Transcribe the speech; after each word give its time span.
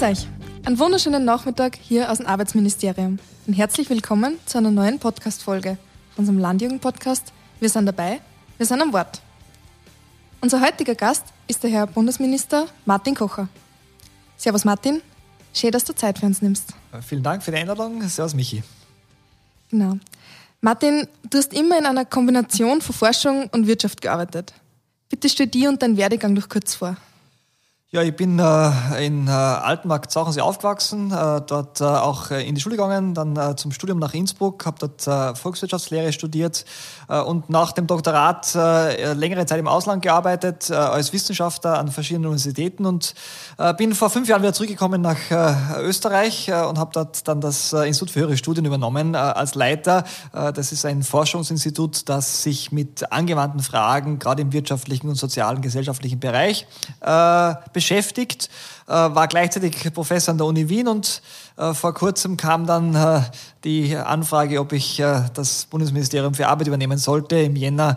Grüß 0.00 0.08
euch. 0.08 0.26
Einen 0.64 0.78
wunderschönen 0.78 1.26
Nachmittag 1.26 1.76
hier 1.76 2.10
aus 2.10 2.16
dem 2.16 2.26
Arbeitsministerium 2.26 3.18
und 3.46 3.52
herzlich 3.52 3.90
willkommen 3.90 4.38
zu 4.46 4.56
einer 4.56 4.70
neuen 4.70 4.98
Podcast-Folge 4.98 5.76
von 6.14 6.22
unserem 6.22 6.38
Landjugend-Podcast 6.38 7.34
Wir 7.60 7.68
sind 7.68 7.84
dabei, 7.84 8.20
wir 8.56 8.64
sind 8.64 8.80
am 8.80 8.94
Wort. 8.94 9.20
Unser 10.40 10.62
heutiger 10.62 10.94
Gast 10.94 11.26
ist 11.48 11.62
der 11.62 11.70
Herr 11.70 11.86
Bundesminister 11.86 12.66
Martin 12.86 13.14
Kocher. 13.14 13.48
Servus 14.38 14.64
Martin, 14.64 15.02
schön, 15.52 15.70
dass 15.70 15.84
du 15.84 15.94
Zeit 15.94 16.18
für 16.18 16.24
uns 16.24 16.40
nimmst. 16.40 16.72
Vielen 17.06 17.22
Dank 17.22 17.42
für 17.42 17.50
die 17.50 17.58
Einladung. 17.58 18.00
Servus 18.08 18.32
Michi. 18.32 18.62
Genau. 19.70 19.98
Martin, 20.62 21.08
du 21.28 21.36
hast 21.36 21.52
immer 21.52 21.78
in 21.78 21.84
einer 21.84 22.06
Kombination 22.06 22.80
von 22.80 22.94
Forschung 22.94 23.50
und 23.52 23.66
Wirtschaft 23.66 24.00
gearbeitet. 24.00 24.54
Bitte 25.10 25.28
stell 25.28 25.48
dir 25.48 25.68
und 25.68 25.82
deinen 25.82 25.98
Werdegang 25.98 26.32
noch 26.32 26.48
kurz 26.48 26.74
vor. 26.74 26.96
Ja, 27.92 28.02
ich 28.02 28.14
bin 28.14 28.38
äh, 28.38 29.04
in 29.04 29.26
äh, 29.26 29.32
Altenmarkt 29.32 30.12
Zauchensee 30.12 30.42
aufgewachsen, 30.42 31.10
äh, 31.10 31.40
dort 31.44 31.80
äh, 31.80 31.84
auch 31.84 32.30
äh, 32.30 32.46
in 32.46 32.54
die 32.54 32.60
Schule 32.60 32.76
gegangen, 32.76 33.14
dann 33.14 33.36
äh, 33.36 33.56
zum 33.56 33.72
Studium 33.72 33.98
nach 33.98 34.14
Innsbruck, 34.14 34.64
habe 34.64 34.76
dort 34.78 35.08
äh, 35.08 35.34
Volkswirtschaftslehre 35.34 36.12
studiert 36.12 36.64
und 37.26 37.50
nach 37.50 37.72
dem 37.72 37.88
Doktorat 37.88 38.54
längere 38.54 39.44
Zeit 39.44 39.58
im 39.58 39.66
Ausland 39.66 40.02
gearbeitet, 40.02 40.70
als 40.70 41.12
Wissenschaftler 41.12 41.76
an 41.76 41.88
verschiedenen 41.88 42.26
Universitäten 42.26 42.86
und 42.86 43.14
bin 43.78 43.96
vor 43.96 44.10
fünf 44.10 44.28
Jahren 44.28 44.42
wieder 44.42 44.52
zurückgekommen 44.52 45.00
nach 45.00 45.18
Österreich 45.80 46.52
und 46.52 46.78
habe 46.78 46.92
dort 46.92 47.26
dann 47.26 47.40
das 47.40 47.72
Institut 47.72 48.12
für 48.12 48.20
höhere 48.20 48.36
Studien 48.36 48.64
übernommen 48.64 49.16
als 49.16 49.56
Leiter. 49.56 50.04
Das 50.32 50.70
ist 50.70 50.84
ein 50.84 51.02
Forschungsinstitut, 51.02 52.08
das 52.08 52.44
sich 52.44 52.70
mit 52.70 53.10
angewandten 53.10 53.60
Fragen, 53.60 54.20
gerade 54.20 54.42
im 54.42 54.52
wirtschaftlichen 54.52 55.08
und 55.08 55.16
sozialen, 55.16 55.62
gesellschaftlichen 55.62 56.20
Bereich, 56.20 56.68
äh, 57.00 57.54
beschäftigt, 57.80 58.50
äh, 58.86 58.92
war 58.92 59.26
gleichzeitig 59.26 59.92
Professor 59.94 60.32
an 60.32 60.38
der 60.38 60.46
Uni 60.46 60.68
Wien 60.68 60.86
und 60.86 61.22
äh, 61.56 61.72
vor 61.72 61.94
kurzem 61.94 62.36
kam 62.36 62.66
dann 62.66 62.94
äh, 62.94 63.22
die 63.64 63.96
Anfrage, 63.96 64.60
ob 64.60 64.72
ich 64.72 65.02
das 65.34 65.64
Bundesministerium 65.70 66.34
für 66.34 66.46
Arbeit 66.46 66.66
übernehmen 66.66 66.98
sollte 66.98 67.36
im 67.36 67.56
Jänner 67.56 67.96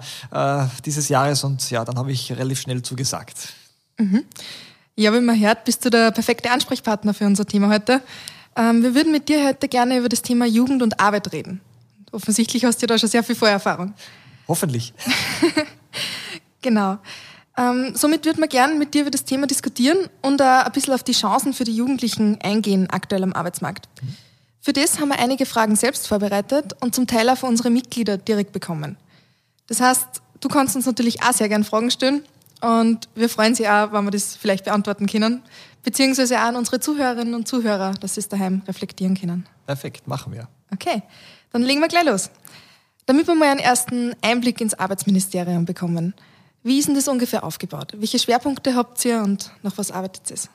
dieses 0.86 1.08
Jahres 1.08 1.44
und 1.44 1.70
ja, 1.70 1.86
dann 1.86 1.98
habe 1.98 2.12
ich 2.12 2.32
relativ 2.32 2.60
schnell 2.62 2.82
zugesagt. 2.82 3.54
Mhm. 3.98 4.26
Ja, 4.96 5.14
wie 5.14 5.22
man 5.22 5.40
hört, 5.40 5.64
bist 5.64 5.86
du 5.86 5.90
der 5.90 6.12
perfekte 6.12 6.52
Ansprechpartner 6.52 7.14
für 7.14 7.26
unser 7.26 7.46
Thema 7.46 7.70
heute. 7.70 8.02
Ähm, 8.56 8.84
wir 8.84 8.94
würden 8.94 9.12
mit 9.12 9.30
dir 9.30 9.48
heute 9.48 9.68
gerne 9.68 9.98
über 9.98 10.10
das 10.10 10.22
Thema 10.22 10.46
Jugend 10.46 10.82
und 10.84 11.00
Arbeit 11.00 11.32
reden. 11.32 11.62
Offensichtlich 12.12 12.66
hast 12.66 12.82
du 12.82 12.88
da 12.88 12.98
schon 12.98 13.10
sehr 13.10 13.24
viel 13.24 13.36
Vorerfahrung. 13.36 13.94
Hoffentlich. 14.48 14.94
genau. 16.62 17.00
Ähm, 17.58 17.92
somit 17.96 18.26
würden 18.26 18.40
wir 18.40 18.48
gerne 18.48 18.76
mit 18.76 18.94
dir 18.94 19.02
über 19.02 19.12
das 19.12 19.26
Thema 19.26 19.46
diskutieren 19.46 20.10
und 20.22 20.42
äh, 20.42 20.44
ein 20.44 20.72
bisschen 20.72 20.94
auf 20.94 21.04
die 21.04 21.12
Chancen 21.12 21.54
für 21.54 21.64
die 21.64 21.76
Jugendlichen 21.76 22.40
eingehen 22.42 22.90
aktuell 22.90 23.24
am 23.24 23.34
Arbeitsmarkt. 23.34 23.88
Für 24.60 24.74
das 24.74 25.00
haben 25.00 25.10
wir 25.10 25.20
einige 25.20 25.46
Fragen 25.46 25.76
selbst 25.76 26.08
vorbereitet 26.08 26.74
und 26.80 26.96
zum 26.96 27.06
Teil 27.06 27.30
auch 27.30 27.38
von 27.38 27.50
unseren 27.50 27.74
Mitglieder 27.74 28.18
direkt 28.18 28.54
bekommen. 28.54 28.98
Das 29.68 29.82
heißt, 29.82 30.22
du 30.40 30.48
kannst 30.48 30.76
uns 30.76 30.86
natürlich 30.86 31.22
auch 31.22 31.34
sehr 31.34 31.50
gerne 31.50 31.64
Fragen 31.64 31.92
stellen 31.92 32.24
und 32.62 33.10
wir 33.14 33.30
freuen 33.30 33.56
Sie 33.56 33.68
auch, 33.68 33.92
wenn 33.92 34.06
wir 34.06 34.12
das 34.12 34.36
vielleicht 34.36 34.66
beantworten 34.66 35.06
können, 35.06 35.44
beziehungsweise 35.84 36.38
auch 36.38 36.44
an 36.46 36.56
unsere 36.56 36.80
Zuhörerinnen 36.80 37.36
und 37.36 37.48
Zuhörer, 37.48 37.92
dass 38.00 38.16
sie 38.16 38.22
es 38.22 38.30
daheim 38.30 38.62
reflektieren 38.68 39.20
können. 39.20 39.46
Perfekt, 39.68 40.08
machen 40.08 40.34
wir. 40.34 40.48
Okay, 40.72 41.04
dann 41.52 41.62
legen 41.62 41.82
wir 41.82 41.90
gleich 41.90 42.06
los. 42.06 42.30
Damit 43.06 43.28
wir 43.28 43.36
mal 43.36 43.50
einen 43.50 43.60
ersten 43.60 44.16
Einblick 44.22 44.62
ins 44.62 44.74
Arbeitsministerium 44.74 45.66
bekommen. 45.66 46.14
Wie 46.64 46.80
ist 46.80 46.88
denn 46.88 46.96
das 46.96 47.10
ungefähr 47.10 47.44
aufgebaut? 47.44 47.94
Welche 47.98 48.20
Schwerpunkte 48.20 48.76
habt 48.76 49.04
ihr 49.04 49.22
und 49.22 49.52
nach 49.64 49.78
was 49.78 49.92
arbeitet 49.92 50.32
ihr? 50.32 50.50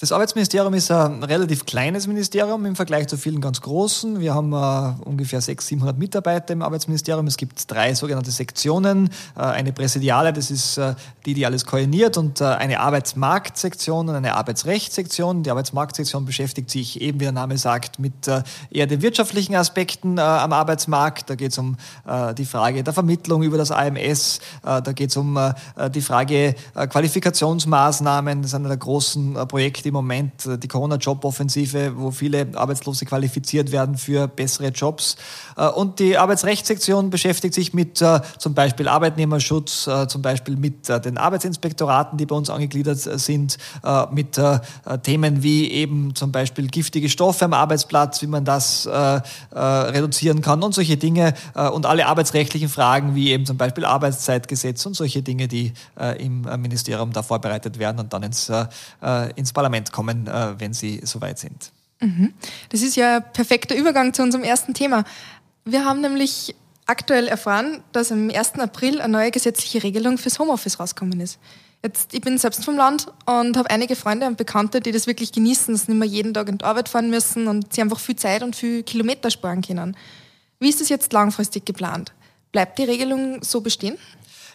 Das 0.00 0.12
Arbeitsministerium 0.12 0.74
ist 0.74 0.92
ein 0.92 1.24
relativ 1.24 1.66
kleines 1.66 2.06
Ministerium 2.06 2.64
im 2.66 2.76
Vergleich 2.76 3.08
zu 3.08 3.16
vielen 3.16 3.40
ganz 3.40 3.60
großen. 3.60 4.20
Wir 4.20 4.32
haben 4.32 4.52
äh, 4.52 5.04
ungefähr 5.04 5.40
600, 5.40 5.60
700 5.70 5.98
Mitarbeiter 5.98 6.52
im 6.52 6.62
Arbeitsministerium. 6.62 7.26
Es 7.26 7.36
gibt 7.36 7.68
drei 7.68 7.94
sogenannte 7.94 8.30
Sektionen. 8.30 9.10
Äh, 9.36 9.40
eine 9.40 9.72
Präsidiale, 9.72 10.32
das 10.32 10.52
ist 10.52 10.78
äh, 10.78 10.94
die, 11.26 11.34
die 11.34 11.44
alles 11.44 11.66
koordiniert, 11.66 12.16
und 12.16 12.40
äh, 12.40 12.44
eine 12.44 12.78
Arbeitsmarktsektion 12.78 14.08
und 14.08 14.14
eine 14.14 14.36
Arbeitsrechtssektion. 14.36 15.42
Die 15.42 15.50
Arbeitsmarktsektion 15.50 16.24
beschäftigt 16.24 16.70
sich 16.70 17.00
eben, 17.00 17.18
wie 17.18 17.24
der 17.24 17.32
Name 17.32 17.58
sagt, 17.58 17.98
mit 17.98 18.28
äh, 18.28 18.44
eher 18.70 18.86
den 18.86 19.02
wirtschaftlichen 19.02 19.56
Aspekten 19.56 20.18
äh, 20.18 20.20
am 20.20 20.52
Arbeitsmarkt. 20.52 21.28
Da 21.28 21.34
geht 21.34 21.50
es 21.50 21.58
um 21.58 21.76
die 22.36 22.44
Frage 22.44 22.84
der 22.84 22.92
Vermittlung 22.92 23.42
über 23.42 23.58
das 23.58 23.70
AMS. 23.70 24.40
da 24.62 24.80
geht 24.80 25.10
es 25.10 25.16
um 25.16 25.38
die 25.92 26.00
Frage 26.00 26.54
Qualifikationsmaßnahmen. 26.74 28.42
Das 28.42 28.52
ist 28.52 28.54
einer 28.54 28.68
der 28.68 28.76
großen 28.76 29.34
Projekte 29.48 29.87
im 29.88 29.94
Moment 29.94 30.46
äh, 30.46 30.58
die 30.58 30.68
Corona-Job-Offensive, 30.68 31.94
wo 31.96 32.10
viele 32.10 32.48
Arbeitslose 32.54 33.04
qualifiziert 33.04 33.72
werden 33.72 33.96
für 33.96 34.28
bessere 34.28 34.68
Jobs. 34.68 35.16
Äh, 35.56 35.66
und 35.68 35.98
die 35.98 36.16
Arbeitsrechtssektion 36.16 37.10
beschäftigt 37.10 37.54
sich 37.54 37.74
mit 37.74 38.00
äh, 38.00 38.20
zum 38.38 38.54
Beispiel 38.54 38.88
Arbeitnehmerschutz, 38.88 39.88
zum 40.08 40.22
Beispiel 40.22 40.56
mit 40.56 40.88
den 40.88 41.18
Arbeitsinspektoraten, 41.18 42.18
die 42.18 42.26
bei 42.26 42.34
uns 42.34 42.50
angegliedert 42.50 42.98
sind, 42.98 43.58
mit 44.10 44.40
Themen 45.02 45.42
wie 45.42 45.70
eben 45.70 46.14
zum 46.14 46.32
Beispiel 46.32 46.66
giftige 46.68 47.08
Stoffe 47.08 47.44
am 47.44 47.52
Arbeitsplatz, 47.52 48.20
wie 48.22 48.26
man 48.26 48.44
das 48.44 48.86
reduzieren 49.52 50.40
kann 50.40 50.62
und 50.62 50.74
solche 50.74 50.96
Dinge 50.96 51.34
und 51.72 51.86
alle 51.86 52.06
arbeitsrechtlichen 52.06 52.68
Fragen 52.68 53.14
wie 53.14 53.30
eben 53.30 53.46
zum 53.46 53.56
Beispiel 53.56 53.84
Arbeitszeitgesetz 53.84 54.84
und 54.86 54.94
solche 54.94 55.22
Dinge, 55.22 55.48
die 55.48 55.72
im 56.18 56.42
Ministerium 56.42 57.12
da 57.12 57.22
vorbereitet 57.22 57.78
werden 57.78 58.00
und 58.00 58.12
dann 58.12 58.22
ins, 58.24 58.52
ins 59.36 59.52
Parlament 59.52 59.77
Parlament 59.78 59.92
kommen, 59.92 60.26
äh, 60.26 60.60
wenn 60.60 60.72
sie 60.72 61.00
soweit 61.04 61.38
sind. 61.38 61.72
Mhm. 62.00 62.32
Das 62.70 62.82
ist 62.82 62.96
ja 62.96 63.16
ein 63.16 63.32
perfekter 63.32 63.76
Übergang 63.76 64.14
zu 64.14 64.22
unserem 64.22 64.44
ersten 64.44 64.74
Thema. 64.74 65.04
Wir 65.64 65.84
haben 65.84 66.00
nämlich 66.00 66.54
aktuell 66.86 67.28
erfahren, 67.28 67.82
dass 67.92 68.12
am 68.12 68.30
1. 68.30 68.54
April 68.60 69.00
eine 69.00 69.12
neue 69.12 69.30
gesetzliche 69.30 69.82
Regelung 69.82 70.16
fürs 70.18 70.38
Homeoffice 70.38 70.80
rausgekommen 70.80 71.20
ist. 71.20 71.38
Jetzt, 71.82 72.12
ich 72.12 72.20
bin 72.20 72.38
selbst 72.38 72.64
vom 72.64 72.76
Land 72.76 73.06
und 73.26 73.56
habe 73.56 73.70
einige 73.70 73.94
Freunde 73.94 74.26
und 74.26 74.36
Bekannte, 74.36 74.80
die 74.80 74.90
das 74.90 75.06
wirklich 75.06 75.30
genießen, 75.30 75.74
dass 75.74 75.86
sie 75.86 75.92
nicht 75.92 75.98
mehr 76.00 76.08
jeden 76.08 76.34
Tag 76.34 76.48
in 76.48 76.58
die 76.58 76.64
Arbeit 76.64 76.88
fahren 76.88 77.10
müssen 77.10 77.46
und 77.46 77.72
sie 77.72 77.82
einfach 77.82 78.00
viel 78.00 78.16
Zeit 78.16 78.42
und 78.42 78.56
viel 78.56 78.82
Kilometer 78.82 79.30
sparen 79.30 79.62
können. 79.62 79.96
Wie 80.58 80.68
ist 80.68 80.80
das 80.80 80.88
jetzt 80.88 81.12
langfristig 81.12 81.64
geplant? 81.66 82.12
Bleibt 82.50 82.78
die 82.78 82.84
Regelung 82.84 83.42
so 83.44 83.60
bestehen? 83.60 83.96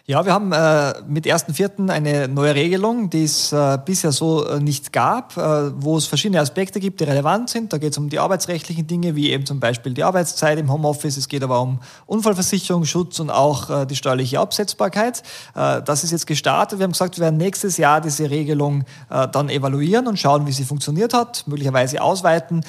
Ja, 0.06 0.26
wir 0.26 0.34
haben 0.34 0.52
äh, 0.52 0.96
mit 1.08 1.26
1.4. 1.26 1.90
eine 1.90 2.28
neue 2.28 2.56
Regelung, 2.56 3.10
die 3.10 3.24
es 3.24 3.54
äh, 3.54 3.80
bisher 3.86 4.12
so 4.12 4.46
äh, 4.46 4.60
nicht 4.60 4.92
gab, 4.92 5.38
äh, 5.38 5.72
wo 5.82 5.96
es 5.96 6.08
verschiedene 6.08 6.42
Aspekte 6.42 6.82
gibt, 6.82 7.00
die 7.00 7.06
relevant 7.06 7.50
sind. 7.50 7.72
Da 7.72 7.78
geht 7.78 7.94
es 7.94 7.98
um 7.98 8.10
die 8.10 8.20
arbeitsrechtlichen 8.20 8.86
Dinge, 8.86 9.16
wie 9.16 9.32
eben 9.32 9.46
zum 9.46 9.62
Beispiel 9.62 9.94
die 9.94 10.04
Arbeitszeit 10.04 10.60
im 10.60 10.70
Homeoffice. 10.70 11.16
Es 11.16 11.30
geht 11.30 11.42
aber 11.42 11.62
um 11.62 11.80
Unfallversicherung, 12.06 12.84
Schutz 12.84 13.22
und 13.22 13.30
auch 13.30 13.70
äh, 13.70 13.86
die 13.86 13.96
steuerliche 13.96 14.42
Absetzbarkeit. 14.42 15.24
Äh, 15.56 15.82
das 15.84 16.04
ist 16.04 16.12
jetzt 16.12 16.28
gestartet. 16.28 16.80
Wir 16.80 16.84
haben 16.84 16.92
gesagt, 16.92 17.16
wir 17.18 17.24
werden 17.24 17.38
nächstes 17.38 17.78
Jahr 17.78 18.02
diese 18.02 18.30
Regelung 18.30 18.84
dann 19.10 19.50
evaluieren 19.50 20.08
und 20.08 20.20
schauen, 20.20 20.48
wie 20.48 20.52
sie 20.52 20.66
funktioniert 20.66 21.14
hat, 21.14 21.46
möglicherweise 21.48 22.02
ausweiten. 22.02 22.66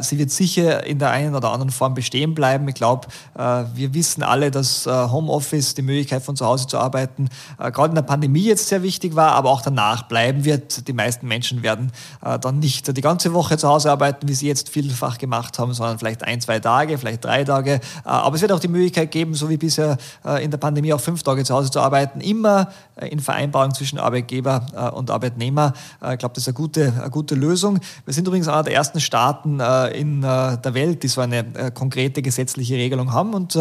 Sie 0.00 0.18
wird 0.18 0.30
sicher 0.30 0.86
in 0.86 0.98
der 0.98 1.10
einen 1.10 1.34
oder 1.34 1.50
anderen 1.50 1.70
Form 1.70 1.94
bestehen 1.94 2.34
bleiben. 2.34 2.68
Ich 2.68 2.74
glaube, 2.74 3.08
wir 3.34 3.94
wissen 3.94 4.22
alle, 4.22 4.50
dass 4.50 4.86
Homeoffice, 4.86 5.74
die 5.74 5.82
Möglichkeit 5.82 6.22
von 6.22 6.36
zu 6.36 6.46
Hause 6.46 6.66
zu 6.66 6.77
arbeiten, 6.78 7.28
äh, 7.58 7.70
gerade 7.70 7.90
in 7.90 7.94
der 7.94 8.02
Pandemie 8.02 8.44
jetzt 8.44 8.68
sehr 8.68 8.82
wichtig 8.82 9.16
war, 9.16 9.32
aber 9.32 9.50
auch 9.50 9.62
danach 9.62 10.04
bleiben 10.04 10.44
wird. 10.44 10.88
Die 10.88 10.92
meisten 10.92 11.26
Menschen 11.26 11.62
werden 11.62 11.92
äh, 12.24 12.38
dann 12.38 12.58
nicht 12.58 12.96
die 12.96 13.00
ganze 13.00 13.32
Woche 13.34 13.58
zu 13.58 13.68
Hause 13.68 13.90
arbeiten, 13.90 14.28
wie 14.28 14.34
sie 14.34 14.46
jetzt 14.46 14.68
vielfach 14.68 15.18
gemacht 15.18 15.58
haben, 15.58 15.74
sondern 15.74 15.98
vielleicht 15.98 16.22
ein, 16.22 16.40
zwei 16.40 16.60
Tage, 16.60 16.98
vielleicht 16.98 17.24
drei 17.24 17.44
Tage. 17.44 17.74
Äh, 17.74 17.80
aber 18.04 18.36
es 18.36 18.42
wird 18.42 18.52
auch 18.52 18.60
die 18.60 18.68
Möglichkeit 18.68 19.10
geben, 19.10 19.34
so 19.34 19.48
wie 19.48 19.56
bisher 19.56 19.98
in 20.40 20.50
der 20.50 20.58
Pandemie 20.58 20.92
auch 20.92 21.00
fünf 21.00 21.22
Tage 21.22 21.44
zu 21.44 21.54
Hause 21.54 21.70
zu 21.70 21.80
arbeiten, 21.80 22.20
immer 22.20 22.68
in 23.10 23.20
Vereinbarung 23.20 23.74
zwischen 23.74 23.98
Arbeitgeber 23.98 24.92
und 24.94 25.10
Arbeitnehmer. 25.10 25.72
ich 26.12 26.18
glaube, 26.18 26.34
das 26.34 26.44
ist 26.44 26.48
eine 26.48 26.54
gute, 26.54 26.92
eine 26.98 27.10
gute 27.10 27.34
Lösung. 27.34 27.78
Wir 28.04 28.14
sind 28.14 28.26
übrigens 28.26 28.48
einer 28.48 28.62
der 28.62 28.74
ersten 28.74 29.00
Staaten 29.00 29.60
in 29.60 30.22
der 30.22 30.74
Welt, 30.74 31.02
die 31.02 31.08
so 31.08 31.20
eine 31.20 31.72
konkrete 31.72 32.22
gesetzliche 32.22 32.74
Regelung 32.74 33.12
haben. 33.12 33.34
Und 33.34 33.58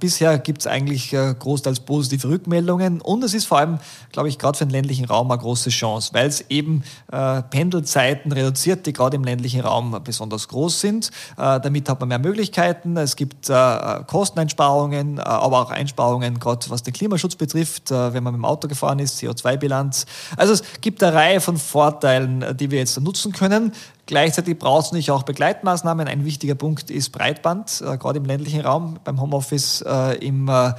bisher 0.00 0.38
gibt 0.38 0.62
es 0.62 0.66
eigentlich 0.66 1.10
großteils 1.10 1.80
positive 1.80 2.28
Rückmeldungen. 2.28 2.51
Rückmeldungen 2.52 3.00
und 3.00 3.24
es 3.24 3.34
ist 3.34 3.46
vor 3.46 3.58
allem, 3.58 3.78
glaube 4.12 4.28
ich, 4.28 4.38
gerade 4.38 4.58
für 4.58 4.66
den 4.66 4.70
ländlichen 4.70 5.06
Raum 5.06 5.30
eine 5.30 5.40
große 5.40 5.70
Chance, 5.70 6.10
weil 6.12 6.26
es 6.26 6.44
eben 6.50 6.84
äh, 7.10 7.42
Pendelzeiten 7.42 8.30
reduziert, 8.32 8.86
die 8.86 8.92
gerade 8.92 9.16
im 9.16 9.24
ländlichen 9.24 9.60
Raum 9.60 9.98
besonders 10.04 10.48
groß 10.48 10.80
sind. 10.80 11.10
Äh, 11.38 11.60
damit 11.60 11.88
hat 11.88 12.00
man 12.00 12.10
mehr 12.10 12.18
Möglichkeiten. 12.18 12.96
Es 12.96 13.16
gibt 13.16 13.48
äh, 13.48 14.00
Kosteneinsparungen, 14.06 15.18
äh, 15.18 15.22
aber 15.22 15.62
auch 15.62 15.70
Einsparungen, 15.70 16.38
gerade 16.38 16.68
was 16.68 16.82
den 16.82 16.92
Klimaschutz 16.92 17.36
betrifft, 17.36 17.90
äh, 17.90 18.12
wenn 18.12 18.22
man 18.22 18.34
mit 18.34 18.40
dem 18.40 18.44
Auto 18.44 18.68
gefahren 18.68 18.98
ist, 18.98 19.18
CO2-Bilanz. 19.18 20.06
Also 20.36 20.52
es 20.52 20.62
gibt 20.80 21.02
eine 21.02 21.14
Reihe 21.14 21.40
von 21.40 21.56
Vorteilen, 21.56 22.42
äh, 22.42 22.54
die 22.54 22.70
wir 22.70 22.78
jetzt 22.78 23.00
nutzen 23.00 23.32
können. 23.32 23.72
Gleichzeitig 24.06 24.58
braucht 24.58 24.86
es 24.86 24.90
natürlich 24.90 25.12
auch 25.12 25.22
Begleitmaßnahmen. 25.22 26.08
Ein 26.08 26.24
wichtiger 26.24 26.56
Punkt 26.56 26.90
ist 26.90 27.10
Breitband, 27.10 27.82
äh, 27.86 27.96
gerade 27.96 28.18
im 28.18 28.24
ländlichen 28.24 28.60
Raum 28.60 28.98
beim 29.04 29.20
Homeoffice 29.20 29.82
äh, 29.82 30.16
im 30.16 30.48
äh, 30.48 30.72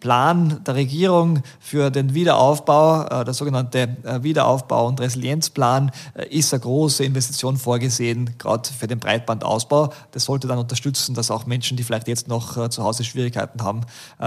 Plan 0.00 0.64
der 0.64 0.76
Regierung 0.76 1.42
für 1.60 1.90
den 1.90 2.14
Wiederaufbau, 2.14 3.04
äh, 3.04 3.24
der 3.24 3.34
sogenannte 3.34 3.96
äh, 4.02 4.22
Wiederaufbau- 4.22 4.88
und 4.88 4.98
Resilienzplan, 4.98 5.90
äh, 6.14 6.26
ist 6.28 6.54
eine 6.54 6.60
große 6.60 7.04
Investition 7.04 7.58
vorgesehen, 7.58 8.34
gerade 8.38 8.68
für 8.70 8.86
den 8.86 8.98
Breitbandausbau. 8.98 9.92
Das 10.12 10.24
sollte 10.24 10.48
dann 10.48 10.58
unterstützen, 10.58 11.14
dass 11.14 11.30
auch 11.30 11.44
Menschen, 11.44 11.76
die 11.76 11.84
vielleicht 11.84 12.08
jetzt 12.08 12.28
noch 12.28 12.70
zu 12.70 12.82
Hause 12.82 13.04
Schwierigkeiten 13.04 13.62
haben 13.62 13.82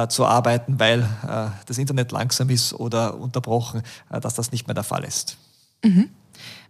zu 0.09 0.25
arbeiten, 0.25 0.79
weil 0.79 1.07
das 1.65 1.77
Internet 1.77 2.11
langsam 2.11 2.50
ist 2.50 2.73
oder 2.73 3.19
unterbrochen, 3.19 3.81
dass 4.09 4.33
das 4.33 4.51
nicht 4.51 4.67
mehr 4.67 4.73
der 4.73 4.83
Fall 4.83 5.03
ist. 5.03 5.38
Mhm. 5.83 6.09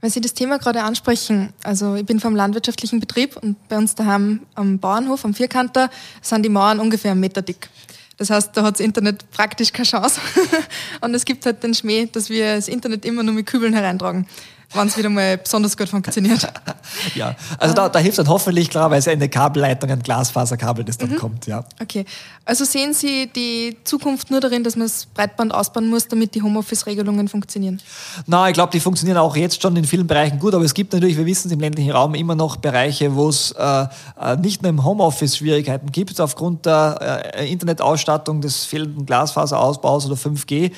Weil 0.03 0.09
Sie 0.09 0.19
das 0.19 0.33
Thema 0.33 0.59
gerade 0.59 0.83
ansprechen, 0.83 1.53
also 1.63 1.95
ich 1.95 2.05
bin 2.05 2.19
vom 2.19 2.35
landwirtschaftlichen 2.35 2.99
Betrieb 2.99 3.37
und 3.37 3.69
bei 3.69 3.77
uns 3.77 3.95
daheim 3.95 4.41
am 4.53 4.77
Bauernhof, 4.77 5.23
am 5.23 5.33
Vierkanter, 5.33 5.89
sind 6.21 6.43
die 6.43 6.49
Mauern 6.49 6.81
ungefähr 6.81 7.11
einen 7.11 7.21
Meter 7.21 7.41
dick. 7.41 7.69
Das 8.17 8.29
heißt, 8.29 8.49
da 8.53 8.63
hat 8.63 8.73
das 8.73 8.81
Internet 8.81 9.31
praktisch 9.31 9.71
keine 9.71 9.87
Chance. 9.87 10.19
und 10.99 11.13
es 11.13 11.23
gibt 11.23 11.45
halt 11.45 11.63
den 11.63 11.73
Schmäh, 11.73 12.07
dass 12.11 12.29
wir 12.29 12.55
das 12.55 12.67
Internet 12.67 13.05
immer 13.05 13.23
nur 13.23 13.33
mit 13.33 13.45
Kübeln 13.45 13.71
hereintragen 13.73 14.27
wenn 14.73 14.87
es 14.87 14.97
wieder 14.97 15.09
mal 15.09 15.37
besonders 15.37 15.77
gut 15.77 15.89
funktioniert. 15.89 16.47
ja, 17.15 17.35
also 17.57 17.73
da, 17.73 17.89
da 17.89 17.99
hilft 17.99 18.17
dann 18.17 18.27
hoffentlich 18.27 18.69
klar, 18.69 18.89
weil 18.91 18.99
es 18.99 19.05
ja 19.05 19.11
in 19.11 19.19
der 19.19 19.29
Kabelleitung 19.29 19.89
ein 19.89 20.01
Glasfaserkabel, 20.01 20.83
das 20.83 20.97
dann 20.97 21.11
mhm. 21.11 21.17
kommt, 21.17 21.47
ja. 21.47 21.63
Okay, 21.81 22.05
also 22.45 22.65
sehen 22.65 22.93
Sie 22.93 23.27
die 23.27 23.77
Zukunft 23.83 24.31
nur 24.31 24.39
darin, 24.39 24.63
dass 24.63 24.75
man 24.75 24.87
das 24.87 25.05
Breitband 25.05 25.53
ausbauen 25.53 25.89
muss, 25.89 26.07
damit 26.07 26.35
die 26.35 26.41
Homeoffice-Regelungen 26.41 27.27
funktionieren? 27.27 27.81
Na, 28.25 28.47
ich 28.47 28.53
glaube, 28.53 28.71
die 28.71 28.79
funktionieren 28.79 29.17
auch 29.17 29.35
jetzt 29.35 29.61
schon 29.61 29.75
in 29.75 29.85
vielen 29.85 30.07
Bereichen 30.07 30.39
gut, 30.39 30.53
aber 30.53 30.65
es 30.65 30.73
gibt 30.73 30.93
natürlich, 30.93 31.17
wir 31.17 31.25
wissen 31.25 31.47
es 31.47 31.53
im 31.53 31.59
ländlichen 31.59 31.91
Raum 31.91 32.15
immer 32.15 32.35
noch 32.35 32.57
Bereiche, 32.57 33.15
wo 33.15 33.29
es 33.29 33.51
äh, 33.51 33.85
äh 34.19 34.35
nicht 34.37 34.61
nur 34.61 34.69
im 34.69 34.83
Homeoffice 34.83 35.37
Schwierigkeiten 35.37 35.91
gibt, 35.91 36.19
aufgrund 36.19 36.65
der 36.65 37.33
äh, 37.35 37.51
Internetausstattung 37.51 38.41
des 38.41 38.65
fehlenden 38.65 39.05
Glasfaserausbaus 39.05 40.05
oder 40.05 40.15
5G. 40.15 40.71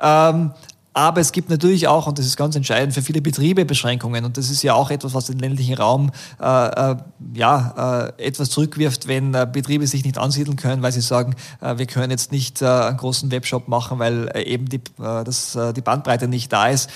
Ähm, 0.00 0.50
aber 0.94 1.20
es 1.20 1.32
gibt 1.32 1.48
natürlich 1.48 1.88
auch, 1.88 2.06
und 2.06 2.18
das 2.18 2.26
ist 2.26 2.36
ganz 2.36 2.54
entscheidend, 2.54 2.92
für 2.92 3.02
viele 3.02 3.22
Betriebe 3.22 3.64
Beschränkungen. 3.64 4.24
Und 4.24 4.36
das 4.36 4.50
ist 4.50 4.62
ja 4.62 4.74
auch 4.74 4.90
etwas, 4.90 5.14
was 5.14 5.26
den 5.26 5.38
ländlichen 5.38 5.74
Raum 5.74 6.10
äh, 6.40 6.44
äh, 6.92 6.96
ja, 7.34 8.12
äh, 8.18 8.26
etwas 8.26 8.50
zurückwirft, 8.50 9.08
wenn 9.08 9.32
äh, 9.34 9.48
Betriebe 9.50 9.86
sich 9.86 10.04
nicht 10.04 10.18
ansiedeln 10.18 10.56
können, 10.56 10.82
weil 10.82 10.92
sie 10.92 11.00
sagen, 11.00 11.34
äh, 11.60 11.78
wir 11.78 11.86
können 11.86 12.10
jetzt 12.10 12.30
nicht 12.30 12.60
äh, 12.60 12.66
einen 12.66 12.98
großen 12.98 13.30
Webshop 13.30 13.68
machen, 13.68 13.98
weil 13.98 14.30
eben 14.44 14.68
die, 14.68 14.80
das, 14.98 15.58
die 15.74 15.80
Bandbreite 15.80 16.28
nicht 16.28 16.52
da 16.52 16.68
ist. 16.68 16.90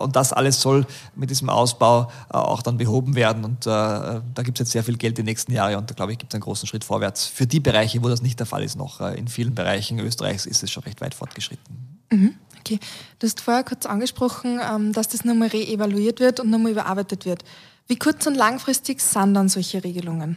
Und 0.00 0.16
das 0.16 0.32
alles 0.32 0.60
soll 0.60 0.86
mit 1.14 1.30
diesem 1.30 1.48
Ausbau 1.48 2.10
auch 2.28 2.62
dann 2.62 2.76
behoben 2.76 3.14
werden. 3.14 3.44
Und 3.44 3.66
da 3.66 4.22
gibt 4.36 4.58
es 4.58 4.60
jetzt 4.60 4.72
sehr 4.72 4.84
viel 4.84 4.96
Geld 4.96 5.18
die 5.18 5.22
nächsten 5.22 5.52
Jahre. 5.52 5.78
Und 5.78 5.90
da 5.90 5.94
glaube 5.94 6.12
ich, 6.12 6.18
gibt 6.18 6.32
es 6.32 6.34
einen 6.34 6.42
großen 6.42 6.66
Schritt 6.66 6.84
vorwärts. 6.84 7.26
Für 7.26 7.46
die 7.46 7.60
Bereiche, 7.60 8.02
wo 8.02 8.08
das 8.08 8.22
nicht 8.22 8.38
der 8.38 8.46
Fall 8.46 8.62
ist 8.62 8.76
noch. 8.76 9.00
In 9.00 9.28
vielen 9.28 9.54
Bereichen 9.54 9.98
Österreichs 9.98 10.46
ist 10.46 10.62
es 10.62 10.70
schon 10.70 10.84
recht 10.84 11.00
weit 11.00 11.14
fortgeschritten. 11.14 11.98
Mhm. 12.10 12.34
Okay, 12.60 12.78
du 13.18 13.26
hast 13.26 13.40
vorher 13.40 13.64
kurz 13.64 13.86
angesprochen, 13.86 14.60
ähm, 14.62 14.92
dass 14.92 15.08
das 15.08 15.24
nochmal 15.24 15.48
re-evaluiert 15.48 16.20
wird 16.20 16.40
und 16.40 16.50
nochmal 16.50 16.72
überarbeitet 16.72 17.24
wird. 17.24 17.42
Wie 17.88 17.98
kurz- 17.98 18.26
und 18.26 18.34
langfristig 18.34 19.00
sind 19.00 19.34
dann 19.34 19.48
solche 19.48 19.82
Regelungen? 19.82 20.36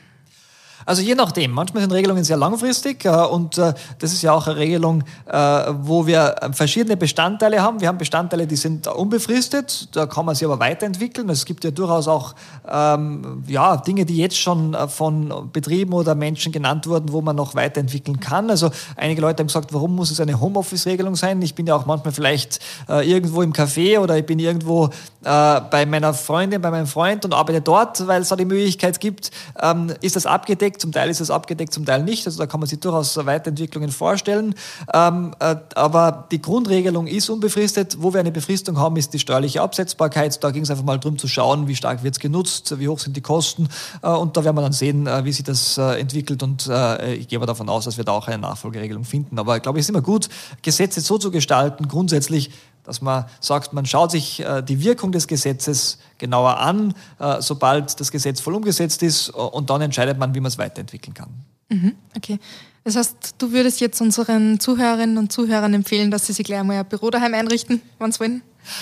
Also 0.86 1.02
je 1.02 1.16
nachdem. 1.16 1.52
Manchmal 1.52 1.82
sind 1.82 1.92
Regelungen 1.92 2.24
sehr 2.24 2.38
langfristig 2.38 3.06
äh, 3.06 3.10
und 3.10 3.58
äh, 3.58 3.74
das 4.00 4.14
ist 4.14 4.22
ja 4.22 4.34
auch 4.34 4.48
eine 4.48 4.58
Regelung, 4.58 5.04
äh, 5.26 5.38
wo 5.82 6.06
wir 6.06 6.36
verschiedene 6.52 6.98
Bestandteile 6.98 7.62
haben. 7.62 7.82
Wir 7.82 7.88
haben 7.88 7.98
Bestandteile, 7.98 8.48
die 8.48 8.56
sind 8.56 8.88
unbefristet, 8.88 9.90
da 9.96 10.06
kann 10.06 10.26
man 10.26 10.36
sie 10.36 10.46
aber 10.46 10.60
weiterentwickeln. 10.60 11.30
Es 11.30 11.46
gibt 11.46 11.64
ja 11.64 11.72
durchaus 11.72 12.08
auch 12.08 12.36
ähm, 12.70 13.44
ja, 13.48 13.78
Dinge, 13.78 14.06
die 14.06 14.18
jetzt 14.18 14.38
schon 14.38 14.74
äh, 14.74 14.88
von 14.88 15.50
Betrieben 15.52 15.94
oder 15.94 16.16
Menschen 16.16 16.52
genannt 16.52 16.88
wurden, 16.88 17.12
wo 17.12 17.22
man 17.22 17.36
noch 17.36 17.56
weiterentwickeln 17.56 18.20
kann. 18.20 18.50
Also 18.50 18.72
einige 18.96 19.22
Leute 19.22 19.42
haben 19.42 19.48
gesagt, 19.48 19.74
warum 19.74 19.96
muss 19.96 20.12
es 20.12 20.20
eine 20.20 20.40
Homeoffice-Regelung 20.40 21.16
sein? 21.16 21.42
Ich 21.42 21.56
bin 21.56 21.68
ja 21.68 21.76
auch 21.76 21.86
manchmal 21.86 22.14
vielleicht 22.14 22.60
äh, 22.90 23.10
irgendwo 23.10 23.42
im 23.42 23.54
Café 23.54 24.00
oder 24.00 24.18
ich 24.18 24.26
bin 24.26 24.40
irgendwo 24.40 24.90
äh, 25.24 25.62
bei 25.72 25.86
meiner 25.86 26.14
Freundin, 26.14 26.62
bei 26.62 26.72
meinem 26.72 26.88
Freund 26.88 27.26
und 27.26 27.34
arbeite 27.34 27.62
dort, 27.62 28.06
weil 28.06 28.22
es 28.22 28.30
da 28.30 28.36
die 28.36 28.46
Möglichkeit 28.46 29.00
gibt. 29.00 29.32
Ähm, 29.62 29.92
ist 30.02 30.16
das 30.16 30.26
abgedeckt? 30.26 30.84
zum 30.84 30.92
Teil 30.92 31.10
ist 31.10 31.22
es 31.22 31.32
abgedeckt, 31.32 31.74
zum 31.74 31.86
Teil 31.86 32.04
nicht. 32.04 32.26
Also 32.26 32.40
da 32.40 32.46
kann 32.46 32.60
man 32.60 32.68
sich 32.68 32.78
durchaus 32.80 33.16
Weiterentwicklungen 33.16 33.90
vorstellen. 33.90 34.54
Ähm, 34.94 35.34
äh, 35.40 35.56
aber 35.76 36.28
die 36.30 36.42
Grundregelung 36.42 37.08
ist 37.08 37.30
unbefristet. 37.30 37.98
Wo 38.02 38.14
wir 38.14 38.20
eine 38.20 38.34
Befristung 38.34 38.78
haben, 38.78 38.98
ist 38.98 39.14
die 39.14 39.20
steuerliche 39.20 39.62
Absetzbarkeit. 39.62 40.44
Da 40.44 40.52
ging 40.52 40.64
es 40.64 40.70
einfach 40.70 40.84
mal 40.84 41.00
darum 41.00 41.18
zu 41.18 41.30
schauen, 41.30 41.70
wie 41.70 41.76
stark 41.78 42.04
wird 42.04 42.16
es 42.16 42.20
genutzt, 42.20 42.78
wie 42.80 42.90
hoch 42.90 43.00
sind 43.00 43.16
die 43.16 43.22
Kosten. 43.22 43.70
Äh, 44.02 44.10
und 44.10 44.36
da 44.36 44.44
werden 44.44 44.58
wir 44.58 44.62
dann 44.62 44.74
sehen, 44.74 45.08
äh, 45.08 45.24
wie 45.24 45.32
sich 45.32 45.46
das 45.46 45.78
äh, 45.78 46.02
entwickelt. 46.02 46.44
Und 46.44 46.68
äh, 46.68 47.14
ich 47.14 47.30
gehe 47.30 47.40
aber 47.40 47.46
davon 47.46 47.70
aus, 47.70 47.86
dass 47.86 47.96
wir 47.96 48.04
da 48.04 48.12
auch 48.12 48.28
eine 48.28 48.40
Nachfolgeregelung 48.40 49.06
finden. 49.06 49.40
Aber 49.40 49.56
ich 49.56 49.64
glaube, 49.64 49.80
es 49.80 49.86
ist 49.86 49.90
immer 49.90 50.02
gut, 50.02 50.28
Gesetze 50.64 51.00
so 51.00 51.18
zu 51.18 51.32
gestalten, 51.32 51.88
grundsätzlich, 51.88 52.52
dass 52.84 53.02
man 53.02 53.26
sagt, 53.40 53.74
man 53.74 53.86
schaut 53.86 54.12
sich 54.12 54.42
äh, 54.42 54.62
die 54.62 54.84
Wirkung 54.84 55.12
des 55.12 55.28
Gesetzes 55.28 56.00
genauer 56.18 56.58
an, 56.58 56.94
äh, 57.20 57.42
sobald 57.42 58.00
das 58.00 58.12
Gesetz 58.12 58.42
voll 58.42 58.56
umgesetzt 58.56 59.04
ist 59.04 59.30
und 59.30 59.70
dann 59.70 59.82
entscheidet 59.82 60.18
man, 60.18 60.36
wie 60.36 60.40
man 60.40 60.50
es 60.50 60.58
weiterentwickeln 60.58 61.14
kann. 61.14 61.30
Mhm, 61.70 61.96
okay. 62.16 62.40
Das 62.84 62.96
heißt, 62.96 63.36
du 63.38 63.52
würdest 63.52 63.80
jetzt 63.80 64.02
unseren 64.02 64.60
Zuhörerinnen 64.60 65.18
und 65.18 65.32
Zuhörern 65.32 65.74
empfehlen, 65.74 66.12
dass 66.12 66.28
sie 66.28 66.34
sich 66.34 66.46
gleich 66.46 66.60
einmal 66.60 66.78
ein 66.78 66.86
Büro 66.86 67.10
daheim 67.10 67.34
einrichten, 67.34 67.82
wenn 68.00 68.12
sie 68.12 68.20
wollen? 68.20 68.42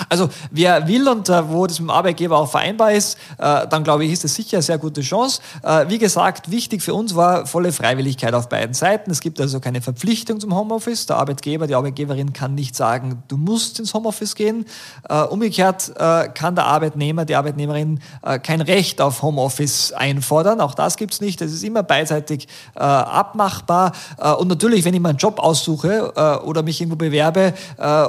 Also 0.09 0.29
wer 0.51 0.87
will 0.87 1.07
und 1.07 1.29
äh, 1.29 1.49
wo 1.49 1.67
das 1.67 1.79
mit 1.79 1.89
dem 1.89 1.91
Arbeitgeber 1.91 2.37
auch 2.37 2.49
vereinbar 2.49 2.91
ist, 2.91 3.17
äh, 3.37 3.67
dann 3.67 3.83
glaube 3.83 4.05
ich, 4.05 4.11
ist 4.11 4.23
das 4.23 4.35
sicher 4.35 4.57
eine 4.57 4.63
sehr 4.63 4.77
gute 4.77 5.01
Chance. 5.01 5.41
Äh, 5.63 5.85
wie 5.89 5.97
gesagt, 5.97 6.51
wichtig 6.51 6.81
für 6.81 6.93
uns 6.93 7.15
war 7.15 7.45
volle 7.45 7.71
Freiwilligkeit 7.71 8.33
auf 8.33 8.49
beiden 8.49 8.73
Seiten. 8.73 9.11
Es 9.11 9.21
gibt 9.21 9.39
also 9.39 9.59
keine 9.59 9.81
Verpflichtung 9.81 10.39
zum 10.39 10.55
Homeoffice. 10.55 11.05
Der 11.05 11.17
Arbeitgeber, 11.17 11.67
die 11.67 11.75
Arbeitgeberin 11.75 12.33
kann 12.33 12.55
nicht 12.55 12.75
sagen, 12.75 13.23
du 13.27 13.37
musst 13.37 13.79
ins 13.79 13.93
Homeoffice 13.93 14.35
gehen. 14.35 14.65
Äh, 15.09 15.21
umgekehrt 15.23 15.91
äh, 15.97 16.29
kann 16.29 16.55
der 16.55 16.65
Arbeitnehmer, 16.65 17.25
die 17.25 17.35
Arbeitnehmerin 17.35 17.99
äh, 18.23 18.39
kein 18.39 18.61
Recht 18.61 19.01
auf 19.01 19.21
Homeoffice 19.21 19.93
einfordern. 19.93 20.61
Auch 20.61 20.75
das 20.75 20.97
gibt 20.97 21.13
es 21.13 21.21
nicht. 21.21 21.41
Es 21.41 21.53
ist 21.53 21.63
immer 21.63 21.83
beidseitig 21.83 22.47
abmachbar. 22.75 23.93
und 24.39 24.47
natürlich, 24.47 24.85
wenn 24.85 24.93
ich 24.93 24.99
mir 24.99 25.09
einen 25.09 25.17
Job 25.17 25.39
aussuche 25.39 26.41
oder 26.43 26.63
mich 26.63 26.79
irgendwo 26.81 26.97
bewerbe 26.97 27.53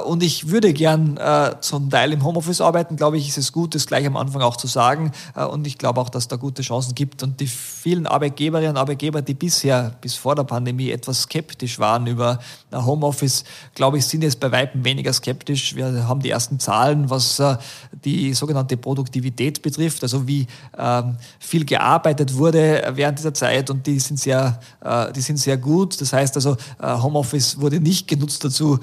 und 0.05 0.23
ich 0.23 0.49
würde 0.49 0.73
gern 0.73 1.17
zum 1.63 1.89
Teil 1.89 2.11
im 2.13 2.23
Homeoffice 2.23 2.61
arbeiten, 2.61 2.95
glaube 2.95 3.17
ich, 3.17 3.29
ist 3.29 3.37
es 3.37 3.51
gut, 3.51 3.73
das 3.73 3.87
gleich 3.87 4.05
am 4.05 4.17
Anfang 4.17 4.41
auch 4.41 4.57
zu 4.57 4.67
sagen. 4.67 5.11
Äh, 5.35 5.45
und 5.45 5.65
ich 5.65 5.77
glaube 5.77 6.01
auch, 6.01 6.09
dass 6.09 6.27
da 6.27 6.35
gute 6.35 6.61
Chancen 6.61 6.93
gibt. 6.93 7.23
Und 7.23 7.39
die 7.39 7.47
vielen 7.47 8.05
Arbeitgeberinnen 8.05 8.71
und 8.71 8.77
Arbeitgeber, 8.77 9.21
die 9.21 9.33
bisher, 9.33 9.95
bis 10.01 10.15
vor 10.15 10.35
der 10.35 10.43
Pandemie, 10.43 10.91
etwas 10.91 11.23
skeptisch 11.23 11.79
waren 11.79 12.07
über 12.07 12.39
Homeoffice, 12.73 13.43
glaube 13.75 13.97
ich, 13.97 14.05
sind 14.05 14.23
jetzt 14.23 14.39
bei 14.39 14.51
Weitem 14.51 14.83
weniger 14.83 15.13
skeptisch. 15.13 15.75
Wir 15.75 16.07
haben 16.07 16.21
die 16.21 16.29
ersten 16.29 16.59
Zahlen, 16.59 17.09
was 17.09 17.39
äh, 17.39 17.57
die 18.03 18.33
sogenannte 18.33 18.77
Produktivität 18.77 19.61
betrifft, 19.61 20.03
also 20.03 20.27
wie 20.27 20.47
ähm, 20.77 21.15
viel 21.39 21.65
gearbeitet 21.65 22.35
wurde 22.35 22.91
während 22.95 23.19
dieser 23.19 23.33
Zeit 23.33 23.69
und 23.69 23.87
die 23.87 23.99
sind 23.99 24.19
sehr, 24.19 24.59
äh, 24.83 25.11
die 25.13 25.21
sind 25.21 25.37
sehr 25.37 25.57
gut. 25.57 25.99
Das 26.01 26.11
heißt 26.11 26.35
also, 26.35 26.57
Homeoffice 26.81 27.59
wurde 27.59 27.79
nicht 27.79 28.07
genutzt 28.07 28.43
dazu, 28.43 28.79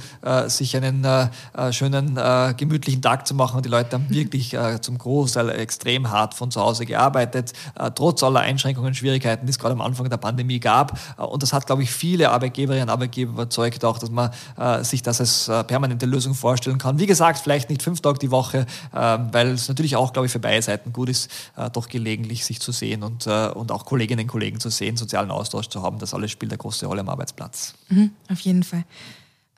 sich 0.46 0.76
einen 0.76 1.06
schönen, 1.70 2.16
gemütlichen 2.70 3.02
Tag 3.02 3.26
zu 3.26 3.34
machen. 3.34 3.56
Und 3.56 3.66
die 3.66 3.68
Leute 3.68 3.94
haben 3.94 4.08
wirklich 4.08 4.54
äh, 4.54 4.80
zum 4.80 4.96
Großteil 4.96 5.50
extrem 5.50 6.10
hart 6.10 6.34
von 6.34 6.50
zu 6.50 6.60
Hause 6.60 6.86
gearbeitet, 6.86 7.52
äh, 7.78 7.90
trotz 7.92 8.22
aller 8.22 8.40
Einschränkungen 8.40 8.88
und 8.88 8.94
Schwierigkeiten, 8.94 9.46
die 9.46 9.50
es 9.50 9.58
gerade 9.58 9.72
am 9.72 9.80
Anfang 9.80 10.08
der 10.08 10.16
Pandemie 10.16 10.60
gab. 10.60 10.98
Äh, 11.18 11.22
und 11.22 11.42
das 11.42 11.52
hat, 11.52 11.66
glaube 11.66 11.82
ich, 11.82 11.90
viele 11.90 12.30
Arbeitgeberinnen 12.30 12.84
und 12.84 12.90
Arbeitgeber 12.90 13.32
überzeugt, 13.32 13.84
auch, 13.84 13.98
dass 13.98 14.10
man 14.10 14.30
äh, 14.56 14.84
sich 14.84 15.02
das 15.02 15.20
als 15.20 15.48
äh, 15.48 15.64
permanente 15.64 16.06
Lösung 16.06 16.34
vorstellen 16.34 16.78
kann. 16.78 16.98
Wie 16.98 17.06
gesagt, 17.06 17.40
vielleicht 17.40 17.68
nicht 17.68 17.82
fünf 17.82 18.00
Tage 18.00 18.18
die 18.18 18.30
Woche, 18.30 18.66
ähm, 18.94 19.28
weil 19.32 19.48
es 19.48 19.68
natürlich 19.68 19.96
auch, 19.96 20.12
glaube 20.12 20.26
ich, 20.26 20.32
für 20.32 20.38
beide 20.38 20.62
Seiten 20.62 20.92
gut 20.92 21.08
ist, 21.08 21.30
äh, 21.56 21.68
doch 21.70 21.88
gelegentlich 21.88 22.44
sich 22.44 22.60
zu 22.60 22.72
sehen 22.72 23.02
und, 23.02 23.26
und 23.26 23.72
auch 23.72 23.84
Kolleginnen 23.84 24.22
und 24.22 24.28
Kollegen 24.28 24.60
zu 24.60 24.70
sehen, 24.70 24.96
sozialen 24.96 25.30
Austausch 25.30 25.68
zu 25.68 25.82
haben. 25.82 25.98
Das 25.98 26.14
alles 26.14 26.30
spielt 26.30 26.52
eine 26.52 26.58
große 26.58 26.86
Rolle 26.86 27.00
am 27.00 27.08
Arbeitsplatz. 27.08 27.74
Mhm, 27.88 28.12
auf 28.30 28.40
jeden 28.40 28.62
Fall. 28.62 28.84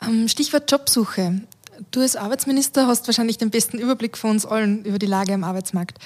Ähm, 0.03 0.29
Stichwort 0.29 0.71
Jobsuche. 0.71 1.43
Du 1.91 2.01
als 2.01 2.17
Arbeitsminister 2.17 2.87
hast 2.87 3.07
wahrscheinlich 3.09 3.39
den 3.39 3.51
besten 3.51 3.79
Überblick 3.79 4.17
von 4.17 4.31
uns 4.31 4.47
allen 4.47 4.85
über 4.85 4.99
die 4.99 5.07
Lage 5.07 5.35
am 5.35 5.45
Arbeitsmarkt. 5.45 5.99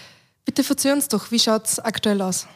Bitte 0.44 0.64
verzeih 0.64 0.92
uns 0.92 1.08
doch, 1.08 1.30
wie 1.30 1.38
schaut 1.38 1.66
es 1.66 1.80
aktuell 1.80 2.22
aus? 2.22 2.46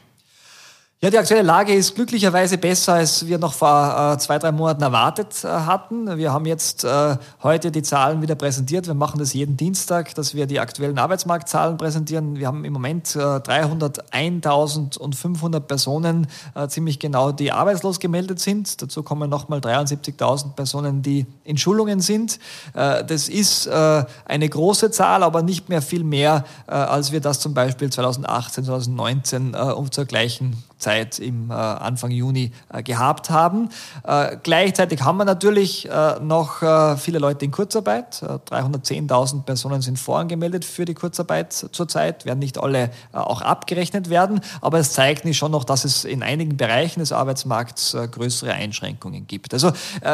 Ja, 1.03 1.09
die 1.09 1.17
aktuelle 1.17 1.41
Lage 1.41 1.73
ist 1.73 1.95
glücklicherweise 1.95 2.59
besser, 2.59 2.93
als 2.93 3.27
wir 3.27 3.39
noch 3.39 3.55
vor 3.55 4.13
äh, 4.13 4.19
zwei, 4.19 4.39
drei 4.39 4.53
Monaten 4.53 4.83
erwartet 4.83 5.45
äh, 5.45 5.49
hatten. 5.49 6.19
Wir 6.19 6.31
haben 6.31 6.45
jetzt 6.45 6.85
äh, 6.85 7.17
heute 7.43 7.71
die 7.71 7.81
Zahlen 7.81 8.21
wieder 8.21 8.35
präsentiert. 8.35 8.87
Wir 8.87 8.93
machen 8.93 9.19
das 9.19 9.33
jeden 9.33 9.57
Dienstag, 9.57 10.15
dass 10.15 10.35
wir 10.35 10.45
die 10.45 10.61
aktuellen 10.61 10.99
Arbeitsmarktzahlen 10.99 11.79
präsentieren. 11.79 12.37
Wir 12.37 12.49
haben 12.49 12.67
im 12.67 12.75
Moment 12.75 13.07
301.500 13.07 15.57
äh, 15.57 15.61
Personen 15.61 16.27
äh, 16.55 16.69
ziemlich 16.69 16.99
genau, 16.99 17.33
die 17.33 17.51
arbeitslos 17.51 17.99
gemeldet 17.99 18.39
sind. 18.39 18.83
Dazu 18.83 19.03
kommen 19.03 19.31
nochmal 19.31 19.61
73.000 19.61 20.53
Personen, 20.53 21.01
die 21.01 21.25
in 21.45 21.57
Schulungen 21.57 22.01
sind. 22.01 22.39
Äh, 22.75 23.07
das 23.07 23.31
ist 23.31 23.67
eine 23.71 24.49
große 24.51 24.91
Zahl, 24.91 25.23
aber 25.23 25.41
nicht 25.41 25.71
mehr 25.71 25.81
viel 25.81 26.05
mehr, 26.05 26.45
als 26.67 27.11
wir 27.11 27.21
das 27.21 27.41
zum 27.41 27.55
Beispiel 27.55 27.89
2018, 27.89 28.65
2019 28.65 29.55
um 29.55 29.91
zur 29.91 30.05
gleichen 30.05 30.63
Zeit 30.81 31.19
im 31.19 31.51
äh, 31.51 31.55
Anfang 31.55 32.11
Juni 32.11 32.53
äh, 32.73 32.83
gehabt 32.83 33.31
haben. 33.31 33.69
Äh, 34.05 34.39
gleichzeitig 34.43 35.03
haben 35.03 35.19
wir 35.19 35.25
natürlich 35.25 35.89
äh, 35.89 36.19
noch 36.21 36.63
äh, 36.63 36.97
viele 36.97 37.19
Leute 37.19 37.45
in 37.45 37.51
Kurzarbeit. 37.51 38.23
310.000 38.23 39.39
äh, 39.39 39.43
Personen 39.43 39.83
sind 39.83 39.99
vorangemeldet 39.99 40.65
für 40.65 40.85
die 40.85 40.95
Kurzarbeit 40.95 41.53
zurzeit, 41.53 42.25
werden 42.25 42.39
nicht 42.39 42.59
alle 42.59 42.91
auch 43.13 43.43
abgerechnet 43.43 44.11
werden, 44.11 44.41
aber 44.61 44.79
es 44.79 44.93
zeigt 44.93 45.25
nicht 45.25 45.37
schon 45.37 45.53
noch, 45.53 45.65
dass 45.65 45.85
es 45.85 46.05
in 46.05 46.23
einigen 46.23 46.57
Bereichen 46.57 47.01
des 47.01 47.13
Arbeitsmarkts 47.13 47.97
größere 48.11 48.53
Einschränkungen 48.53 49.27
gibt. 49.27 49.53
Also 49.53 49.73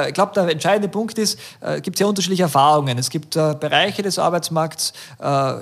ich 0.09 0.15
glaube, 0.15 0.33
der 0.35 0.49
entscheidende 0.49 0.89
Punkt 0.89 1.19
ist, 1.19 1.39
es 1.61 1.83
gibt 1.83 1.99
sehr 1.99 2.09
unterschiedliche 2.09 2.45
Erfahrungen. 2.45 2.99
Es 2.99 3.11
gibt 3.11 3.35
Bereiche 3.35 4.03
des 4.03 4.19
Arbeitsmarkts, 4.19 4.93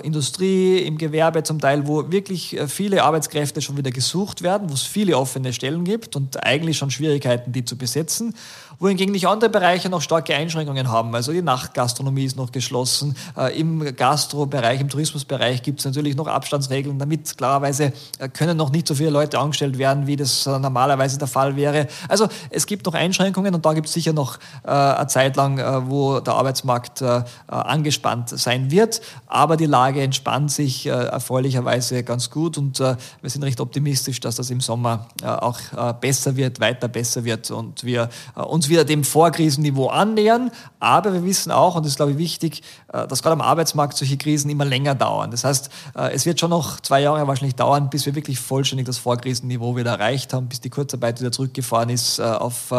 Industrie, 0.03 0.79
im 0.79 0.97
Gewerbe 0.97 1.43
zum 1.43 1.59
Teil, 1.59 1.87
wo 1.87 2.11
wirklich 2.11 2.57
viele 2.67 3.03
Arbeitskräfte 3.03 3.61
schon 3.61 3.77
wieder 3.77 3.91
gesucht 3.91 4.41
werden, 4.41 4.69
wo 4.69 4.73
es 4.73 4.83
viele 4.95 5.17
offene 5.17 5.51
Stellen 5.51 5.83
gibt 5.83 6.15
und 6.15 6.41
eigentlich 6.45 6.77
schon 6.77 6.89
Schwierigkeiten, 6.89 7.51
die 7.51 7.65
zu 7.65 7.77
besetzen 7.77 8.33
wohingegen 8.79 9.11
nicht 9.11 9.27
andere 9.27 9.49
Bereiche 9.49 9.89
noch 9.89 10.01
starke 10.01 10.35
Einschränkungen 10.35 10.89
haben. 10.89 11.13
Also 11.15 11.31
die 11.31 11.41
Nachtgastronomie 11.41 12.25
ist 12.25 12.37
noch 12.37 12.51
geschlossen. 12.51 13.15
Äh, 13.37 13.59
Im 13.59 13.95
Gastrobereich, 13.95 14.81
im 14.81 14.89
Tourismusbereich 14.89 15.61
gibt 15.63 15.79
es 15.79 15.85
natürlich 15.85 16.15
noch 16.15 16.27
Abstandsregeln. 16.27 16.99
Damit 16.99 17.37
klarerweise 17.37 17.93
äh, 18.19 18.29
können 18.29 18.57
noch 18.57 18.71
nicht 18.71 18.87
so 18.87 18.95
viele 18.95 19.09
Leute 19.09 19.39
angestellt 19.39 19.77
werden, 19.77 20.07
wie 20.07 20.15
das 20.15 20.45
äh, 20.45 20.59
normalerweise 20.59 21.17
der 21.17 21.27
Fall 21.27 21.55
wäre. 21.55 21.87
Also 22.09 22.27
es 22.49 22.65
gibt 22.65 22.85
noch 22.85 22.93
Einschränkungen 22.93 23.53
und 23.53 23.65
da 23.65 23.73
gibt 23.73 23.87
es 23.87 23.93
sicher 23.93 24.13
noch 24.13 24.37
äh, 24.63 24.69
eine 24.69 25.07
Zeit 25.07 25.35
lang, 25.35 25.57
äh, 25.57 25.89
wo 25.89 26.19
der 26.19 26.33
Arbeitsmarkt 26.33 27.03
angespannt 27.47 28.29
sein 28.29 28.71
wird. 28.71 29.01
Aber 29.27 29.57
die 29.57 29.65
Lage 29.65 30.01
entspannt 30.01 30.51
sich 30.51 30.87
erfreulicherweise 30.87 32.03
ganz 32.03 32.29
gut 32.29 32.57
und 32.57 32.79
wir 32.79 32.97
sind 33.23 33.43
recht 33.43 33.59
optimistisch, 33.59 34.19
dass 34.19 34.35
das 34.35 34.49
im 34.49 34.61
Sommer 34.61 35.07
auch 35.23 35.59
besser 35.99 36.35
wird, 36.35 36.59
weiter 36.59 36.87
besser 36.87 37.23
wird 37.23 37.51
und 37.51 37.83
wir 37.83 38.09
uns 38.35 38.64
uns 38.65 38.69
wieder 38.69 38.83
dem 38.83 39.03
Vorkrisenniveau 39.03 39.87
annähern. 39.87 40.51
Aber 40.79 41.13
wir 41.13 41.23
wissen 41.23 41.51
auch, 41.51 41.75
und 41.75 41.83
das 41.83 41.93
ist, 41.93 41.95
glaube 41.97 42.13
ich, 42.13 42.17
wichtig, 42.17 42.63
äh, 42.91 43.07
dass 43.07 43.21
gerade 43.21 43.33
am 43.33 43.41
Arbeitsmarkt 43.41 43.95
solche 43.97 44.17
Krisen 44.17 44.49
immer 44.49 44.65
länger 44.65 44.95
dauern. 44.95 45.31
Das 45.31 45.43
heißt, 45.43 45.69
äh, 45.95 46.13
es 46.13 46.25
wird 46.25 46.39
schon 46.39 46.49
noch 46.49 46.79
zwei 46.79 47.01
Jahre 47.01 47.27
wahrscheinlich 47.27 47.55
dauern, 47.55 47.89
bis 47.89 48.05
wir 48.05 48.15
wirklich 48.15 48.39
vollständig 48.39 48.85
das 48.87 48.97
Vorkrisenniveau 48.97 49.75
wieder 49.75 49.91
erreicht 49.91 50.33
haben, 50.33 50.47
bis 50.47 50.61
die 50.61 50.69
Kurzarbeit 50.69 51.19
wieder 51.19 51.31
zurückgefahren 51.31 51.89
ist 51.89 52.19
äh, 52.19 52.23
auf 52.23 52.73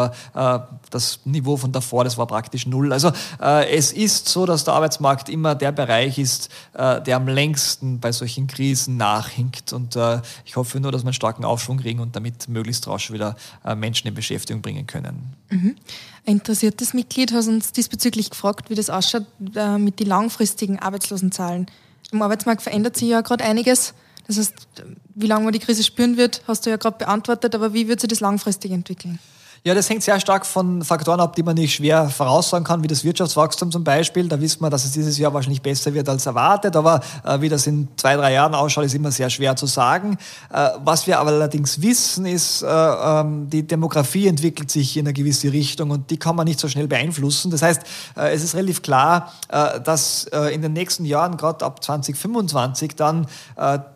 das 0.89 1.19
Niveau 1.25 1.57
von 1.57 1.71
davor, 1.71 2.03
das 2.03 2.17
war 2.17 2.27
praktisch 2.27 2.65
null. 2.65 2.93
Also 2.93 3.11
es 3.39 3.91
ist 3.91 4.27
so, 4.29 4.45
dass 4.45 4.63
der 4.63 4.73
Arbeitsmarkt 4.73 5.29
immer 5.29 5.55
der 5.55 5.71
Bereich 5.71 6.17
ist, 6.17 6.49
der 6.73 7.15
am 7.15 7.27
längsten 7.27 7.99
bei 7.99 8.11
solchen 8.11 8.47
Krisen 8.47 8.97
nachhinkt. 8.97 9.73
Und 9.73 9.97
ich 10.45 10.55
hoffe 10.55 10.79
nur, 10.79 10.91
dass 10.91 11.03
wir 11.03 11.07
einen 11.07 11.13
starken 11.13 11.45
Aufschwung 11.45 11.77
kriegen 11.77 11.99
und 11.99 12.15
damit 12.15 12.47
möglichst 12.47 12.87
rasch 12.87 13.11
wieder 13.11 13.35
Menschen 13.75 14.07
in 14.07 14.13
Beschäftigung 14.13 14.61
bringen 14.61 14.87
können. 14.87 15.33
Mhm. 15.49 15.75
Ein 16.25 16.33
interessiertes 16.33 16.93
Mitglied 16.93 17.31
hat 17.31 17.47
uns 17.47 17.71
diesbezüglich 17.71 18.29
gefragt, 18.29 18.69
wie 18.69 18.75
das 18.75 18.89
ausschaut 18.89 19.25
äh, 19.55 19.77
mit 19.77 19.99
den 19.99 20.07
langfristigen 20.07 20.79
Arbeitslosenzahlen. 20.79 21.67
Im 22.11 22.21
Arbeitsmarkt 22.21 22.61
verändert 22.61 22.97
sich 22.97 23.09
ja 23.09 23.21
gerade 23.21 23.43
einiges. 23.43 23.93
Das 24.27 24.37
heißt, 24.37 24.53
wie 25.15 25.27
lange 25.27 25.45
man 25.45 25.53
die 25.53 25.59
Krise 25.59 25.83
spüren 25.83 26.17
wird, 26.17 26.41
hast 26.47 26.65
du 26.65 26.69
ja 26.69 26.75
gerade 26.75 26.97
beantwortet, 26.97 27.55
aber 27.55 27.73
wie 27.73 27.87
wird 27.87 28.01
sich 28.01 28.09
das 28.09 28.19
langfristig 28.19 28.71
entwickeln? 28.71 29.19
Ja, 29.67 29.75
das 29.75 29.89
hängt 29.89 30.01
sehr 30.01 30.17
stark 30.21 30.45
von 30.45 30.81
Faktoren 30.81 31.19
ab, 31.19 31.35
die 31.35 31.43
man 31.43 31.55
nicht 31.55 31.75
schwer 31.75 32.07
voraussagen 32.07 32.63
kann, 32.63 32.83
wie 32.83 32.87
das 32.87 33.03
Wirtschaftswachstum 33.03 33.69
zum 33.69 33.83
Beispiel. 33.83 34.29
Da 34.29 34.39
wissen 34.39 34.61
wir, 34.61 34.69
dass 34.69 34.85
es 34.85 34.93
dieses 34.93 35.17
Jahr 35.17 35.33
wahrscheinlich 35.33 35.61
besser 35.61 35.93
wird 35.93 36.07
als 36.07 36.25
erwartet, 36.25 36.77
aber 36.77 37.01
äh, 37.25 37.41
wie 37.41 37.49
das 37.49 37.67
in 37.67 37.89
zwei, 37.97 38.15
drei 38.15 38.31
Jahren 38.31 38.55
ausschaut, 38.55 38.85
ist 38.85 38.95
immer 38.95 39.11
sehr 39.11 39.29
schwer 39.29 39.57
zu 39.57 39.65
sagen. 39.65 40.17
Äh, 40.53 40.69
was 40.85 41.05
wir 41.05 41.19
aber 41.19 41.31
allerdings 41.31 41.81
wissen, 41.81 42.25
ist, 42.25 42.61
äh, 42.61 42.65
ähm, 42.65 43.49
die 43.49 43.67
Demografie 43.67 44.27
entwickelt 44.27 44.71
sich 44.71 44.95
in 44.95 45.05
eine 45.05 45.11
gewisse 45.11 45.51
Richtung 45.51 45.91
und 45.91 46.11
die 46.11 46.17
kann 46.17 46.37
man 46.37 46.45
nicht 46.45 46.61
so 46.61 46.69
schnell 46.69 46.87
beeinflussen. 46.87 47.51
Das 47.51 47.61
heißt, 47.61 47.81
äh, 48.15 48.33
es 48.33 48.45
ist 48.45 48.55
relativ 48.55 48.81
klar, 48.81 49.33
äh, 49.49 49.81
dass 49.81 50.27
äh, 50.31 50.55
in 50.55 50.61
den 50.61 50.71
nächsten 50.71 51.03
Jahren, 51.03 51.35
gerade 51.35 51.65
ab 51.65 51.83
2025, 51.83 52.95
dann 52.95 53.27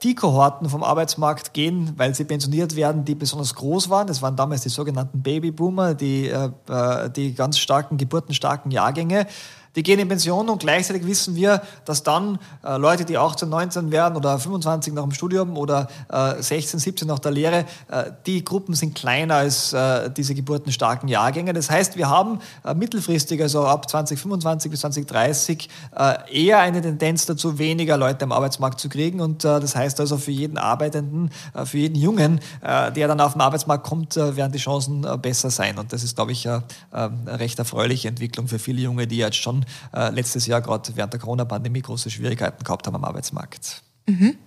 die 0.04 0.16
Kohorten 0.16 0.70
vom 0.70 0.84
Arbeitsmarkt 0.84 1.54
gehen, 1.54 1.94
weil 1.96 2.16
sie 2.16 2.25
pensioniert 2.25 2.75
werden, 2.75 3.06
die 3.06 3.13
besonders 3.13 3.54
groß 3.54 3.90
waren. 3.90 4.08
Das 4.08 4.22
waren 4.22 4.36
damals 4.36 4.62
die 4.62 4.70
sogenannten 4.70 5.22
Baby 5.22 5.51
Babyboomer, 5.62 5.94
die, 5.94 6.27
äh, 6.27 6.50
äh, 6.70 7.10
die 7.10 7.34
ganz 7.36 7.60
starken, 7.60 7.98
geburtenstarken 7.98 8.72
Jahrgänge. 8.72 9.27
Die 9.75 9.84
gehen 9.84 10.00
in 10.00 10.08
Pension 10.08 10.50
und 10.50 10.60
gleichzeitig 10.60 11.06
wissen 11.06 11.36
wir, 11.36 11.62
dass 11.86 12.04
dann 12.04 12.40
äh, 12.63 12.78
Leute, 12.78 13.06
die 13.06 13.18
18, 13.18 13.48
19 13.48 13.92
werden 13.92 14.18
oder 14.18 14.38
25 14.38 14.94
nach 14.94 15.04
dem 15.04 15.12
Studium 15.12 15.58
oder 15.58 15.88
äh, 16.12 16.42
16, 16.42 16.80
17 16.80 17.08
nach 17.08 17.20
der 17.20 17.32
Lehre, 17.32 17.66
äh, 17.90 18.12
die 18.25 18.44
Gruppen 18.44 18.74
sind 18.75 18.96
kleiner 18.96 19.36
als 19.36 19.74
äh, 19.74 20.10
diese 20.12 20.36
geburtenstarken 20.36 21.08
Jahrgänge. 21.08 21.54
Das 21.54 21.70
heißt, 21.70 21.96
wir 21.96 22.10
haben 22.10 22.40
äh, 22.66 22.74
mittelfristig, 22.74 23.42
also 23.42 23.66
ab 23.66 23.90
2025 23.90 24.70
bis 24.70 24.82
2030, 24.82 25.70
äh, 25.96 26.46
eher 26.46 26.60
eine 26.60 26.82
Tendenz 26.82 27.25
dazu, 27.25 27.58
weniger 27.58 27.98
Leute 27.98 28.25
am 28.25 28.32
Arbeitsmarkt 28.32 28.80
zu 28.80 28.90
kriegen. 28.90 29.22
Und 29.22 29.44
das 29.44 29.75
heißt 29.75 30.00
also 30.00 30.18
für 30.18 30.32
jeden 30.32 30.58
Arbeitenden, 30.58 31.32
für 31.66 31.78
jeden 31.78 31.96
Jungen, 31.96 32.40
der 32.62 33.08
dann 33.08 33.20
auf 33.20 33.34
den 33.34 33.42
Arbeitsmarkt 33.42 33.84
kommt, 33.84 34.16
werden 34.16 34.51
die 34.51 34.60
Chancen 34.60 35.06
besser 35.22 35.50
sein. 35.50 35.78
Und 35.78 35.94
das 35.94 36.04
ist, 36.04 36.16
glaube 36.16 36.32
ich, 36.32 36.46
äh, 36.46 36.60
eine 36.92 37.40
recht 37.40 37.60
erfreuliche 37.60 38.08
Entwicklung 38.08 38.48
für 38.48 38.60
viele 38.60 38.82
Junge, 38.82 39.08
die 39.08 39.18
jetzt 39.18 39.38
schon 39.38 39.61
äh, 39.94 40.10
letztes 40.10 40.48
Jahr 40.48 40.62
gerade 40.62 40.96
während 40.96 41.13
der 41.13 41.20
Corona-Pandemie 41.20 41.82
große 41.82 42.10
Schwierigkeiten 42.10 42.63
gehabt 42.63 42.88
haben 42.88 42.96
am 42.96 43.03
Arbeitsmarkt. 43.03 43.82
Mhm. 44.08 44.38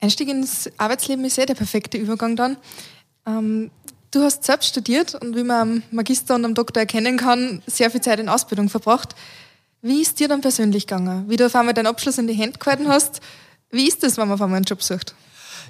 Einstieg 0.00 0.28
ins 0.28 0.70
Arbeitsleben 0.76 1.24
ist 1.24 1.38
eh 1.38 1.46
der 1.46 1.54
perfekte 1.54 1.96
Übergang 1.98 2.36
dann. 2.36 2.56
Ähm, 3.26 3.70
du 4.10 4.22
hast 4.22 4.44
selbst 4.44 4.68
studiert 4.68 5.14
und 5.14 5.36
wie 5.36 5.44
man 5.44 5.60
am 5.60 5.82
Magister 5.90 6.34
und 6.34 6.44
am 6.44 6.54
Doktor 6.54 6.80
erkennen 6.80 7.16
kann, 7.16 7.62
sehr 7.66 7.90
viel 7.90 8.00
Zeit 8.00 8.18
in 8.20 8.28
Ausbildung 8.28 8.68
verbracht. 8.68 9.14
Wie 9.80 10.00
ist 10.00 10.20
dir 10.20 10.28
dann 10.28 10.40
persönlich 10.40 10.86
gegangen? 10.86 11.28
Wie 11.28 11.36
du 11.36 11.46
auf 11.46 11.54
einmal 11.54 11.74
deinen 11.74 11.86
Abschluss 11.86 12.18
in 12.18 12.26
die 12.26 12.34
Hände 12.34 12.58
gehalten 12.58 12.88
hast? 12.88 13.20
Wie 13.70 13.86
ist 13.88 14.02
das, 14.02 14.16
wenn 14.16 14.28
man 14.28 14.34
auf 14.34 14.42
einmal 14.42 14.56
einen 14.56 14.64
Job 14.64 14.82
sucht? 14.82 15.14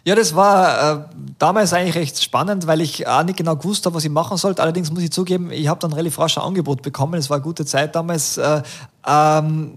Ja, 0.06 0.14
das 0.14 0.34
war 0.34 0.92
äh, 0.92 1.04
damals 1.38 1.72
eigentlich 1.72 1.94
recht 1.94 2.22
spannend, 2.22 2.66
weil 2.66 2.82
ich 2.82 3.06
auch 3.06 3.22
nicht 3.22 3.38
genau 3.38 3.56
gewusst 3.56 3.86
habe, 3.86 3.96
was 3.96 4.04
ich 4.04 4.10
machen 4.10 4.36
sollte. 4.36 4.62
Allerdings 4.62 4.90
muss 4.90 5.02
ich 5.02 5.10
zugeben, 5.10 5.50
ich 5.50 5.66
habe 5.68 5.80
dann 5.80 5.94
relativ 5.94 6.18
rasch 6.18 6.36
ein 6.36 6.44
Angebot 6.44 6.82
bekommen. 6.82 7.14
Es 7.14 7.30
war 7.30 7.38
eine 7.38 7.44
gute 7.44 7.64
Zeit 7.64 7.94
damals. 7.94 8.36
Äh, 8.36 8.62
ähm, 9.06 9.74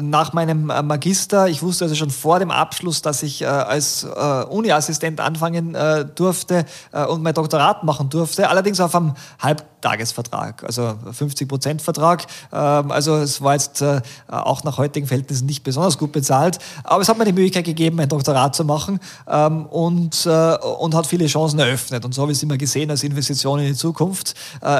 nach 0.00 0.32
meinem 0.32 0.70
äh, 0.70 0.82
Magister, 0.82 1.48
ich 1.48 1.62
wusste 1.62 1.84
also 1.84 1.94
schon 1.94 2.10
vor 2.10 2.38
dem 2.38 2.50
Abschluss, 2.50 3.02
dass 3.02 3.22
ich 3.22 3.42
äh, 3.42 3.46
als 3.46 4.04
äh, 4.04 4.44
Uni-Assistent 4.44 5.20
anfangen 5.20 5.74
äh, 5.74 6.06
durfte 6.06 6.64
äh, 6.92 7.04
und 7.04 7.22
mein 7.22 7.34
Doktorat 7.34 7.84
machen 7.84 8.08
durfte, 8.08 8.48
allerdings 8.48 8.80
auf 8.80 8.94
einem 8.94 9.14
Halbtagesvertrag, 9.38 10.64
also 10.64 10.94
50-Prozent-Vertrag. 11.10 12.26
Ähm, 12.52 12.90
also 12.90 13.16
es 13.16 13.42
war 13.42 13.52
jetzt 13.52 13.82
äh, 13.82 14.00
auch 14.28 14.64
nach 14.64 14.78
heutigen 14.78 15.06
Verhältnissen 15.06 15.44
nicht 15.44 15.62
besonders 15.62 15.98
gut 15.98 16.12
bezahlt, 16.12 16.58
aber 16.82 17.02
es 17.02 17.08
hat 17.08 17.18
mir 17.18 17.26
die 17.26 17.32
Möglichkeit 17.32 17.66
gegeben, 17.66 18.00
ein 18.00 18.08
Doktorat 18.08 18.54
zu 18.54 18.64
machen 18.64 18.98
ähm, 19.28 19.66
und, 19.66 20.26
und 20.26 20.94
hat 20.94 21.06
viele 21.06 21.26
Chancen 21.26 21.58
eröffnet. 21.58 22.04
Und 22.04 22.14
so 22.14 22.22
habe 22.22 22.32
ich 22.32 22.38
es 22.38 22.42
immer 22.42 22.56
gesehen 22.56 22.90
als 22.90 23.02
Investition 23.02 23.58
in 23.60 23.66
die 23.66 23.74
Zukunft. 23.74 24.34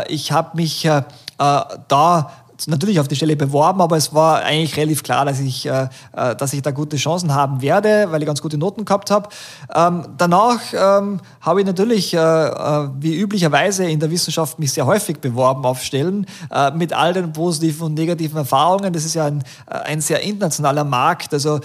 ich 0.09 0.33
habe 0.33 0.57
mich 0.57 0.89
da 1.89 2.31
natürlich 2.67 3.01
auf 3.01 3.09
die 3.09 3.17
Stelle 3.17 3.37
beworben, 3.37 3.81
aber 3.81 3.97
es 3.97 4.15
war 4.15 4.43
eigentlich 4.43 4.77
relativ 4.77 5.03
klar, 5.03 5.25
dass 5.25 5.41
ich, 5.41 5.67
äh, 5.67 5.89
äh, 6.13 6.37
dass 6.37 6.53
ich 6.53 6.63
da 6.63 6.71
gute 6.71 6.97
Chancen 6.97 7.35
haben 7.35 7.63
werde, 7.63 8.09
weil 8.11 8.21
ich 8.23 8.27
ganz 8.27 8.43
gute 8.43 8.59
Noten 8.59 8.85
gehabt 8.85 9.11
habe. 9.11 9.29
Ähm, 9.75 10.07
danach 10.17 10.61
ähm, 10.73 11.21
habe 11.41 11.61
ich 11.61 11.67
natürlich, 11.67 12.15
äh, 12.15 12.19
äh, 12.19 12.89
wie 12.99 13.17
üblicherweise 13.17 13.89
in 13.89 14.01
der 14.01 14.11
Wissenschaft, 14.11 14.59
mich 14.59 14.73
sehr 14.73 14.87
häufig 14.87 15.19
beworben 15.19 15.65
auf 15.65 15.83
Stellen 15.83 16.27
äh, 16.51 16.71
mit 16.73 16.93
all 16.93 17.13
den 17.13 17.33
positiven 17.33 17.87
und 17.87 17.95
negativen 17.95 18.37
Erfahrungen. 18.37 18.93
Das 18.93 19.05
ist 19.05 19.15
ja 19.15 19.27
ein, 19.27 19.43
äh, 19.67 19.75
ein 19.75 20.01
sehr 20.01 20.23
internationaler 20.23 20.85
Markt. 20.85 21.33
Also 21.33 21.61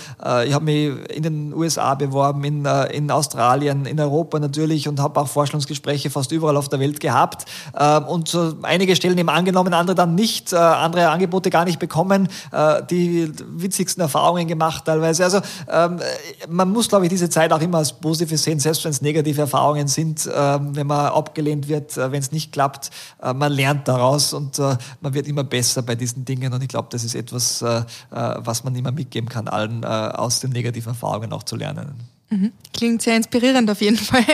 ich 0.45 0.53
habe 0.53 0.65
mich 0.65 1.09
in 1.09 1.23
den 1.23 1.53
USA 1.53 1.95
beworben, 1.95 2.43
in, 2.43 2.65
in 2.65 3.11
Australien, 3.11 3.85
in 3.85 3.99
Europa 3.99 4.39
natürlich 4.39 4.87
und 4.87 4.99
habe 4.99 5.19
auch 5.19 5.27
Vorstellungsgespräche 5.27 6.09
fast 6.09 6.31
überall 6.31 6.57
auf 6.57 6.69
der 6.69 6.79
Welt 6.79 6.99
gehabt. 6.99 7.45
Ähm, 7.77 8.05
und 8.05 8.37
einige 8.63 8.95
Stellen 8.95 9.17
eben 9.17 9.29
angenommen, 9.29 9.73
andere 9.73 9.95
dann 9.95 10.15
nicht 10.15 10.53
andere 10.85 11.09
Angebote 11.09 11.49
gar 11.49 11.65
nicht 11.65 11.79
bekommen, 11.79 12.29
äh, 12.51 12.83
die 12.89 13.31
witzigsten 13.47 14.01
Erfahrungen 14.01 14.47
gemacht 14.47 14.85
teilweise. 14.85 15.23
Also 15.23 15.41
ähm, 15.69 15.99
man 16.47 16.71
muss, 16.71 16.87
glaube 16.87 17.05
ich, 17.05 17.09
diese 17.09 17.29
Zeit 17.29 17.51
auch 17.51 17.61
immer 17.61 17.79
als 17.79 17.93
positiv 17.93 18.39
sehen, 18.39 18.59
selbst 18.59 18.83
wenn 18.85 18.91
es 18.91 19.01
negative 19.01 19.41
Erfahrungen 19.41 19.87
sind, 19.87 20.29
ähm, 20.33 20.75
wenn 20.75 20.87
man 20.87 21.07
abgelehnt 21.07 21.67
wird, 21.67 21.97
äh, 21.97 22.11
wenn 22.11 22.19
es 22.19 22.31
nicht 22.31 22.51
klappt. 22.51 22.91
Äh, 23.21 23.33
man 23.33 23.51
lernt 23.51 23.87
daraus 23.87 24.33
und 24.33 24.59
äh, 24.59 24.77
man 25.01 25.13
wird 25.13 25.27
immer 25.27 25.43
besser 25.43 25.81
bei 25.81 25.95
diesen 25.95 26.25
Dingen. 26.25 26.53
Und 26.53 26.61
ich 26.61 26.69
glaube, 26.69 26.87
das 26.91 27.03
ist 27.03 27.15
etwas, 27.15 27.61
äh, 27.61 27.77
äh, 27.77 27.83
was 28.11 28.63
man 28.63 28.75
immer 28.75 28.91
mitgeben 28.91 29.29
kann, 29.29 29.47
allen 29.47 29.83
äh, 29.83 29.87
aus 29.87 30.39
den 30.39 30.51
negativen 30.51 30.91
Erfahrungen 30.91 31.33
auch 31.33 31.43
zu 31.43 31.55
lernen. 31.55 31.95
Mhm. 32.29 32.51
Klingt 32.73 33.01
sehr 33.01 33.15
inspirierend 33.15 33.69
auf 33.69 33.81
jeden 33.81 33.97
Fall. 34.11 34.25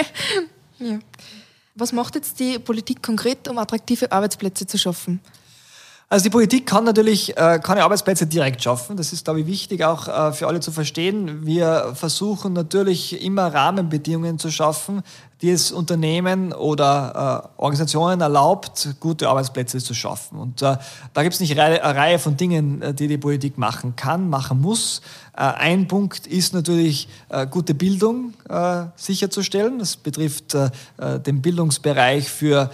ja. 0.80 1.00
Was 1.76 1.94
macht 1.94 2.16
jetzt 2.16 2.40
die 2.40 2.60
Politik 2.60 3.02
konkret, 3.02 3.48
um 3.48 3.58
attraktive 3.58 4.12
Arbeitsplätze 4.12 4.68
zu 4.68 4.78
schaffen? 4.78 5.22
Also 6.12 6.24
die 6.24 6.30
Politik 6.30 6.66
kann 6.66 6.84
natürlich 6.84 7.38
äh, 7.38 7.58
keine 7.64 7.86
Arbeitsplätze 7.86 8.28
direkt 8.28 8.62
schaffen. 8.62 8.98
Das 8.98 9.14
ist, 9.14 9.24
glaube 9.24 9.40
ich, 9.40 9.48
wichtig 9.48 9.86
auch 9.86 10.10
äh, 10.10 10.34
für 10.34 10.46
alle 10.48 10.60
zu 10.60 10.74
verstehen. 10.74 11.46
Wir 11.46 11.94
versuchen 11.96 12.52
natürlich 12.52 13.24
immer 13.24 13.54
Rahmenbedingungen 13.54 14.38
zu 14.38 14.52
schaffen, 14.52 15.04
die 15.42 15.50
es 15.50 15.72
Unternehmen 15.72 16.54
oder 16.54 17.50
äh, 17.58 17.62
Organisationen 17.62 18.22
erlaubt, 18.22 18.96
gute 19.00 19.28
Arbeitsplätze 19.28 19.80
zu 19.80 19.94
schaffen. 19.94 20.38
Und 20.38 20.62
äh, 20.62 20.78
da 21.14 21.24
gibt 21.24 21.34
es 21.34 21.40
nicht 21.40 21.60
eine 21.60 21.82
Reihe 21.82 22.20
von 22.20 22.38
Dingen, 22.38 22.82
äh, 22.82 22.94
die 22.94 23.08
die 23.08 23.18
Politik 23.18 23.58
machen 23.58 23.96
kann, 23.96 24.30
machen 24.30 24.62
muss. 24.62 25.02
Äh, 25.36 25.44
ein 25.44 25.88
Punkt 25.88 26.28
ist 26.28 26.54
natürlich 26.54 27.08
äh, 27.30 27.48
gute 27.48 27.74
Bildung 27.74 28.34
äh, 28.50 28.84
sicherzustellen. 28.96 29.80
Das 29.80 29.96
betrifft 29.96 30.56
den 31.26 31.42
Bildungsbereich 31.42 32.30
für 32.30 32.70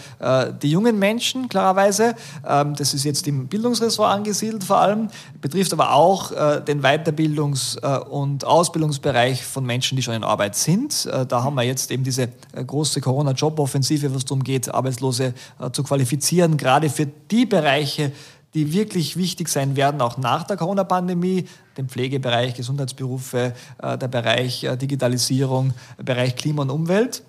die 0.61 0.71
jungen 0.71 0.99
Menschen, 0.99 1.49
klarerweise. 1.49 2.15
Ähm, 2.47 2.75
das 2.75 2.93
ist 2.93 3.03
jetzt 3.03 3.27
im 3.27 3.47
Bildungsressort 3.47 4.11
angesiedelt 4.11 4.63
vor 4.63 4.77
allem, 4.77 5.09
betrifft 5.41 5.73
aber 5.73 5.93
auch 5.93 6.31
den 6.63 6.81
Weiterbildungs- 6.81 7.79
und 8.07 8.45
Ausbildungsbereich 8.45 9.43
von 9.43 9.65
Menschen, 9.65 9.95
die 9.95 10.01
schon 10.01 10.15
in 10.15 10.23
Arbeit 10.23 10.55
sind. 10.55 11.07
Da 11.27 11.43
haben 11.43 11.55
wir 11.55 11.63
jetzt 11.63 11.91
eben 11.91 12.03
diese 12.03 12.29
große 12.65 13.01
Corona-Job-Offensive, 13.01 14.13
was 14.13 14.25
darum 14.25 14.43
geht, 14.43 14.73
Arbeitslose 14.73 15.33
äh, 15.59 15.71
zu 15.71 15.83
qualifizieren, 15.83 16.57
gerade 16.57 16.89
für 16.89 17.05
die 17.05 17.45
Bereiche, 17.45 18.11
die 18.53 18.73
wirklich 18.73 19.17
wichtig 19.17 19.49
sein 19.49 19.75
werden, 19.75 20.01
auch 20.01 20.17
nach 20.17 20.43
der 20.43 20.57
Corona-Pandemie, 20.57 21.45
den 21.77 21.89
Pflegebereich, 21.89 22.55
Gesundheitsberufe, 22.55 23.53
äh, 23.81 23.97
der 23.97 24.07
Bereich 24.07 24.65
Digitalisierung, 24.81 25.73
Bereich 25.97 26.35
Klima 26.35 26.63
und 26.63 26.69
Umwelt. 26.69 27.23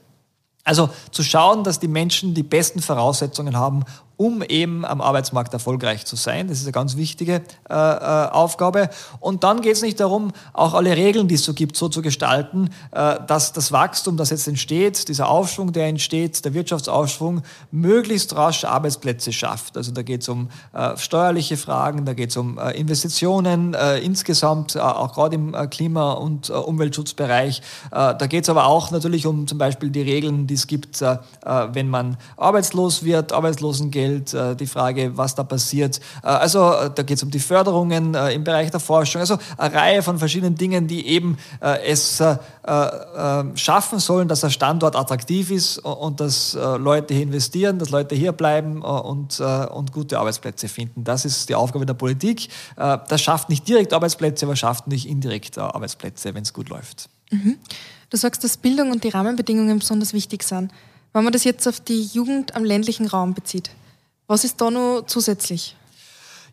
Also 0.69 0.91
zu 1.13 1.23
schauen, 1.23 1.65
dass 1.65 1.81
die 1.81 1.89
Menschen 1.89 2.35
die 2.35 2.43
besten 2.43 2.83
Voraussetzungen 2.83 3.57
haben, 3.57 3.85
um 4.19 4.43
eben 4.43 4.85
am 4.85 5.01
Arbeitsmarkt 5.01 5.55
erfolgreich 5.55 6.05
zu 6.05 6.17
sein. 6.17 6.49
Das 6.49 6.59
ist 6.59 6.65
eine 6.65 6.73
ganz 6.73 6.97
wichtige 6.97 7.35
äh, 7.71 7.73
äh, 7.73 8.29
Aufgabe. 8.31 8.91
Und 9.21 9.45
dann 9.45 9.61
geht 9.61 9.75
es 9.75 9.83
nicht 9.83 10.01
darum, 10.01 10.33
auch 10.53 10.75
alle 10.75 10.97
Regeln, 10.97 11.29
die 11.29 11.37
es 11.37 11.45
so 11.45 11.55
gibt, 11.55 11.77
so 11.77 11.89
zu 11.89 12.03
gestalten, 12.03 12.71
äh, 12.91 13.17
dass 13.29 13.53
das 13.53 13.71
Wachstum, 13.71 14.17
das 14.17 14.31
jetzt 14.31 14.49
entsteht, 14.49 15.09
dieser 15.09 15.29
Aufschwung, 15.29 15.73
der 15.73 15.87
entsteht, 15.87 16.45
der 16.45 16.53
Wirtschaftsaufschwung, 16.53 17.43
möglichst 17.71 18.35
rasch 18.35 18.65
Arbeitsplätze 18.65 19.33
schafft. 19.33 19.77
Also 19.77 19.93
da 19.93 20.03
geht 20.03 20.23
es 20.23 20.29
um 20.29 20.49
äh, 20.73 20.97
steuerliche 20.97 21.57
Fragen, 21.57 22.05
da 22.05 22.13
geht 22.13 22.31
es 22.31 22.37
um 22.37 22.59
äh, 22.59 22.73
Investitionen 22.73 23.75
äh, 23.75 23.99
insgesamt, 23.99 24.77
auch 24.77 25.15
gerade 25.15 25.37
im 25.37 25.55
Klima- 25.71 26.13
und 26.13 26.51
Umweltschutzbereich. 26.51 27.63
Da 27.91 28.15
geht 28.15 28.45
es 28.45 28.51
aber 28.51 28.67
auch 28.67 28.91
natürlich 28.91 29.27
um 29.27 29.47
zum 29.47 29.59
Beispiel 29.59 29.91
die 29.91 30.03
Regeln, 30.03 30.47
die 30.47 30.57
es 30.59 30.67
gibt, 30.67 31.00
äh, 31.03 31.19
äh 31.45 31.69
wenn 31.73 31.88
man 31.88 32.17
arbeitslos 32.37 33.05
wird, 33.05 33.33
Arbeitslosengeld, 33.33 33.99
Geld, 33.99 34.35
äh, 34.35 34.55
die 34.55 34.67
Frage, 34.67 35.17
was 35.17 35.35
da 35.35 35.45
passiert. 35.45 36.00
Also 36.23 36.88
da 36.95 37.03
geht 37.03 37.17
es 37.17 37.23
um 37.23 37.31
die 37.31 37.38
Förderungen 37.38 38.15
im 38.15 38.45
Bereich 38.45 38.71
der 38.71 38.81
Forschung. 38.81 39.21
Also 39.21 39.38
eine 39.57 39.75
Reihe 39.75 40.03
von 40.03 40.19
verschiedenen 40.19 40.55
Dingen, 40.57 40.87
die 40.87 41.07
eben 41.07 41.38
es 41.85 42.23
schaffen 43.55 43.99
sollen, 43.99 44.29
dass 44.29 44.41
der 44.41 44.50
Standort 44.50 44.95
attraktiv 44.95 45.50
ist 45.50 45.79
und 45.79 46.21
dass 46.21 46.55
Leute 46.55 47.15
hier 47.15 47.23
investieren, 47.23 47.79
dass 47.79 47.91
Leute 47.91 48.15
hier 48.15 48.33
bleiben 48.33 48.83
und, 48.83 49.41
und 49.41 49.93
gute 49.93 50.19
Arbeitsplätze 50.19 50.69
finden. 50.69 51.05
Das 51.05 51.25
ist 51.25 51.49
die 51.49 51.55
Aufgabe 51.55 51.87
der 51.87 51.95
Politik. 51.95 52.49
Das 52.77 53.21
schafft 53.21 53.49
nicht 53.49 53.67
direkt 53.67 53.93
Arbeitsplätze, 53.93 54.47
aber 54.47 54.57
schafft 54.57 54.87
nicht 54.87 55.09
indirekt 55.09 55.59
Arbeitsplätze, 55.59 56.35
wenn 56.35 56.43
es 56.43 56.53
gut 56.53 56.69
läuft. 56.69 57.09
Mhm. 57.31 57.59
Du 58.11 58.17
sagst, 58.17 58.43
dass 58.45 58.57
Bildung 58.57 58.91
und 58.91 59.05
die 59.05 59.11
Rahmenbedingungen 59.11 59.79
besonders 59.79 60.13
wichtig 60.13 60.43
sind. 60.43 60.73
Wenn 61.13 61.25
man 61.25 61.33
das 61.33 61.45
jetzt 61.45 61.67
auf 61.67 61.81
die 61.81 62.05
Jugend 62.05 62.55
am 62.55 62.65
ländlichen 62.65 63.07
Raum 63.07 63.35
bezieht, 63.35 63.71
was 64.27 64.45
ist 64.45 64.61
da 64.61 64.71
noch 64.71 65.05
zusätzlich? 65.07 65.77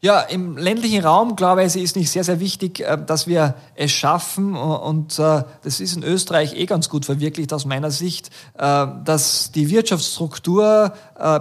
Ja, 0.02 0.20
im 0.20 0.58
ländlichen 0.58 1.04
Raum, 1.04 1.36
glaube 1.36 1.64
ich, 1.64 1.76
ist 1.76 1.96
nicht 1.96 2.12
sehr, 2.12 2.24
sehr 2.24 2.40
wichtig, 2.40 2.82
äh, 2.82 2.98
dass 3.04 3.28
wir 3.28 3.56
es 3.76 3.92
schaffen, 3.92 4.56
und 4.56 5.18
äh, 5.20 5.44
das 5.64 5.80
ist 5.80 5.96
in 5.96 6.04
Österreich 6.04 6.54
eh 6.56 6.66
ganz 6.66 6.90
gut 6.90 7.06
verwirklicht 7.06 7.54
aus 7.54 7.66
meiner 7.66 7.92
Sicht, 7.92 8.30
äh, 8.58 8.88
dass 9.04 9.52
die 9.52 9.70
Wirtschaftsstruktur 9.70 10.94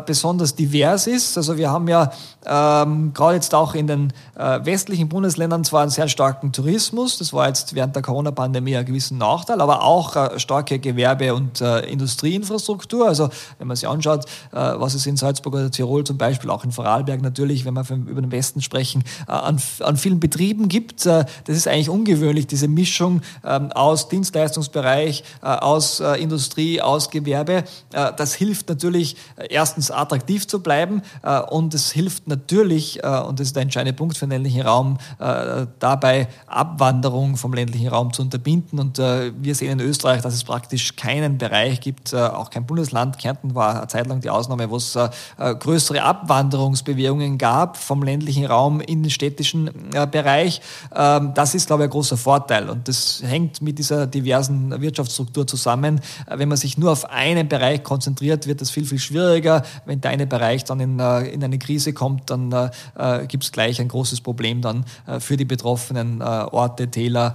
besonders 0.06 0.54
divers 0.54 1.08
ist. 1.08 1.36
Also 1.36 1.56
wir 1.56 1.68
haben 1.68 1.88
ja 1.88 2.12
ähm, 2.46 3.12
gerade 3.12 3.34
jetzt 3.34 3.52
auch 3.56 3.74
in 3.74 3.88
den 3.88 4.12
westlichen 4.36 5.08
Bundesländern 5.08 5.64
zwar 5.64 5.82
einen 5.82 5.90
sehr 5.90 6.06
starken 6.06 6.52
Tourismus, 6.52 7.18
das 7.18 7.32
war 7.32 7.48
jetzt 7.48 7.74
während 7.74 7.96
der 7.96 8.02
Corona-Pandemie 8.02 8.76
einen 8.76 8.86
gewissen 8.86 9.18
Nachteil, 9.18 9.60
aber 9.60 9.82
auch 9.82 10.38
starke 10.38 10.78
Gewerbe- 10.78 11.34
und 11.34 11.60
Industrieinfrastruktur. 11.60 13.08
Also 13.08 13.30
wenn 13.58 13.66
man 13.66 13.76
sich 13.76 13.88
anschaut, 13.88 14.26
was 14.52 14.94
es 14.94 15.06
in 15.06 15.16
Salzburg 15.16 15.54
oder 15.54 15.72
Tirol 15.72 16.04
zum 16.04 16.18
Beispiel, 16.18 16.50
auch 16.50 16.62
in 16.62 16.70
Vorarlberg 16.70 17.20
natürlich, 17.20 17.64
wenn 17.64 17.74
man 17.74 17.84
über 18.06 18.20
den 18.20 18.30
Westen 18.30 18.43
sprechen, 18.44 19.04
äh, 19.28 19.32
an, 19.32 19.60
an 19.80 19.96
vielen 19.96 20.20
Betrieben 20.20 20.68
gibt. 20.68 21.06
Äh, 21.06 21.24
das 21.44 21.56
ist 21.56 21.68
eigentlich 21.68 21.88
ungewöhnlich, 21.88 22.46
diese 22.46 22.68
Mischung 22.68 23.22
ähm, 23.44 23.72
aus 23.72 24.08
Dienstleistungsbereich, 24.08 25.24
äh, 25.42 25.46
aus 25.46 26.00
Industrie, 26.18 26.80
aus 26.80 27.10
Gewerbe. 27.10 27.64
Das 27.90 28.34
hilft 28.34 28.68
natürlich 28.68 29.16
erstens 29.48 29.90
attraktiv 29.90 30.46
zu 30.46 30.60
bleiben 30.60 31.02
und 31.50 31.72
es 31.74 31.92
hilft 31.92 32.26
natürlich, 32.26 33.02
und 33.02 33.38
das 33.38 33.48
ist 33.48 33.56
der 33.56 33.62
entscheidende 33.62 33.92
Punkt 33.92 34.16
für 34.16 34.26
den 34.26 34.30
ländlichen 34.30 34.62
Raum, 34.62 34.98
dabei 35.18 36.28
Abwanderung 36.46 37.36
vom 37.36 37.54
ländlichen 37.54 37.88
Raum 37.88 38.12
zu 38.12 38.22
unterbinden. 38.22 38.78
Und 38.78 38.98
wir 38.98 39.54
sehen 39.54 39.78
in 39.78 39.86
Österreich, 39.86 40.22
dass 40.22 40.34
es 40.34 40.44
praktisch 40.44 40.96
keinen 40.96 41.38
Bereich 41.38 41.80
gibt, 41.80 42.14
auch 42.14 42.50
kein 42.50 42.66
Bundesland. 42.66 43.18
Kärnten 43.18 43.54
war 43.54 43.76
eine 43.76 43.88
Zeit 43.88 44.06
lang 44.06 44.20
die 44.20 44.30
Ausnahme, 44.30 44.68
wo 44.70 44.76
es 44.76 44.98
größere 45.38 46.02
Abwanderungsbewegungen 46.02 47.38
gab 47.38 47.76
vom 47.76 48.02
ländlichen 48.02 48.33
ländlichen 48.34 48.46
Raum 48.46 48.80
in 48.80 49.02
den 49.02 49.10
städtischen 49.10 49.70
äh, 49.94 50.06
Bereich. 50.06 50.60
Ähm, 50.94 51.32
das 51.34 51.54
ist, 51.54 51.66
glaube 51.66 51.84
ich, 51.84 51.88
ein 51.88 51.90
großer 51.90 52.16
Vorteil. 52.16 52.68
Und 52.68 52.88
das 52.88 53.22
hängt 53.24 53.62
mit 53.62 53.78
dieser 53.78 54.06
diversen 54.06 54.80
Wirtschaftsstruktur 54.80 55.46
zusammen. 55.46 56.00
Äh, 56.26 56.38
wenn 56.38 56.48
man 56.48 56.58
sich 56.58 56.78
nur 56.78 56.92
auf 56.92 57.10
einen 57.10 57.48
Bereich 57.48 57.82
konzentriert, 57.82 58.46
wird 58.46 58.60
das 58.60 58.70
viel, 58.70 58.84
viel 58.84 58.98
schwieriger. 58.98 59.62
Wenn 59.86 60.00
der 60.00 60.10
eine 60.10 60.26
Bereich 60.26 60.64
dann 60.64 60.80
in, 60.80 60.98
äh, 60.98 61.28
in 61.28 61.42
eine 61.42 61.58
Krise 61.58 61.92
kommt, 61.92 62.30
dann 62.30 62.52
äh, 62.52 63.26
gibt 63.26 63.44
es 63.44 63.52
gleich 63.52 63.80
ein 63.80 63.88
großes 63.88 64.20
Problem 64.20 64.60
dann 64.60 64.84
äh, 65.06 65.20
für 65.20 65.36
die 65.36 65.44
betroffenen 65.44 66.20
äh, 66.20 66.24
Orte, 66.24 66.88
Täler 66.88 67.34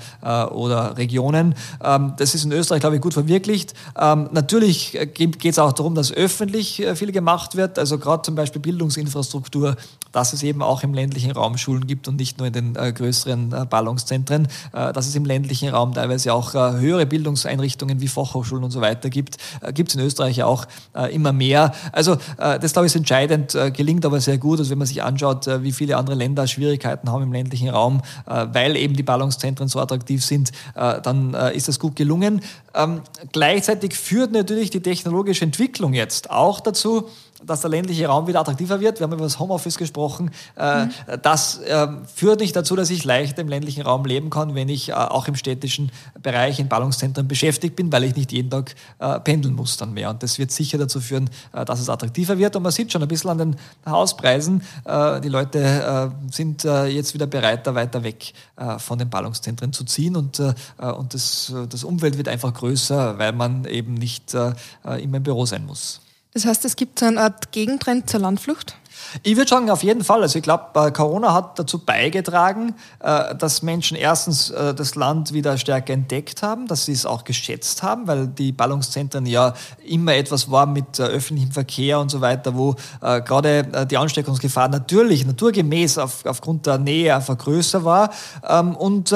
oder 0.52 0.98
Regionen. 0.98 1.56
Ähm, 1.84 2.14
das 2.18 2.36
ist 2.36 2.44
in 2.44 2.52
Österreich, 2.52 2.82
glaube 2.82 2.96
ich, 2.96 3.02
gut 3.02 3.14
verwirklicht. 3.14 3.74
Ähm, 4.00 4.30
natürlich 4.32 4.98
geht 5.14 5.46
es 5.46 5.60
auch 5.60 5.72
darum, 5.72 5.96
dass 5.96 6.12
öffentlich 6.12 6.84
viel 6.96 7.12
gemacht 7.12 7.56
wird. 7.56 7.80
Also 7.80 7.98
gerade 7.98 8.22
zum 8.24 8.36
Beispiel 8.36 8.62
Bildungsinfrastruktur, 8.62 9.76
dass 10.12 10.34
es 10.34 10.44
eben 10.44 10.62
auch 10.62 10.84
im 10.84 10.89
ländlichen 10.94 11.32
Raum 11.32 11.58
Schulen 11.58 11.88
gibt 11.88 12.08
und 12.08 12.18
nicht 12.18 12.38
nur 12.38 12.48
in 12.48 12.54
den 12.54 12.76
äh, 12.76 12.92
größeren 12.92 13.52
äh, 13.54 13.66
Ballungszentren, 13.66 14.48
äh, 14.74 14.94
dass 14.94 15.08
es 15.08 15.16
im 15.16 15.26
ländlichen 15.26 15.70
Raum 15.70 15.94
teilweise 15.94 16.34
auch 16.34 16.56
äh, 16.56 16.80
höhere 16.80 17.06
Bildungseinrichtungen 17.06 18.02
wie 18.02 18.08
Fachhochschulen 18.08 18.64
und 18.64 18.72
so 18.72 18.82
weiter 18.82 19.10
gibt, 19.10 19.38
äh, 19.62 19.74
gibt 19.74 19.90
es 19.90 19.96
in 19.96 20.02
Österreich 20.02 20.44
auch 20.44 20.68
immer 21.12 21.34
mehr. 21.34 21.74
Also 21.92 22.18
das 22.38 22.74
glaube 22.74 22.86
ich 22.86 22.94
ist 22.94 22.96
entscheidend, 22.96 23.58
gelingt 23.76 24.06
aber 24.06 24.20
sehr 24.20 24.38
gut. 24.38 24.60
Also 24.60 24.72
wenn 24.72 24.78
man 24.78 24.88
sich 24.88 25.04
anschaut, 25.04 25.48
wie 25.62 25.72
viele 25.72 25.98
andere 25.98 26.16
Länder 26.16 26.48
Schwierigkeiten 26.48 27.12
haben 27.12 27.24
im 27.24 27.34
ländlichen 27.34 27.70
Raum, 27.70 28.02
weil 28.26 28.76
eben 28.76 28.96
die 28.96 29.04
Ballungszentren 29.04 29.68
so 29.68 29.80
attraktiv 29.80 30.24
sind, 30.24 30.52
dann 30.76 31.34
ist 31.54 31.68
das 31.68 31.80
gut 31.80 31.96
gelungen. 31.96 32.42
Ähm, 32.74 33.02
gleichzeitig 33.32 33.96
führt 33.96 34.32
natürlich 34.32 34.70
die 34.70 34.82
technologische 34.82 35.46
Entwicklung 35.46 35.94
jetzt 35.94 36.30
auch 36.30 36.60
dazu, 36.60 37.10
dass 37.50 37.62
der 37.62 37.70
ländliche 37.70 38.08
Raum 38.08 38.28
wieder 38.28 38.40
attraktiver 38.40 38.80
wird. 38.80 39.00
Wir 39.00 39.06
haben 39.06 39.14
über 39.14 39.24
das 39.24 39.40
Homeoffice 39.40 39.78
gesprochen. 39.78 40.32
Äh, 40.56 40.86
mhm. 40.86 40.92
Das 41.22 41.58
äh, 41.60 41.88
führt 42.14 42.40
nicht 42.40 42.56
dazu, 42.56 42.76
dass 42.76 42.90
ich 42.90 43.04
leicht 43.04 43.40
im 43.40 43.48
ländlichen 43.48 43.82
Raum 43.82 44.06
leben 44.06 44.30
kann, 44.30 44.54
wenn 44.54 44.70
ich 44.70 44.90
äh, 44.90 44.94
auch 44.94 45.28
im 45.28 45.36
städtischen 45.36 45.92
Bereich 46.22 46.60
in 46.60 46.70
Ballungszentren 46.70 47.28
beschäftigt 47.28 47.76
bin, 47.76 47.92
weil 47.92 48.04
ich 48.04 48.16
nicht 48.16 48.32
jeden 48.32 48.50
Tag 48.50 48.76
pendeln 49.24 49.56
muss 49.56 49.78
dann 49.78 49.94
mehr. 49.94 50.10
Und 50.10 50.22
das 50.22 50.38
wird 50.38 50.52
sicher 50.52 50.78
dazu 50.78 51.00
führen, 51.00 51.30
dass 51.52 51.80
es 51.80 51.90
attraktiver 51.90 52.38
wird. 52.38 52.56
Und 52.56 52.64
man 52.64 52.72
sieht 52.72 52.92
schon 52.92 53.02
ein 53.02 53.08
bisschen 53.08 53.30
an 53.30 53.38
den 53.38 53.56
Hauspreisen, 53.86 54.62
die 54.86 55.30
Leute 55.30 56.12
sind 56.32 56.64
jetzt 56.64 57.14
wieder 57.14 57.28
bereit, 57.28 57.66
da 57.66 57.76
weiter 57.76 58.04
weg 58.04 58.34
von 58.78 59.00
den 59.00 59.10
Ballungszentren 59.10 59.74
zu 59.74 59.86
ziehen. 59.86 60.16
Und, 60.16 60.40
und 60.40 61.14
das, 61.14 61.54
das 61.70 61.84
Umfeld 61.84 62.18
wird 62.18 62.28
einfach 62.28 62.54
größer, 62.54 63.18
weil 63.18 63.32
man 63.32 63.66
eben 63.66 63.94
nicht 63.94 64.34
immer 64.34 65.18
im 65.18 65.24
Büro 65.24 65.46
sein 65.46 65.66
muss. 65.66 66.02
Das 66.34 66.46
heißt, 66.46 66.64
es 66.66 66.76
gibt 66.76 67.00
so 67.00 67.08
eine 67.08 67.22
Art 67.22 67.52
Gegentrend 67.52 68.10
zur 68.10 68.20
Landflucht? 68.20 68.76
Ich 69.24 69.36
würde 69.36 69.50
sagen, 69.50 69.70
auf 69.72 69.82
jeden 69.82 70.04
Fall. 70.04 70.22
Also 70.22 70.38
ich 70.38 70.44
glaube, 70.44 70.92
Corona 70.92 71.34
hat 71.34 71.58
dazu 71.58 71.80
beigetragen, 71.80 72.76
äh, 73.00 73.36
dass 73.36 73.64
Menschen 73.64 73.98
erstens 73.98 74.52
äh, 74.52 74.76
das 74.76 74.96
Land 74.96 75.34
wieder 75.34 75.58
stärker 75.58 75.94
entdeckt 75.94 76.44
haben, 76.44 76.68
dass 76.68 76.86
sie 76.86 76.92
es 76.92 77.06
auch 77.06 77.24
geschätzt 77.24 77.82
haben, 77.82 78.08
weil 78.08 78.28
die 78.28 78.52
Ballungszentren 78.52 79.26
ja 79.26 79.54
immer 79.84 80.14
etwas 80.14 80.52
waren 80.52 80.74
mit 80.74 81.00
äh, 81.00 81.04
öffentlichem 81.04 81.52
Verkehr 81.52 82.00
und 82.00 82.10
so 82.10 82.22
weiter, 82.22 82.56
wo 82.56 82.76
gerade 83.02 83.88
die 83.90 83.98
Ansteckungsgefahr 83.98 84.68
natürlich 84.68 85.26
naturgemäß 85.26 85.98
auf, 85.98 86.26
aufgrund 86.26 86.66
der 86.66 86.78
Nähe 86.78 87.16
einfach 87.16 87.38
größer 87.38 87.84
war. 87.84 88.12
Ähm, 88.48 88.76
und 88.76 89.14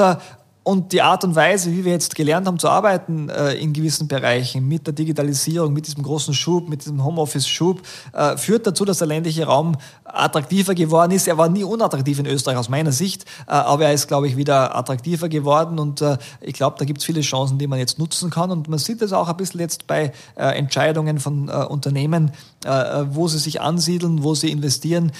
und 0.64 0.92
die 0.92 1.02
Art 1.02 1.22
und 1.24 1.36
Weise, 1.36 1.70
wie 1.70 1.84
wir 1.84 1.92
jetzt 1.92 2.14
gelernt 2.14 2.46
haben 2.46 2.58
zu 2.58 2.70
arbeiten 2.70 3.28
äh, 3.28 3.52
in 3.52 3.74
gewissen 3.74 4.08
Bereichen, 4.08 4.66
mit 4.66 4.86
der 4.86 4.94
Digitalisierung, 4.94 5.74
mit 5.74 5.86
diesem 5.86 6.02
großen 6.02 6.32
Schub, 6.32 6.70
mit 6.70 6.80
diesem 6.80 7.04
Homeoffice-Schub, 7.04 7.82
äh, 8.14 8.36
führt 8.38 8.66
dazu, 8.66 8.86
dass 8.86 8.98
der 8.98 9.06
ländliche 9.06 9.44
Raum 9.44 9.76
attraktiver 10.04 10.74
geworden 10.74 11.12
ist. 11.12 11.28
Er 11.28 11.36
war 11.36 11.50
nie 11.50 11.64
unattraktiv 11.64 12.18
in 12.18 12.26
Österreich 12.26 12.56
aus 12.56 12.70
meiner 12.70 12.92
Sicht, 12.92 13.24
äh, 13.46 13.52
aber 13.52 13.84
er 13.84 13.92
ist, 13.92 14.08
glaube 14.08 14.26
ich, 14.26 14.38
wieder 14.38 14.74
attraktiver 14.74 15.28
geworden. 15.28 15.78
Und 15.78 16.00
äh, 16.00 16.16
ich 16.40 16.54
glaube, 16.54 16.76
da 16.78 16.86
gibt 16.86 17.00
es 17.00 17.04
viele 17.04 17.20
Chancen, 17.20 17.58
die 17.58 17.66
man 17.66 17.78
jetzt 17.78 17.98
nutzen 17.98 18.30
kann. 18.30 18.50
Und 18.50 18.66
man 18.66 18.78
sieht 18.78 19.02
das 19.02 19.12
auch 19.12 19.28
ein 19.28 19.36
bisschen 19.36 19.60
jetzt 19.60 19.86
bei 19.86 20.12
äh, 20.34 20.46
Entscheidungen 20.56 21.18
von 21.20 21.50
äh, 21.50 21.52
Unternehmen, 21.52 22.32
wo 22.64 23.28
sie 23.28 23.38
sich 23.38 23.60
ansiedeln, 23.60 24.22
wo 24.22 24.34
sie 24.34 24.50
investieren, 24.50 25.12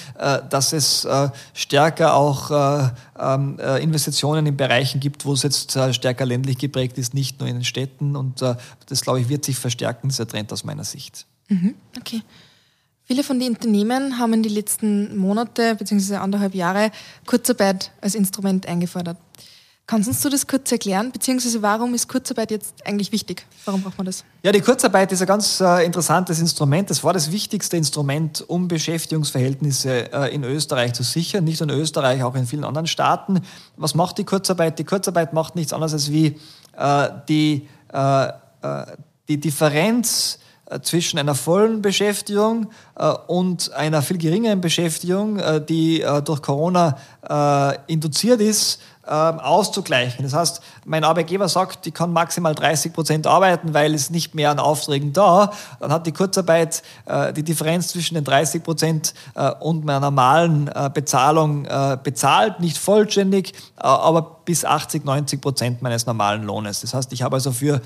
dass 0.51 0.73
es 0.73 1.07
stärker 1.53 2.15
auch 2.15 2.93
ähm, 3.19 3.59
Investitionen 3.81 4.47
in 4.47 4.57
Bereichen 4.57 5.01
gibt, 5.01 5.25
wo 5.25 5.33
es 5.33 5.43
jetzt 5.43 5.77
äh, 5.77 5.93
stärker 5.93 6.27
ländlich 6.27 6.59
geprägt 6.59 6.99
ist, 6.99 7.15
nicht 7.15 7.41
nur 7.41 7.49
in 7.49 7.57
den 7.57 7.65
Städten. 7.65 8.17
Und 8.17 8.43
äh, 8.43 8.57
das, 8.87 9.03
glaube 9.03 9.21
ich, 9.21 9.29
wird 9.29 9.45
sich 9.45 9.57
verstärken, 9.57 10.09
dieser 10.09 10.27
Trend 10.27 10.53
aus 10.53 10.65
meiner 10.65 10.85
Sicht. 10.85 11.27
Mhm, 11.49 11.75
okay. 11.99 12.23
Viele 13.05 13.23
von 13.23 13.39
den 13.39 13.55
Unternehmen 13.55 14.19
haben 14.19 14.33
in 14.33 14.43
den 14.43 14.53
letzten 14.53 15.17
Monate 15.17 15.75
bzw. 15.75 16.17
anderthalb 16.17 16.55
Jahre 16.55 16.91
Kurzarbeit 17.27 17.93
als 18.01 18.15
Instrument 18.15 18.67
eingefordert. 18.67 19.19
Kannst 19.87 20.25
du 20.25 20.31
das 20.31 20.47
kurz 20.47 20.73
erklären, 20.73 21.13
beziehungsweise 21.13 21.61
warum 21.61 21.93
ist 21.93 22.09
Kurzarbeit 22.09 22.51
jetzt 22.51 22.75
eigentlich 22.87 23.13
wichtig? 23.13 23.45
Warum 23.67 23.83
braucht 23.83 23.99
man 23.99 24.07
das? 24.07 24.25
Ja, 24.43 24.51
die 24.51 24.63
Kurzarbeit 24.63 25.13
ist 25.13 25.21
ein 25.21 25.27
ganz 25.27 25.61
äh, 25.61 25.85
interessantes 25.85 26.41
Instrument. 26.41 26.89
Das 26.89 27.05
war 27.05 27.13
das 27.13 27.31
wichtigste 27.31 27.77
Instrument, 27.77 28.43
um 28.49 28.67
Beschäftigungsverhältnisse 28.67 30.11
äh, 30.11 30.35
in 30.35 30.43
Österreich 30.43 30.95
zu 30.95 31.03
sichern. 31.03 31.45
Nicht 31.45 31.61
nur 31.61 31.69
in 31.69 31.79
Österreich, 31.79 32.23
auch 32.23 32.35
in 32.35 32.47
vielen 32.47 32.65
anderen 32.65 32.87
Staaten. 32.87 33.41
Was 33.77 33.95
macht 33.95 34.17
die 34.17 34.25
Kurzarbeit? 34.25 34.79
Die 34.79 34.85
Kurzarbeit 34.85 35.35
macht 35.35 35.55
nichts 35.55 35.75
anderes 35.75 35.93
als 35.93 36.11
wie 36.11 36.41
äh, 36.77 37.09
die, 37.29 37.69
äh, 37.93 38.29
äh, 38.29 38.33
die 39.29 39.39
Differenz 39.39 40.39
äh, 40.67 40.81
zwischen 40.81 41.19
einer 41.19 41.35
vollen 41.35 41.83
Beschäftigung 41.83 42.71
und 43.27 43.73
einer 43.73 44.03
viel 44.03 44.19
geringeren 44.19 44.61
Beschäftigung, 44.61 45.41
die 45.69 46.05
durch 46.25 46.43
Corona 46.43 46.97
induziert 47.89 48.41
ist, 48.41 48.79
auszugleichen. 49.07 50.25
Das 50.25 50.33
heißt, 50.35 50.63
mein 50.85 51.05
Arbeitgeber 51.05 51.49
sagt, 51.49 51.87
ich 51.87 51.95
kann 51.95 52.13
maximal 52.13 52.55
30 52.55 52.93
Prozent 52.93 53.27
arbeiten, 53.27 53.75
weil 53.75 53.95
es 53.95 54.11
nicht 54.11 54.35
mehr 54.35 54.51
an 54.51 54.59
Aufträgen 54.59 55.13
da. 55.13 55.53
Dann 55.81 55.93
hat 55.93 56.07
die 56.07 56.13
Kurzarbeit 56.13 56.83
äh, 57.07 57.33
die 57.33 57.43
Differenz 57.43 57.89
zwischen 57.89 58.15
den 58.15 58.25
30 58.25 58.63
Prozent 58.63 59.15
äh, 59.35 59.51
und 59.61 59.85
meiner 59.85 60.01
normalen 60.01 60.69
äh, 60.69 60.91
Bezahlung 60.93 61.67
bezahlt, 62.03 62.61
nicht 62.61 62.79
vollständig, 62.79 63.53
aber 63.77 64.41
bis 64.45 64.65
80, 64.65 65.05
90 65.05 65.41
Prozent 65.41 65.83
meines 65.83 66.07
normalen 66.07 66.45
Lohnes. 66.45 66.81
Das 66.81 66.95
heißt, 66.95 67.13
ich 67.13 67.23
habe 67.23 67.37
also 67.37 67.53
für 67.53 67.81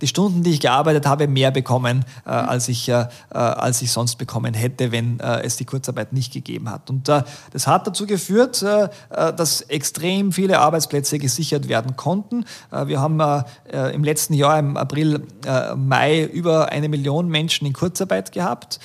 die 0.00 0.06
Stunden, 0.06 0.42
die 0.42 0.52
ich 0.52 0.60
gearbeitet 0.60 1.06
habe, 1.06 1.26
mehr 1.26 1.50
bekommen, 1.50 2.04
als 2.24 2.68
ich, 2.68 2.92
als 3.30 3.82
ich 3.82 3.90
sonst 3.90 4.16
bekommen 4.16 4.54
hätte, 4.54 4.92
wenn 4.92 5.20
es 5.20 5.56
die 5.56 5.64
Kurzarbeit 5.64 6.12
nicht 6.12 6.32
gegeben 6.32 6.70
hat. 6.70 6.90
Und 6.90 7.08
das 7.08 7.66
hat 7.66 7.86
dazu 7.86 8.06
geführt, 8.06 8.62
dass 8.62 9.60
extrem 9.62 10.23
extrem 10.24 10.32
viele 10.32 10.58
Arbeitsplätze 10.58 11.18
gesichert 11.18 11.68
werden 11.68 11.96
konnten. 11.96 12.44
Äh, 12.70 12.86
wir 12.86 13.00
haben 13.00 13.20
äh, 13.20 13.90
im 13.94 14.04
letzten 14.04 14.34
Jahr, 14.34 14.58
im 14.58 14.76
April, 14.76 15.26
äh, 15.46 15.74
Mai, 15.74 16.24
über 16.24 16.70
eine 16.70 16.88
Million 16.88 17.28
Menschen 17.28 17.66
in 17.66 17.72
Kurzarbeit 17.72 18.32
gehabt. 18.32 18.78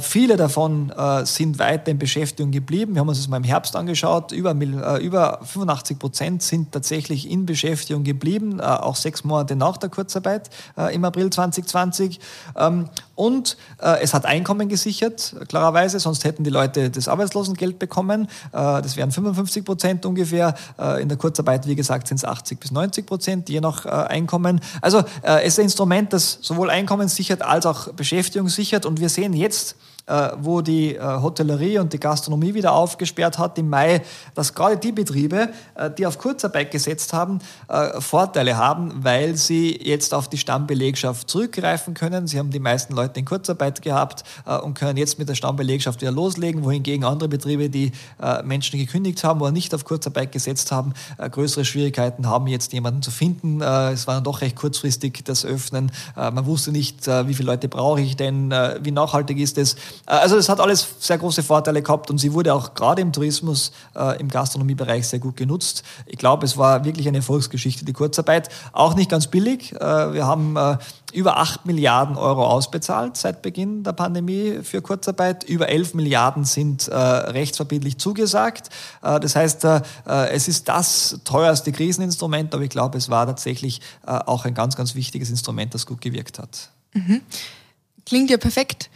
Viele 0.00 0.36
davon 0.36 0.92
sind 1.24 1.58
weiter 1.58 1.90
in 1.90 1.98
Beschäftigung 1.98 2.50
geblieben. 2.50 2.94
Wir 2.94 3.00
haben 3.00 3.08
uns 3.08 3.18
das 3.18 3.28
mal 3.28 3.36
im 3.36 3.44
Herbst 3.44 3.76
angeschaut. 3.76 4.32
Über, 4.32 4.52
über 5.00 5.40
85 5.42 5.98
Prozent 5.98 6.42
sind 6.42 6.72
tatsächlich 6.72 7.30
in 7.30 7.46
Beschäftigung 7.46 8.02
geblieben, 8.02 8.60
auch 8.60 8.96
sechs 8.96 9.24
Monate 9.24 9.56
nach 9.56 9.76
der 9.76 9.88
Kurzarbeit 9.88 10.50
im 10.92 11.04
April 11.04 11.30
2020. 11.30 12.18
Ähm, 12.56 12.88
und 13.14 13.56
es 13.78 14.14
hat 14.14 14.26
Einkommen 14.26 14.68
gesichert, 14.68 15.34
klarerweise, 15.48 15.98
sonst 15.98 16.24
hätten 16.24 16.44
die 16.44 16.50
Leute 16.50 16.90
das 16.90 17.08
Arbeitslosengeld 17.08 17.78
bekommen. 17.78 18.28
das 18.52 18.96
wären 18.96 19.10
55 19.10 19.64
Prozent 19.64 20.06
ungefähr. 20.06 20.54
Äh, 20.78 21.02
in 21.02 21.08
der 21.08 21.18
Kurzarbeit, 21.18 21.66
wie 21.66 21.74
gesagt, 21.74 22.08
sind 22.08 22.18
es 22.18 22.24
80 22.24 22.60
bis 22.60 22.70
90 22.70 23.06
Prozent, 23.06 23.48
je 23.48 23.60
nach 23.60 23.84
äh, 23.84 23.88
Einkommen. 23.88 24.60
Also 24.80 24.98
äh, 25.22 25.42
es 25.42 25.54
ist 25.54 25.58
ein 25.58 25.64
Instrument, 25.64 26.12
das 26.12 26.38
sowohl 26.40 26.70
Einkommen 26.70 27.08
sichert 27.08 27.42
als 27.42 27.66
auch 27.66 27.92
Beschäftigung 27.92 28.48
sichert. 28.48 28.86
Und 28.86 29.00
wir 29.00 29.08
sehen 29.08 29.32
jetzt, 29.32 29.76
wo 30.38 30.62
die 30.62 30.94
äh, 30.94 31.00
Hotellerie 31.00 31.78
und 31.78 31.92
die 31.92 32.00
Gastronomie 32.00 32.54
wieder 32.54 32.72
aufgesperrt 32.72 33.38
hat 33.38 33.58
im 33.58 33.68
Mai, 33.68 34.02
dass 34.34 34.54
gerade 34.54 34.76
die 34.78 34.92
Betriebe, 34.92 35.50
äh, 35.74 35.90
die 35.90 36.06
auf 36.06 36.18
Kurzarbeit 36.18 36.70
gesetzt 36.70 37.12
haben, 37.12 37.40
Vorteile 37.98 38.56
haben, 38.56 39.04
weil 39.04 39.36
sie 39.36 39.78
jetzt 39.82 40.14
auf 40.14 40.28
die 40.28 40.38
Stammbelegschaft 40.38 41.28
zurückgreifen 41.28 41.94
können. 41.94 42.26
Sie 42.26 42.38
haben 42.38 42.50
die 42.50 42.58
meisten 42.58 42.94
Leute 42.94 43.20
in 43.20 43.26
Kurzarbeit 43.26 43.82
gehabt 43.82 44.24
und 44.62 44.74
können 44.74 44.96
jetzt 44.96 45.18
mit 45.18 45.28
der 45.28 45.34
Stammbelegschaft 45.34 46.00
wieder 46.00 46.10
loslegen, 46.10 46.64
wohingegen 46.64 47.04
andere 47.04 47.28
Betriebe, 47.28 47.68
die 47.68 47.92
Menschen 48.44 48.78
gekündigt 48.78 49.22
haben 49.24 49.40
oder 49.40 49.50
nicht 49.50 49.74
auf 49.74 49.84
Kurzarbeit 49.84 50.32
gesetzt 50.32 50.72
haben, 50.72 50.92
größere 51.18 51.64
Schwierigkeiten 51.64 52.26
haben, 52.26 52.46
jetzt 52.46 52.72
jemanden 52.72 53.02
zu 53.02 53.10
finden. 53.10 53.60
Es 53.60 54.06
war 54.06 54.14
dann 54.14 54.24
doch 54.24 54.40
recht 54.40 54.56
kurzfristig 54.56 55.24
das 55.24 55.44
Öffnen. 55.44 55.92
Man 56.16 56.46
wusste 56.46 56.72
nicht, 56.72 57.06
wie 57.06 57.34
viele 57.34 57.50
Leute 57.50 57.68
brauche 57.68 58.00
ich 58.00 58.16
denn, 58.16 58.50
wie 58.50 58.92
nachhaltig 58.92 59.38
ist 59.38 59.58
es. 59.58 59.76
Äh, 60.06 60.12
also 60.12 60.36
es 60.36 60.48
hat 60.48 60.60
alles 60.60 60.86
sehr 60.98 61.18
große 61.18 61.42
Vorteile 61.42 61.82
gehabt 61.82 62.10
und 62.10 62.18
sie 62.18 62.32
wurde 62.32 62.54
auch 62.54 62.74
gerade 62.74 63.02
im 63.02 63.12
Tourismus, 63.12 63.72
äh, 63.94 64.18
im 64.20 64.28
Gastronomiebereich 64.28 65.06
sehr 65.06 65.18
gut 65.18 65.36
genutzt. 65.36 65.82
Ich 66.06 66.18
glaube, 66.18 66.46
es 66.46 66.56
war 66.56 66.84
wirklich 66.84 67.08
eine 67.08 67.18
Erfolgsgeschichte, 67.18 67.84
die 67.84 67.92
Kurzarbeit. 67.92 68.48
Auch 68.72 68.94
nicht 68.94 69.10
ganz 69.10 69.26
billig. 69.26 69.72
Äh, 69.72 69.78
wir 70.12 70.26
haben 70.26 70.56
äh, 70.56 70.78
über 71.12 71.38
8 71.38 71.66
Milliarden 71.66 72.16
Euro 72.16 72.46
ausbezahlt 72.46 73.16
seit 73.16 73.42
Beginn 73.42 73.82
der 73.82 73.92
Pandemie 73.92 74.60
für 74.62 74.82
Kurzarbeit. 74.82 75.44
Über 75.44 75.68
11 75.68 75.94
Milliarden 75.94 76.44
sind 76.44 76.88
äh, 76.88 76.94
rechtsverbindlich 76.96 77.98
zugesagt. 77.98 78.70
Äh, 79.02 79.20
das 79.20 79.36
heißt, 79.36 79.66
es 80.04 80.48
ist 80.48 80.68
das 80.68 81.20
teuerste 81.24 81.72
Kriseninstrument, 81.72 82.54
aber 82.54 82.62
ich 82.62 82.70
glaube, 82.70 82.98
es 82.98 83.08
war 83.08 83.26
tatsächlich 83.26 83.80
auch 84.04 84.44
ein 84.44 84.54
ganz, 84.54 84.76
ganz 84.76 84.94
wichtiges 84.94 85.30
Instrument, 85.30 85.74
das 85.74 85.86
gut 85.86 86.00
gewirkt 86.00 86.38
hat. 86.38 86.70
Mhm. 86.94 87.22
Klingt 88.06 88.30
ja 88.30 88.36
perfekt. 88.36 88.90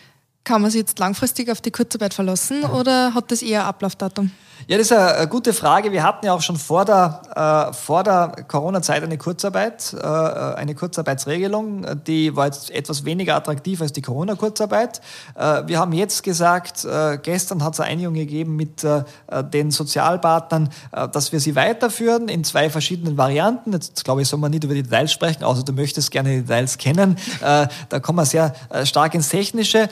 Kann 0.45 0.61
man 0.61 0.71
sich 0.71 0.81
jetzt 0.81 0.99
langfristig 0.99 1.51
auf 1.51 1.61
die 1.61 1.71
Kurzarbeit 1.71 2.15
verlassen 2.15 2.65
oder 2.65 3.15
hat 3.15 3.31
das 3.31 3.43
eher 3.43 3.65
Ablaufdatum? 3.65 4.33
Ja, 4.69 4.79
das 4.79 4.91
ist 4.91 4.97
eine 4.97 5.27
gute 5.27 5.53
Frage. 5.53 5.91
Wir 5.91 6.05
hatten 6.05 6.25
ja 6.25 6.35
auch 6.35 6.41
schon 6.41 6.57
vor 6.57 6.85
der, 6.85 7.71
äh, 7.71 7.75
vor 7.75 8.05
der 8.05 8.33
Corona-Zeit 8.47 9.03
eine 9.03 9.19
Kurzarbeit, 9.19 9.93
äh, 9.93 10.07
eine 10.07 10.77
Kurzarbeitsregelung. 10.77 12.05
Die 12.07 12.37
war 12.37 12.47
jetzt 12.47 12.71
etwas 12.71 13.05
weniger 13.05 13.35
attraktiv 13.35 13.81
als 13.81 13.93
die 13.93 14.03
Corona-Kurzarbeit. 14.03 15.01
Äh, 15.35 15.63
wir 15.67 15.81
haben 15.81 15.93
jetzt 15.93 16.23
gesagt, 16.23 16.85
äh, 16.85 17.19
gestern 17.21 17.65
hat 17.65 17.75
es 17.75 17.81
eine 17.81 17.91
Einigung 17.91 18.15
gegeben 18.15 18.55
mit 18.55 18.85
äh, 18.85 19.03
den 19.43 19.73
Sozialpartnern, 19.73 20.69
äh, 20.93 21.09
dass 21.09 21.33
wir 21.33 21.41
sie 21.41 21.57
weiterführen 21.57 22.29
in 22.29 22.45
zwei 22.45 22.71
verschiedenen 22.71 23.17
Varianten. 23.17 23.73
Jetzt 23.73 24.05
glaube 24.05 24.23
ich, 24.23 24.29
soll 24.29 24.39
man 24.39 24.53
nicht 24.53 24.63
über 24.63 24.75
die 24.75 24.85
Details 24.85 25.11
sprechen, 25.11 25.43
außer 25.43 25.65
du 25.65 25.73
möchtest 25.73 26.13
gerne 26.13 26.31
die 26.31 26.41
Details 26.43 26.79
kennen. 26.79 27.17
da 27.41 28.01
kommen 28.01 28.19
wir 28.19 28.27
sehr 28.27 28.55
stark 28.85 29.15
ins 29.15 29.29
Technische. 29.29 29.89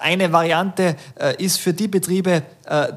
Eine 0.00 0.32
Variante 0.32 0.96
ist 1.38 1.58
für 1.58 1.72
die 1.72 1.88
Betriebe, 1.88 2.42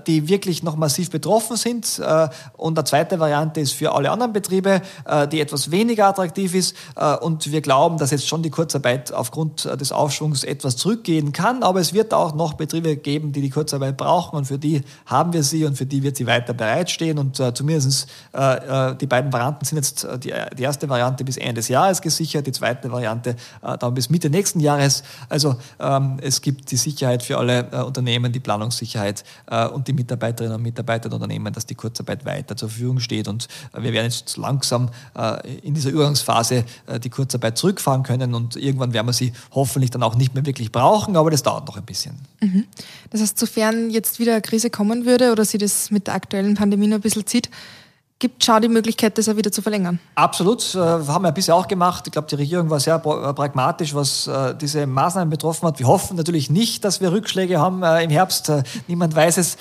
die 0.08 0.28
wirklich 0.28 0.62
noch 0.64 0.76
massiv 0.76 1.10
betroffen 1.10 1.58
sind. 1.58 2.00
Äh, 2.00 2.30
und 2.58 2.78
eine 2.78 2.86
zweite 2.86 3.20
Variante 3.20 3.60
ist 3.60 3.74
für 3.74 3.94
alle 3.94 4.12
anderen 4.12 4.34
Betriebe, 4.34 4.82
äh, 5.06 5.28
die 5.28 5.42
etwas 5.42 5.72
weniger 5.72 6.08
attraktiv 6.08 6.54
ist. 6.54 6.76
Äh, 6.96 7.16
und 7.18 7.52
wir 7.52 7.62
glauben, 7.62 7.98
dass 7.98 8.12
jetzt 8.12 8.28
schon 8.28 8.44
die 8.44 8.50
Kurzarbeit 8.50 9.12
aufgrund 9.12 9.66
des 9.66 9.92
Aufschwungs 9.92 10.44
etwas 10.44 10.78
zurückgehen 10.78 11.32
kann. 11.32 11.64
Aber 11.64 11.80
es 11.80 11.94
wird 11.94 12.14
auch 12.14 12.36
noch 12.36 12.54
Betriebe 12.54 12.98
geben, 12.98 13.32
die 13.32 13.42
die 13.42 13.50
Kurzarbeit 13.50 13.98
brauchen. 13.98 14.38
Und 14.38 14.46
für 14.46 14.60
die 14.60 14.82
haben 15.06 15.34
wir 15.34 15.44
sie 15.44 15.66
und 15.66 15.78
für 15.78 15.86
die 15.86 16.04
wird 16.04 16.18
sie 16.18 16.28
weiter 16.28 16.54
bereitstehen. 16.54 17.18
Und 17.18 17.42
zumindest 17.54 18.08
die 18.34 19.08
beiden 19.08 19.32
Varianten 19.32 19.66
sind 19.66 19.78
jetzt 19.78 20.08
die, 20.24 20.34
die 20.58 20.64
erste 20.64 20.90
Variante 20.90 21.24
bis 21.24 21.38
Ende 21.38 21.56
des 21.56 21.68
Jahres 21.68 22.02
gesichert, 22.02 22.48
die 22.48 22.52
zweite 22.52 22.92
Variante 22.92 23.36
dann 23.80 23.94
bis 23.94 24.10
Mitte 24.10 24.30
nächsten 24.30 24.60
Jahres. 24.60 25.04
Also 25.30 25.56
ähm, 25.80 26.18
es 26.22 26.42
gibt 26.42 26.62
die 26.69 26.78
Sicherheit 26.78 27.23
für 27.23 27.38
alle 27.38 27.69
äh, 27.71 27.82
Unternehmen, 27.82 28.32
die 28.32 28.39
Planungssicherheit 28.39 29.23
äh, 29.49 29.67
und 29.67 29.88
die 29.88 29.93
Mitarbeiterinnen 29.93 30.56
und 30.56 30.63
Mitarbeiter 30.63 31.10
der 31.10 31.15
Unternehmen, 31.15 31.54
dass 31.54 31.65
die 31.65 31.76
Kurzarbeit 31.76 32.26
weiter 32.26 32.56
zur 32.56 32.69
Verfügung 32.69 32.99
steht. 32.99 33.28
Und 33.28 33.47
äh, 33.73 33.82
wir 33.82 33.93
werden 33.93 34.06
jetzt 34.06 34.38
langsam 34.38 34.89
äh, 35.15 35.58
in 35.58 35.73
dieser 35.73 35.89
Übergangsphase 35.89 36.65
äh, 36.88 36.99
die 36.99 37.10
Kurzarbeit 37.10 37.58
zurückfahren 37.58 38.04
können 38.04 38.34
und 38.34 38.56
irgendwann 38.56 38.93
werden 38.93 39.08
wir 39.08 39.13
sie 39.13 39.34
hoffentlich 39.52 39.91
dann 39.91 40.04
auch 40.04 40.15
nicht 40.15 40.34
mehr 40.34 40.45
wirklich 40.45 40.71
brauchen, 40.71 41.15
aber 41.15 41.32
das 41.32 41.43
dauert 41.43 41.67
noch 41.67 41.78
ein 41.78 41.86
bisschen. 41.86 42.15
Mhm. 42.41 42.65
Das 43.10 43.21
heißt, 43.21 43.38
sofern 43.38 43.89
jetzt 43.89 44.19
wieder 44.19 44.34
eine 44.34 44.41
Krise 44.41 44.69
kommen 44.69 45.06
würde 45.06 45.32
oder 45.32 45.45
sie 45.45 45.58
das 45.58 45.91
mit 45.91 46.08
der 46.08 46.15
aktuellen 46.15 46.56
Pandemie 46.56 46.88
noch 46.88 46.97
ein 46.97 47.02
bisschen 47.02 47.26
zieht, 47.26 47.49
gibt 48.19 48.43
schon 48.43 48.62
die 48.62 48.69
Möglichkeit, 48.69 49.17
das 49.17 49.28
auch 49.28 49.36
wieder 49.36 49.52
zu 49.52 49.62
verlängern. 49.62 49.99
Absolut, 50.15 50.76
äh, 50.76 50.78
haben 50.80 51.23
wir 51.23 51.32
bisher 51.34 51.56
auch 51.56 51.67
gemacht. 51.67 52.08
Ich 52.08 52.13
glaube, 52.13 52.28
die 52.30 52.36
Regierung 52.36 52.69
war 52.69 52.80
sehr 52.80 52.95
äh, 52.95 52.99
pragmatisch, 52.99 53.93
was 53.93 54.28
äh, 54.28 54.56
diese 54.56 54.88
Maßnahmen 54.88 55.30
betroffen 55.30 55.67
hat. 55.67 55.78
Wir 55.78 55.88
hoffen 55.88 56.15
natürlich 56.15 56.49
nicht, 56.49 56.86
dass 56.86 57.02
wir 57.02 57.12
Rückschläge 57.12 57.60
haben 57.60 57.84
im 57.84 58.10
Herbst. 58.10 58.52
Niemand 58.88 59.15
weiß 59.15 59.38
es, 59.38 59.58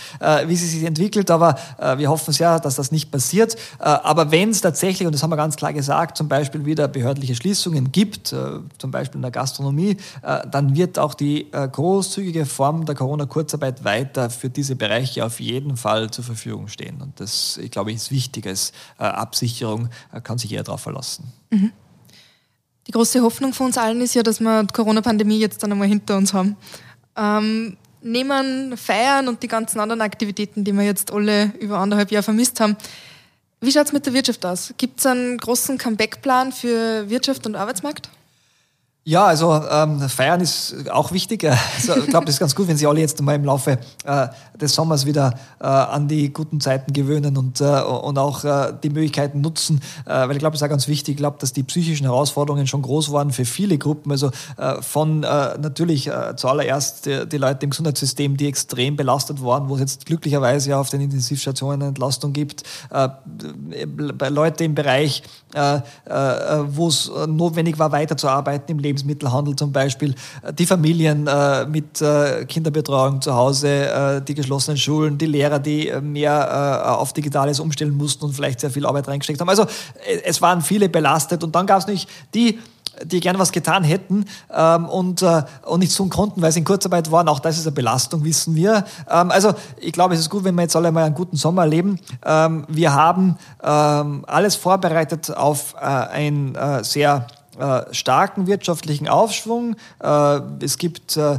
wie 0.46 0.56
sie 0.56 0.68
sich 0.68 0.84
entwickelt, 0.84 1.30
aber 1.30 1.56
wir 1.96 2.08
hoffen 2.08 2.32
sehr, 2.32 2.60
dass 2.60 2.76
das 2.76 2.92
nicht 2.92 3.10
passiert. 3.10 3.56
Aber 3.78 4.30
wenn 4.30 4.50
es 4.50 4.60
tatsächlich, 4.60 5.06
und 5.06 5.12
das 5.12 5.22
haben 5.22 5.30
wir 5.30 5.36
ganz 5.36 5.56
klar 5.56 5.72
gesagt, 5.72 6.16
zum 6.16 6.28
Beispiel 6.28 6.64
wieder 6.64 6.88
behördliche 6.88 7.34
Schließungen 7.34 7.90
gibt, 7.92 8.28
zum 8.28 8.90
Beispiel 8.90 9.18
in 9.18 9.22
der 9.22 9.30
Gastronomie, 9.30 9.96
dann 10.22 10.76
wird 10.76 10.98
auch 10.98 11.14
die 11.14 11.50
großzügige 11.50 12.46
Form 12.46 12.84
der 12.84 12.94
Corona-Kurzarbeit 12.94 13.84
weiter 13.84 14.30
für 14.30 14.50
diese 14.50 14.76
Bereiche 14.76 15.24
auf 15.24 15.40
jeden 15.40 15.76
Fall 15.76 16.10
zur 16.10 16.24
Verfügung 16.24 16.68
stehen. 16.68 17.00
Und 17.00 17.18
das, 17.20 17.58
ich 17.58 17.70
glaube, 17.70 17.92
ist 17.92 18.10
wichtig 18.10 18.46
als 18.52 18.72
äh, 18.98 19.04
Absicherung, 19.04 19.88
äh, 20.12 20.20
kann 20.20 20.38
sich 20.38 20.52
eher 20.52 20.62
darauf 20.62 20.82
verlassen. 20.82 21.24
Mhm. 21.50 21.72
Die 22.86 22.92
große 22.92 23.22
Hoffnung 23.22 23.52
von 23.52 23.66
uns 23.66 23.78
allen 23.78 24.00
ist 24.00 24.14
ja, 24.14 24.22
dass 24.22 24.40
wir 24.40 24.64
die 24.64 24.72
Corona-Pandemie 24.72 25.38
jetzt 25.38 25.62
dann 25.62 25.72
einmal 25.72 25.88
hinter 25.88 26.16
uns 26.16 26.32
haben. 26.32 26.56
Ähm, 27.16 27.76
nehmen 28.02 28.76
Feiern 28.76 29.28
und 29.28 29.42
die 29.42 29.48
ganzen 29.48 29.80
anderen 29.80 30.00
Aktivitäten, 30.00 30.64
die 30.64 30.72
wir 30.72 30.82
jetzt 30.82 31.12
alle 31.12 31.52
über 31.60 31.78
anderthalb 31.78 32.10
Jahre 32.10 32.24
vermisst 32.24 32.60
haben. 32.60 32.76
Wie 33.60 33.70
schaut 33.70 33.86
es 33.86 33.92
mit 33.92 34.04
der 34.06 34.12
Wirtschaft 34.12 34.44
aus? 34.44 34.74
Gibt 34.76 34.98
es 34.98 35.06
einen 35.06 35.38
großen 35.38 35.78
Comeback-Plan 35.78 36.50
für 36.50 37.08
Wirtschaft 37.08 37.46
und 37.46 37.54
Arbeitsmarkt? 37.54 38.10
Ja, 39.04 39.24
also 39.24 39.52
ähm, 39.68 39.98
Feiern 40.08 40.40
ist 40.40 40.88
auch 40.90 41.10
wichtig. 41.10 41.44
Also, 41.82 41.96
ich 41.96 42.06
glaube, 42.06 42.26
das 42.26 42.36
ist 42.36 42.38
ganz 42.38 42.54
gut, 42.54 42.68
wenn 42.68 42.76
Sie 42.76 42.86
alle 42.86 43.00
jetzt 43.00 43.20
mal 43.20 43.34
im 43.34 43.44
Laufe 43.44 43.78
äh, 44.04 44.28
des 44.56 44.74
Sommers 44.74 45.04
wieder 45.04 45.34
äh, 45.58 45.64
an 45.64 46.06
die 46.06 46.32
guten 46.32 46.60
Zeiten 46.60 46.92
gewöhnen 46.92 47.36
und, 47.36 47.60
äh, 47.60 47.64
und 47.64 48.18
auch 48.18 48.44
äh, 48.44 48.72
die 48.80 48.90
Möglichkeiten 48.90 49.40
nutzen. 49.40 49.80
Äh, 50.06 50.10
weil 50.10 50.32
ich 50.32 50.38
glaube, 50.38 50.52
das 50.52 50.60
ist 50.60 50.66
auch 50.66 50.70
ganz 50.70 50.86
wichtig. 50.86 51.14
Ich 51.14 51.16
glaube, 51.16 51.38
dass 51.40 51.52
die 51.52 51.64
psychischen 51.64 52.04
Herausforderungen 52.04 52.68
schon 52.68 52.82
groß 52.82 53.10
waren 53.10 53.32
für 53.32 53.44
viele 53.44 53.78
Gruppen. 53.78 54.12
Also 54.12 54.30
äh, 54.58 54.80
von 54.80 55.24
äh, 55.24 55.58
natürlich 55.58 56.06
äh, 56.06 56.36
zuallererst 56.36 57.06
die, 57.06 57.28
die 57.28 57.38
Leute 57.38 57.64
im 57.64 57.70
Gesundheitssystem, 57.70 58.36
die 58.36 58.46
extrem 58.46 58.94
belastet 58.94 59.42
waren, 59.42 59.68
wo 59.68 59.74
es 59.74 59.80
jetzt 59.80 60.06
glücklicherweise 60.06 60.70
ja 60.70 60.78
auf 60.78 60.90
den 60.90 61.00
Intensivstationen 61.00 61.80
eine 61.80 61.88
Entlastung 61.88 62.32
gibt. 62.32 62.62
Äh, 62.90 63.08
bei 64.14 64.28
Leute 64.28 64.62
im 64.62 64.76
Bereich, 64.76 65.24
äh, 65.54 65.80
wo 66.66 66.86
es 66.86 67.10
notwendig 67.26 67.78
war, 67.78 67.90
weiterzuarbeiten 67.90 68.70
im 68.70 68.78
Leben 68.78 68.91
Lebensmittelhandel 68.92 69.56
zum 69.56 69.72
Beispiel, 69.72 70.14
äh, 70.42 70.52
die 70.52 70.66
Familien 70.66 71.26
äh, 71.26 71.66
mit 71.66 72.00
äh, 72.00 72.44
Kinderbetreuung 72.44 73.20
zu 73.20 73.34
Hause, 73.34 74.22
die 74.26 74.34
geschlossenen 74.34 74.76
Schulen, 74.76 75.18
die 75.18 75.26
Lehrer, 75.26 75.58
die 75.58 75.92
mehr 76.02 76.98
auf 76.98 77.12
Digitales 77.12 77.60
umstellen 77.60 77.96
mussten 77.96 78.24
und 78.24 78.34
vielleicht 78.34 78.60
sehr 78.60 78.70
viel 78.70 78.86
Arbeit 78.86 79.08
reingesteckt 79.08 79.40
haben. 79.40 79.48
Also 79.48 79.66
es 80.24 80.42
waren 80.42 80.60
viele 80.60 80.88
belastet 80.88 81.42
und 81.42 81.54
dann 81.54 81.66
gab 81.66 81.80
es 81.80 81.86
nicht 81.86 82.08
die 82.34 82.58
die 83.04 83.20
gerne 83.20 83.38
was 83.38 83.52
getan 83.52 83.84
hätten 83.84 84.26
ähm, 84.54 84.86
und, 84.86 85.22
äh, 85.22 85.42
und 85.64 85.80
nicht 85.80 85.96
tun 85.96 86.10
konnten, 86.10 86.42
weil 86.42 86.52
sie 86.52 86.60
in 86.60 86.64
Kurzarbeit 86.64 87.10
waren. 87.10 87.28
Auch 87.28 87.40
das 87.40 87.58
ist 87.58 87.66
eine 87.66 87.74
Belastung, 87.74 88.22
wissen 88.24 88.54
wir. 88.54 88.84
Ähm, 89.10 89.30
also 89.30 89.54
ich 89.80 89.92
glaube, 89.92 90.14
es 90.14 90.20
ist 90.20 90.30
gut, 90.30 90.44
wenn 90.44 90.54
wir 90.54 90.62
jetzt 90.62 90.76
alle 90.76 90.92
mal 90.92 91.04
einen 91.04 91.14
guten 91.14 91.36
Sommer 91.36 91.62
erleben. 91.62 91.98
Ähm, 92.24 92.66
wir 92.68 92.92
haben 92.92 93.38
ähm, 93.62 94.24
alles 94.26 94.56
vorbereitet 94.56 95.34
auf 95.34 95.74
äh, 95.80 95.84
ein 95.86 96.54
äh, 96.54 96.84
sehr 96.84 97.26
äh, 97.30 97.41
starken 97.90 98.46
wirtschaftlichen 98.46 99.08
Aufschwung. 99.08 99.76
Äh, 100.02 100.40
es 100.60 100.78
gibt 100.78 101.16
äh, 101.16 101.38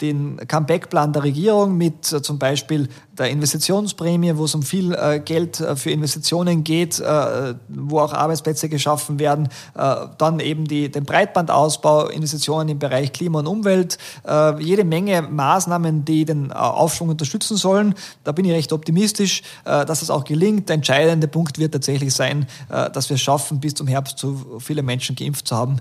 den 0.00 0.36
Comeback-Plan 0.46 1.12
der 1.12 1.24
Regierung 1.24 1.76
mit 1.76 2.04
zum 2.04 2.38
Beispiel 2.38 2.88
der 3.18 3.30
Investitionsprämie, 3.30 4.36
wo 4.36 4.44
es 4.44 4.54
um 4.54 4.62
viel 4.62 4.94
äh, 4.94 5.20
Geld 5.20 5.60
äh, 5.60 5.76
für 5.76 5.90
Investitionen 5.90 6.64
geht, 6.64 7.00
äh, 7.00 7.54
wo 7.68 8.00
auch 8.00 8.12
Arbeitsplätze 8.12 8.68
geschaffen 8.68 9.18
werden. 9.18 9.48
Äh, 9.74 10.06
dann 10.18 10.40
eben 10.40 10.66
die, 10.66 10.90
den 10.90 11.04
Breitbandausbau, 11.04 12.08
Investitionen 12.08 12.68
im 12.70 12.78
Bereich 12.78 13.12
Klima 13.12 13.40
und 13.40 13.46
Umwelt, 13.46 13.98
äh, 14.26 14.62
jede 14.62 14.84
Menge 14.84 15.22
Maßnahmen, 15.22 16.04
die 16.04 16.24
den 16.24 16.50
äh, 16.50 16.54
Aufschwung 16.54 17.08
unterstützen 17.08 17.56
sollen. 17.56 17.94
Da 18.24 18.32
bin 18.32 18.44
ich 18.44 18.52
recht 18.52 18.72
optimistisch, 18.72 19.42
dass 19.64 20.00
das 20.00 20.10
auch 20.10 20.24
gelingt. 20.24 20.68
Der 20.68 20.74
entscheidende 20.74 21.28
Punkt 21.28 21.58
wird 21.58 21.72
tatsächlich 21.72 22.14
sein, 22.14 22.46
dass 22.68 23.08
wir 23.08 23.14
es 23.14 23.20
schaffen, 23.20 23.60
bis 23.60 23.74
zum 23.74 23.86
Herbst 23.86 24.18
so 24.18 24.58
viele 24.60 24.82
Menschen 24.82 25.16
geimpft 25.16 25.48
zu 25.48 25.56
haben, 25.56 25.76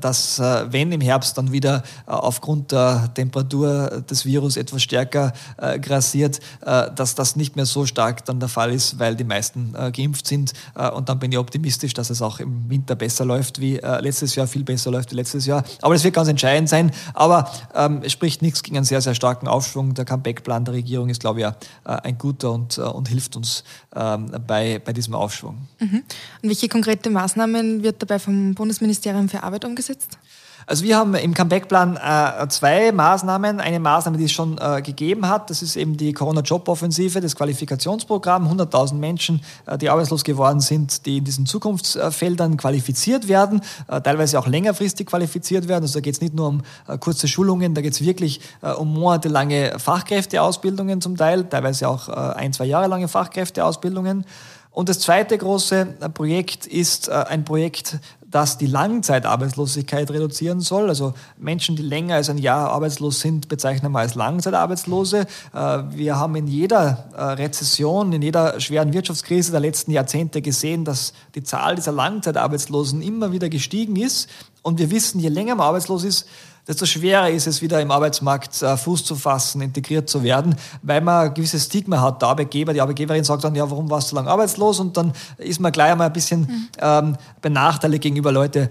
dass 0.00 0.38
wenn 0.38 0.92
im 0.92 1.00
Herbst 1.00 1.36
dann 1.38 1.52
wieder 1.52 1.82
aufgrund 2.06 2.72
der 2.72 3.08
Temperatur 3.14 4.02
des 4.08 4.24
Virus 4.24 4.56
etwas 4.56 4.82
stärker 4.82 5.32
grassiert, 5.80 6.40
äh, 6.64 6.90
dass 6.94 7.14
das 7.14 7.36
nicht 7.36 7.56
mehr 7.56 7.66
so 7.66 7.86
stark 7.86 8.24
dann 8.24 8.40
der 8.40 8.48
Fall 8.48 8.72
ist, 8.72 8.98
weil 8.98 9.16
die 9.16 9.24
meisten 9.24 9.74
äh, 9.76 9.90
geimpft 9.90 10.26
sind. 10.26 10.52
Äh, 10.74 10.90
und 10.90 11.08
dann 11.08 11.18
bin 11.18 11.32
ich 11.32 11.38
optimistisch, 11.38 11.92
dass 11.94 12.10
es 12.10 12.22
auch 12.22 12.40
im 12.40 12.68
Winter 12.70 12.94
besser 12.94 13.24
läuft 13.24 13.60
wie 13.60 13.80
letztes 14.00 14.34
Jahr, 14.34 14.46
viel 14.46 14.64
besser 14.64 14.90
läuft 14.90 15.12
wie 15.12 15.16
letztes 15.16 15.46
Jahr. 15.46 15.64
Aber 15.80 15.94
das 15.94 16.04
wird 16.04 16.14
ganz 16.14 16.28
entscheidend 16.28 16.68
sein. 16.68 16.92
Aber 17.14 17.50
ähm, 17.74 18.00
es 18.02 18.12
spricht 18.12 18.42
nichts 18.42 18.62
gegen 18.62 18.76
einen 18.76 18.84
sehr, 18.84 19.00
sehr 19.00 19.14
starken 19.14 19.48
Aufschwung. 19.48 19.94
Der 19.94 20.04
Comeback-Plan 20.04 20.64
der 20.64 20.74
Regierung 20.74 21.08
ist, 21.08 21.20
glaube 21.20 21.40
ich, 21.40 21.46
ein 21.84 22.18
guter 22.18 22.52
und, 22.52 22.78
und 22.78 23.08
hilft 23.08 23.36
uns 23.36 23.64
ähm, 23.94 24.30
bei, 24.46 24.80
bei 24.84 24.92
diesem 24.92 25.14
Aufschwung. 25.14 25.58
Mhm. 25.80 26.02
Und 26.42 26.48
welche 26.48 26.68
konkrete 26.68 27.10
Maßnahmen 27.10 27.82
wird 27.82 28.00
dabei 28.02 28.18
vom 28.18 28.54
Bundesministerium 28.54 29.28
für 29.28 29.42
Arbeit 29.42 29.64
umgesetzt? 29.64 30.18
Also 30.66 30.84
wir 30.84 30.96
haben 30.96 31.14
im 31.14 31.34
Comeback-Plan 31.34 31.96
äh, 31.96 32.48
zwei 32.48 32.92
Maßnahmen. 32.92 33.60
Eine 33.60 33.80
Maßnahme, 33.80 34.18
die 34.18 34.24
es 34.24 34.32
schon 34.32 34.58
äh, 34.58 34.80
gegeben 34.82 35.28
hat, 35.28 35.50
das 35.50 35.62
ist 35.62 35.76
eben 35.76 35.96
die 35.96 36.12
Corona-Job-Offensive, 36.12 37.20
das 37.20 37.34
Qualifikationsprogramm. 37.34 38.46
100.000 38.46 38.94
Menschen, 38.94 39.42
äh, 39.66 39.76
die 39.76 39.90
arbeitslos 39.90 40.24
geworden 40.24 40.60
sind, 40.60 41.04
die 41.06 41.18
in 41.18 41.24
diesen 41.24 41.46
Zukunftsfeldern 41.46 42.56
qualifiziert 42.56 43.28
werden, 43.28 43.62
äh, 43.88 44.00
teilweise 44.00 44.38
auch 44.38 44.46
längerfristig 44.46 45.06
qualifiziert 45.06 45.68
werden. 45.68 45.82
Also 45.82 45.94
da 45.94 46.00
geht 46.00 46.14
es 46.14 46.20
nicht 46.20 46.34
nur 46.34 46.48
um 46.48 46.62
äh, 46.86 46.96
kurze 46.98 47.26
Schulungen, 47.26 47.74
da 47.74 47.80
geht 47.80 47.94
es 47.94 48.00
wirklich 48.00 48.40
äh, 48.62 48.70
um 48.70 48.92
monatelange 48.92 49.78
Fachkräfteausbildungen 49.78 51.00
zum 51.00 51.16
Teil, 51.16 51.44
teilweise 51.44 51.88
auch 51.88 52.08
ein, 52.08 52.52
zwei 52.52 52.66
Jahre 52.66 52.86
lange 52.86 53.08
Fachkräfteausbildungen. 53.08 54.24
Und 54.70 54.88
das 54.88 55.00
zweite 55.00 55.36
große 55.36 55.86
Projekt 56.14 56.66
ist 56.66 57.10
ein 57.10 57.44
Projekt 57.44 57.98
das 58.32 58.58
die 58.58 58.66
Langzeitarbeitslosigkeit 58.66 60.10
reduzieren 60.10 60.60
soll. 60.60 60.88
Also 60.88 61.14
Menschen, 61.36 61.76
die 61.76 61.82
länger 61.82 62.16
als 62.16 62.30
ein 62.30 62.38
Jahr 62.38 62.70
arbeitslos 62.70 63.20
sind, 63.20 63.48
bezeichnen 63.48 63.92
wir 63.92 64.00
als 64.00 64.14
Langzeitarbeitslose. 64.14 65.26
Äh, 65.54 65.82
wir 65.90 66.16
haben 66.16 66.34
in 66.34 66.48
jeder 66.48 67.04
äh, 67.14 67.22
Rezession, 67.22 68.12
in 68.12 68.22
jeder 68.22 68.58
schweren 68.58 68.92
Wirtschaftskrise 68.92 69.52
der 69.52 69.60
letzten 69.60 69.92
Jahrzehnte 69.92 70.42
gesehen, 70.42 70.84
dass 70.84 71.12
die 71.34 71.44
Zahl 71.44 71.76
dieser 71.76 71.92
Langzeitarbeitslosen 71.92 73.02
immer 73.02 73.32
wieder 73.32 73.50
gestiegen 73.50 73.96
ist. 73.96 74.28
Und 74.62 74.78
wir 74.78 74.90
wissen, 74.90 75.20
je 75.20 75.28
länger 75.28 75.54
man 75.54 75.66
arbeitslos 75.66 76.02
ist, 76.02 76.26
desto 76.66 76.86
schwerer 76.86 77.30
ist 77.30 77.46
es 77.46 77.60
wieder 77.60 77.80
im 77.80 77.90
Arbeitsmarkt 77.90 78.62
äh, 78.62 78.76
Fuß 78.76 79.04
zu 79.04 79.16
fassen, 79.16 79.60
integriert 79.62 80.08
zu 80.08 80.22
werden, 80.22 80.54
weil 80.82 81.00
man 81.00 81.28
ein 81.28 81.34
gewisses 81.34 81.64
Stigma 81.64 82.00
hat. 82.00 82.22
Der 82.22 82.28
Arbeitgeber, 82.28 82.72
die 82.72 82.80
Arbeitgeberin 82.80 83.24
sagt 83.24 83.44
dann, 83.44 83.54
ja, 83.54 83.68
warum 83.70 83.90
warst 83.90 84.08
du 84.08 84.10
so 84.10 84.16
lange 84.16 84.30
arbeitslos? 84.30 84.78
Und 84.78 84.96
dann 84.96 85.12
ist 85.38 85.60
man 85.60 85.72
gleich 85.72 85.92
einmal 85.92 86.06
ein 86.06 86.12
bisschen 86.12 86.40
mhm. 86.42 86.68
ähm, 86.78 87.16
benachteiligt 87.40 88.02
gegenüber 88.02 88.30
Leute, 88.30 88.70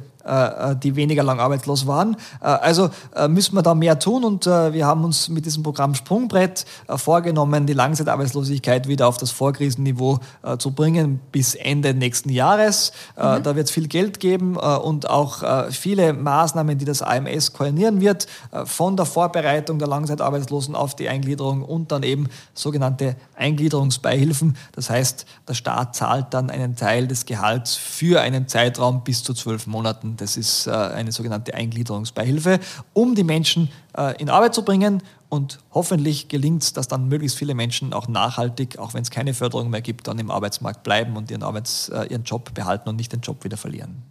die 0.84 0.96
weniger 0.96 1.24
lang 1.24 1.40
arbeitslos 1.40 1.88
waren. 1.88 2.16
Äh, 2.42 2.46
also 2.46 2.90
müssen 3.28 3.56
wir 3.56 3.62
da 3.62 3.74
mehr 3.74 4.00
tun 4.00 4.24
und 4.24 4.46
wir 4.46 4.86
haben 4.86 5.04
uns 5.04 5.30
mit 5.30 5.46
diesem 5.46 5.64
Programm 5.64 5.96
Sprungbrett 5.96 6.66
vorgenommen, 6.88 7.66
die 7.66 7.74
Langzeitarbeitslosigkeit 7.74 8.88
wieder 8.88 9.08
auf 9.08 9.18
das 9.18 9.32
Vorkrisenniveau 9.32 10.20
zu 10.58 10.72
bringen 10.72 11.20
bis 11.32 11.56
Ende 11.56 11.94
nächsten 11.94 12.30
Jahres. 12.30 12.92
Mhm. 13.16 13.44
Da 13.44 13.56
wird 13.56 13.68
es 13.68 13.72
viel 13.72 13.88
Geld 13.88 14.20
geben 14.20 14.58
und 14.58 15.10
auch 15.10 15.44
viele 15.72 16.14
Maßnahmen, 16.14 16.78
die 16.78 16.86
das 16.86 17.02
AMS 17.02 17.54
koordinieren 17.54 18.02
wird, 18.02 18.28
von 18.66 18.96
der 18.96 19.06
Vorbereitung 19.06 19.80
der 19.80 19.88
Langzeitarbeitslosen 19.88 20.76
auf 20.76 20.96
die 20.96 21.10
Eingliederung 21.10 21.64
und 21.64 21.92
dann 21.92 22.04
eben 22.04 22.28
sogenannte 22.54 23.16
Eingliederungsbeihilfen. 23.36 24.58
Das 24.74 24.90
heißt, 24.90 25.26
der 25.48 25.54
Staat 25.54 25.96
zahlt 25.96 26.34
dann 26.34 26.50
einen 26.50 26.76
Teil 26.76 27.08
des 27.08 27.26
Gehalts 27.26 27.76
für 27.76 28.22
einen 28.22 28.48
Zeitraum 28.48 29.04
bis 29.04 29.24
zu 29.24 29.34
zwölf 29.34 29.68
Monaten 29.68 30.11
das 30.18 30.38
ist 30.38 30.68
äh, 30.68 30.72
eine 30.72 31.12
sogenannte 31.12 31.54
Eingliederungsbeihilfe, 31.54 32.60
um 32.94 33.16
die 33.16 33.24
Menschen 33.24 33.70
äh, 33.98 34.20
in 34.22 34.30
Arbeit 34.30 34.54
zu 34.54 34.64
bringen. 34.64 35.04
Und 35.30 35.60
hoffentlich 35.74 36.28
gelingt 36.28 36.64
es, 36.64 36.74
dass 36.74 36.90
dann 36.90 37.08
möglichst 37.08 37.38
viele 37.38 37.56
Menschen 37.56 37.94
auch 37.94 38.08
nachhaltig, 38.08 38.78
auch 38.80 38.94
wenn 38.94 39.02
es 39.02 39.12
keine 39.12 39.34
Förderung 39.34 39.70
mehr 39.70 39.82
gibt, 39.82 40.08
dann 40.08 40.20
im 40.20 40.30
Arbeitsmarkt 40.30 40.84
bleiben 40.84 41.16
und 41.16 41.32
ihren, 41.32 41.44
Arbeits-, 41.44 41.90
äh, 41.90 42.06
ihren 42.06 42.24
Job 42.24 42.54
behalten 42.54 42.90
und 42.90 42.98
nicht 42.98 43.14
den 43.14 43.22
Job 43.22 43.44
wieder 43.44 43.56
verlieren. 43.56 44.04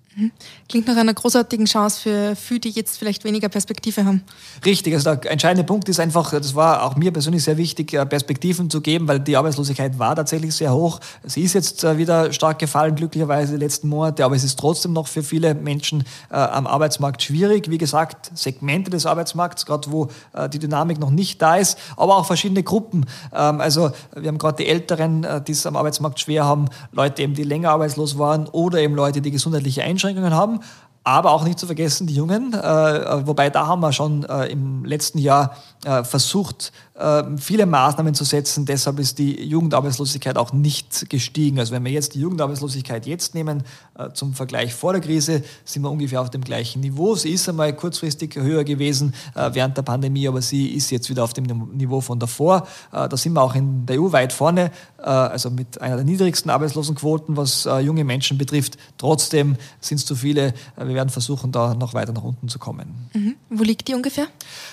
Klingt 0.69 0.89
nach 0.89 0.97
einer 0.97 1.15
großartigen 1.15 1.67
Chance 1.67 2.01
für, 2.01 2.37
für 2.37 2.59
die 2.59 2.71
jetzt 2.71 2.99
vielleicht 2.99 3.23
weniger 3.23 3.49
Perspektive 3.49 4.05
haben. 4.05 4.23
Richtig, 4.65 4.93
also 4.95 5.15
der 5.15 5.31
entscheidende 5.31 5.63
Punkt 5.63 5.89
ist 5.89 6.01
einfach, 6.01 6.33
das 6.33 6.57
war 6.57 6.83
auch 6.83 6.97
mir 6.97 7.13
persönlich 7.13 7.45
sehr 7.45 7.57
wichtig, 7.57 7.93
äh, 7.93 8.05
Perspektiven 8.05 8.69
zu 8.71 8.81
geben, 8.81 9.07
weil 9.07 9.21
die 9.21 9.37
Arbeitslosigkeit 9.37 10.01
war 10.01 10.17
tatsächlich 10.17 10.53
sehr 10.53 10.75
hoch. 10.75 10.99
Sie 11.23 11.43
ist 11.43 11.55
jetzt 11.55 11.85
äh, 11.85 11.97
wieder 11.97 12.33
stark 12.33 12.59
gefallen, 12.59 12.97
glücklicherweise 12.97 13.53
die 13.53 13.61
letzten 13.61 13.89
Monate, 13.89 14.25
aber 14.25 14.35
es 14.35 14.43
ist 14.43 14.59
trotzdem 14.59 14.93
noch 14.93 15.07
für 15.07 15.23
viele 15.23 15.55
Menschen 15.55 16.03
äh, 16.29 16.35
am 16.35 16.67
Arbeitsmarkt 16.67 17.23
schwierig. 17.23 17.71
Wie 17.71 17.79
gesagt, 17.79 18.33
Segmente 18.35 18.91
des 18.91 19.07
Arbeitsmarkts, 19.07 19.65
gerade 19.65 19.91
wo 19.93 20.09
die 20.53 20.59
Dynamik 20.59 20.99
noch 20.99 21.11
nicht 21.11 21.41
da 21.41 21.57
ist, 21.57 21.79
aber 21.97 22.17
auch 22.17 22.27
verschiedene 22.27 22.63
Gruppen. 22.63 23.07
Ähm, 23.33 23.61
also 23.61 23.91
wir 24.15 24.29
haben 24.29 24.39
gerade 24.39 24.63
die 24.63 24.69
Älteren, 24.69 25.27
die 25.47 25.53
es 25.53 25.67
am 25.67 25.77
Arbeitsmarkt 25.77 26.21
schwer 26.21 26.45
haben, 26.45 26.67
Leute 26.93 27.23
eben, 27.23 27.35
die 27.35 27.43
länger 27.43 27.71
arbeitslos 27.71 28.19
waren 28.19 28.47
oder 28.49 28.81
eben 28.81 28.95
Leute, 28.95 29.21
die 29.21 29.31
gesundheitliche 29.31 29.83
Einschränkungen 29.83 30.00
Einschränkungen 30.01 30.35
haben. 30.35 30.61
Aber 31.03 31.33
auch 31.33 31.45
nicht 31.45 31.59
zu 31.59 31.65
vergessen 31.65 32.07
die 32.07 32.15
Jungen, 32.15 32.53
äh, 32.53 33.27
wobei 33.27 33.49
da 33.49 33.67
haben 33.67 33.81
wir 33.81 33.91
schon 33.91 34.23
äh, 34.25 34.49
im 34.49 34.85
letzten 34.85 35.19
Jahr 35.19 35.57
äh, 35.85 36.05
versucht, 36.05 36.73
äh, 36.90 36.90
viele 37.39 37.67
Maßnahmen 37.67 38.15
zu 38.15 38.25
setzen. 38.25 38.67
Deshalb 38.67 38.99
ist 38.99 39.19
die 39.19 39.43
Jugendarbeitslosigkeit 39.43 40.37
auch 40.37 40.53
nicht 40.53 41.09
gestiegen. 41.09 41.59
Also 41.59 41.73
wenn 41.73 41.85
wir 41.85 41.93
jetzt 41.93 42.15
die 42.15 42.21
Jugendarbeitslosigkeit 42.21 43.07
jetzt 43.07 43.35
nehmen, 43.35 43.63
äh, 43.99 44.13
zum 44.13 44.35
Vergleich 44.35 44.75
vor 44.75 44.93
der 44.93 45.01
Krise, 45.01 45.43
sind 45.65 45.83
wir 45.83 45.91
ungefähr 45.91 46.21
auf 46.21 46.31
dem 46.31 46.43
gleichen 46.43 46.81
Niveau. 46.81 47.15
Sie 47.15 47.31
ist 47.31 47.49
einmal 47.49 47.75
kurzfristig 47.75 48.37
höher 48.37 48.65
gewesen 48.65 49.15
äh, 49.35 49.51
während 49.53 49.77
der 49.77 49.83
Pandemie, 49.83 50.29
aber 50.29 50.43
sie 50.43 50.69
ist 50.69 50.91
jetzt 50.91 51.09
wieder 51.09 51.25
auf 51.25 51.33
dem 51.33 51.45
Niveau 51.73 52.01
von 52.01 52.19
davor. 52.19 52.67
Da 52.91 53.17
sind 53.17 53.33
wir 53.33 53.43
auch 53.43 53.55
in 53.55 53.87
der 53.87 54.01
EU 54.01 54.13
weit 54.13 54.33
vorne, 54.33 54.71
also 54.99 55.51
mit 55.51 55.81
einer 55.81 55.97
der 55.97 56.05
niedrigsten 56.05 56.51
Arbeitslosenquoten, 56.51 57.37
was 57.37 57.69
junge 57.83 58.05
Menschen 58.05 58.39
betrifft. 58.39 58.77
Trotzdem 58.99 59.57
sind 59.81 59.99
es 59.99 60.07
zu 60.07 60.15
viele. 60.15 60.55
Wir 60.77 60.95
werden 60.95 61.09
versuchen, 61.09 61.53
da 61.53 61.75
noch 61.75 61.95
weiter 61.95 62.13
nach 62.13 62.23
unten 62.23 62.49
zu 62.49 62.59
kommen. 62.59 63.09
Mhm. 63.13 63.37
Wo 63.49 63.63
liegt 63.63 63.89
die 63.89 63.95
ungefähr? 63.95 64.27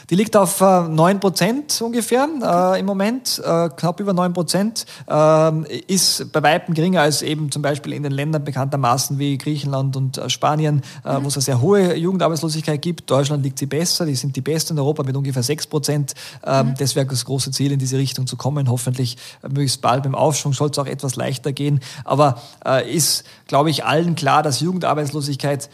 Die 0.09 0.15
liegt 0.15 0.35
auf 0.35 0.61
9 0.61 1.19
Prozent 1.19 1.81
ungefähr 1.81 2.16
ungefähr 2.17 2.73
äh, 2.75 2.79
im 2.79 2.85
Moment, 2.85 3.41
äh, 3.43 3.69
knapp 3.69 3.99
über 3.99 4.13
9 4.13 4.33
Prozent, 4.33 4.85
äh, 5.09 5.77
ist 5.87 6.31
bei 6.31 6.43
Weitem 6.43 6.73
geringer 6.73 7.01
als 7.01 7.21
eben 7.21 7.51
zum 7.51 7.61
Beispiel 7.61 7.93
in 7.93 8.03
den 8.03 8.11
Ländern 8.11 8.43
bekanntermaßen 8.43 9.19
wie 9.19 9.37
Griechenland 9.37 9.95
und 9.95 10.17
äh, 10.17 10.29
Spanien, 10.29 10.81
äh, 11.05 11.17
mhm. 11.17 11.23
wo 11.23 11.27
es 11.27 11.35
eine 11.35 11.41
sehr 11.41 11.61
hohe 11.61 11.95
Jugendarbeitslosigkeit 11.95 12.81
gibt. 12.81 13.09
Deutschland 13.09 13.43
liegt 13.43 13.59
sie 13.59 13.65
besser, 13.65 14.05
die 14.05 14.15
sind 14.15 14.35
die 14.35 14.41
besten 14.41 14.73
in 14.73 14.79
Europa 14.79 15.03
mit 15.03 15.15
ungefähr 15.15 15.43
6 15.43 15.67
Prozent. 15.67 16.13
Ähm, 16.45 16.67
mhm. 16.67 16.73
Das 16.77 16.95
wäre 16.95 17.05
das 17.05 17.25
große 17.25 17.51
Ziel, 17.51 17.71
in 17.71 17.79
diese 17.79 17.97
Richtung 17.97 18.27
zu 18.27 18.35
kommen. 18.35 18.69
Hoffentlich 18.69 19.17
äh, 19.43 19.47
möglichst 19.47 19.81
bald 19.81 20.03
beim 20.03 20.15
Aufschwung 20.15 20.53
soll 20.53 20.69
es 20.69 20.79
auch 20.79 20.85
etwas 20.85 21.15
leichter 21.15 21.51
gehen. 21.51 21.79
Aber 22.03 22.41
ist, 22.89 23.23
glaube 23.47 23.69
ich, 23.69 23.85
allen 23.85 24.15
klar, 24.15 24.43
dass 24.43 24.59
Jugendarbeitslosigkeit 24.59 25.69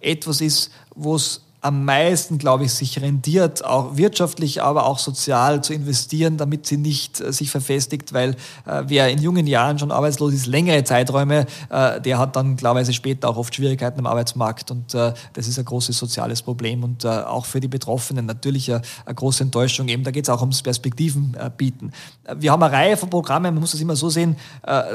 etwas 0.00 0.40
ist, 0.40 0.70
wo 0.94 1.16
es 1.16 1.42
am 1.62 1.84
meisten, 1.84 2.38
glaube 2.38 2.64
ich, 2.64 2.72
sich 2.72 3.00
rendiert, 3.00 3.64
auch 3.64 3.96
wirtschaftlich, 3.96 4.60
aber 4.64 4.84
auch 4.84 4.98
sozial 4.98 5.62
zu 5.62 5.72
investieren, 5.72 6.36
damit 6.36 6.66
sie 6.66 6.76
nicht 6.76 7.20
äh, 7.20 7.32
sich 7.32 7.52
verfestigt, 7.52 8.12
weil 8.12 8.30
äh, 8.66 8.82
wer 8.86 9.08
in 9.08 9.22
jungen 9.22 9.46
Jahren 9.46 9.78
schon 9.78 9.92
arbeitslos 9.92 10.34
ist, 10.34 10.46
längere 10.46 10.82
Zeiträume, 10.82 11.46
äh, 11.70 12.00
der 12.00 12.18
hat 12.18 12.34
dann 12.34 12.56
klarerweise 12.56 12.92
später 12.92 13.28
auch 13.28 13.36
oft 13.36 13.54
Schwierigkeiten 13.54 14.00
am 14.00 14.06
Arbeitsmarkt 14.06 14.72
und 14.72 14.92
äh, 14.94 15.14
das 15.34 15.46
ist 15.46 15.56
ein 15.56 15.64
großes 15.64 15.96
soziales 15.96 16.42
Problem 16.42 16.82
und 16.82 17.04
äh, 17.04 17.08
auch 17.08 17.44
für 17.44 17.60
die 17.60 17.68
Betroffenen 17.68 18.26
natürlich 18.26 18.68
eine, 18.68 18.82
eine 19.06 19.14
große 19.14 19.44
Enttäuschung. 19.44 19.86
Eben, 19.86 20.02
da 20.02 20.10
geht 20.10 20.24
es 20.24 20.30
auch 20.30 20.40
ums 20.40 20.62
Perspektiven 20.62 21.36
äh, 21.38 21.48
bieten. 21.56 21.92
Wir 22.38 22.50
haben 22.50 22.62
eine 22.64 22.72
Reihe 22.72 22.96
von 22.96 23.08
Programmen, 23.08 23.54
man 23.54 23.60
muss 23.60 23.70
das 23.70 23.80
immer 23.80 23.96
so 23.96 24.08
sehen, 24.08 24.36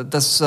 dass 0.09 0.41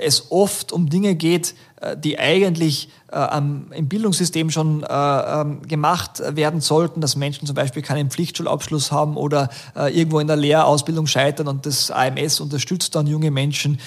es 0.00 0.26
oft 0.30 0.72
um 0.72 0.88
Dinge 0.88 1.14
geht, 1.14 1.54
die 1.96 2.18
eigentlich 2.18 2.88
äh, 3.12 3.36
im 3.36 3.88
Bildungssystem 3.88 4.50
schon 4.50 4.84
äh, 4.84 4.86
ähm, 4.88 5.60
gemacht 5.68 6.22
werden 6.34 6.62
sollten, 6.62 7.02
dass 7.02 7.14
Menschen 7.14 7.46
zum 7.46 7.54
Beispiel 7.54 7.82
keinen 7.82 8.10
Pflichtschulabschluss 8.10 8.90
haben 8.90 9.18
oder 9.18 9.50
äh, 9.76 9.94
irgendwo 9.94 10.18
in 10.18 10.28
der 10.28 10.36
Lehrausbildung 10.36 11.06
scheitern 11.06 11.46
und 11.46 11.66
das 11.66 11.90
AMS 11.90 12.40
unterstützt 12.40 12.94
dann 12.94 13.06
junge 13.06 13.30
Menschen, 13.30 13.78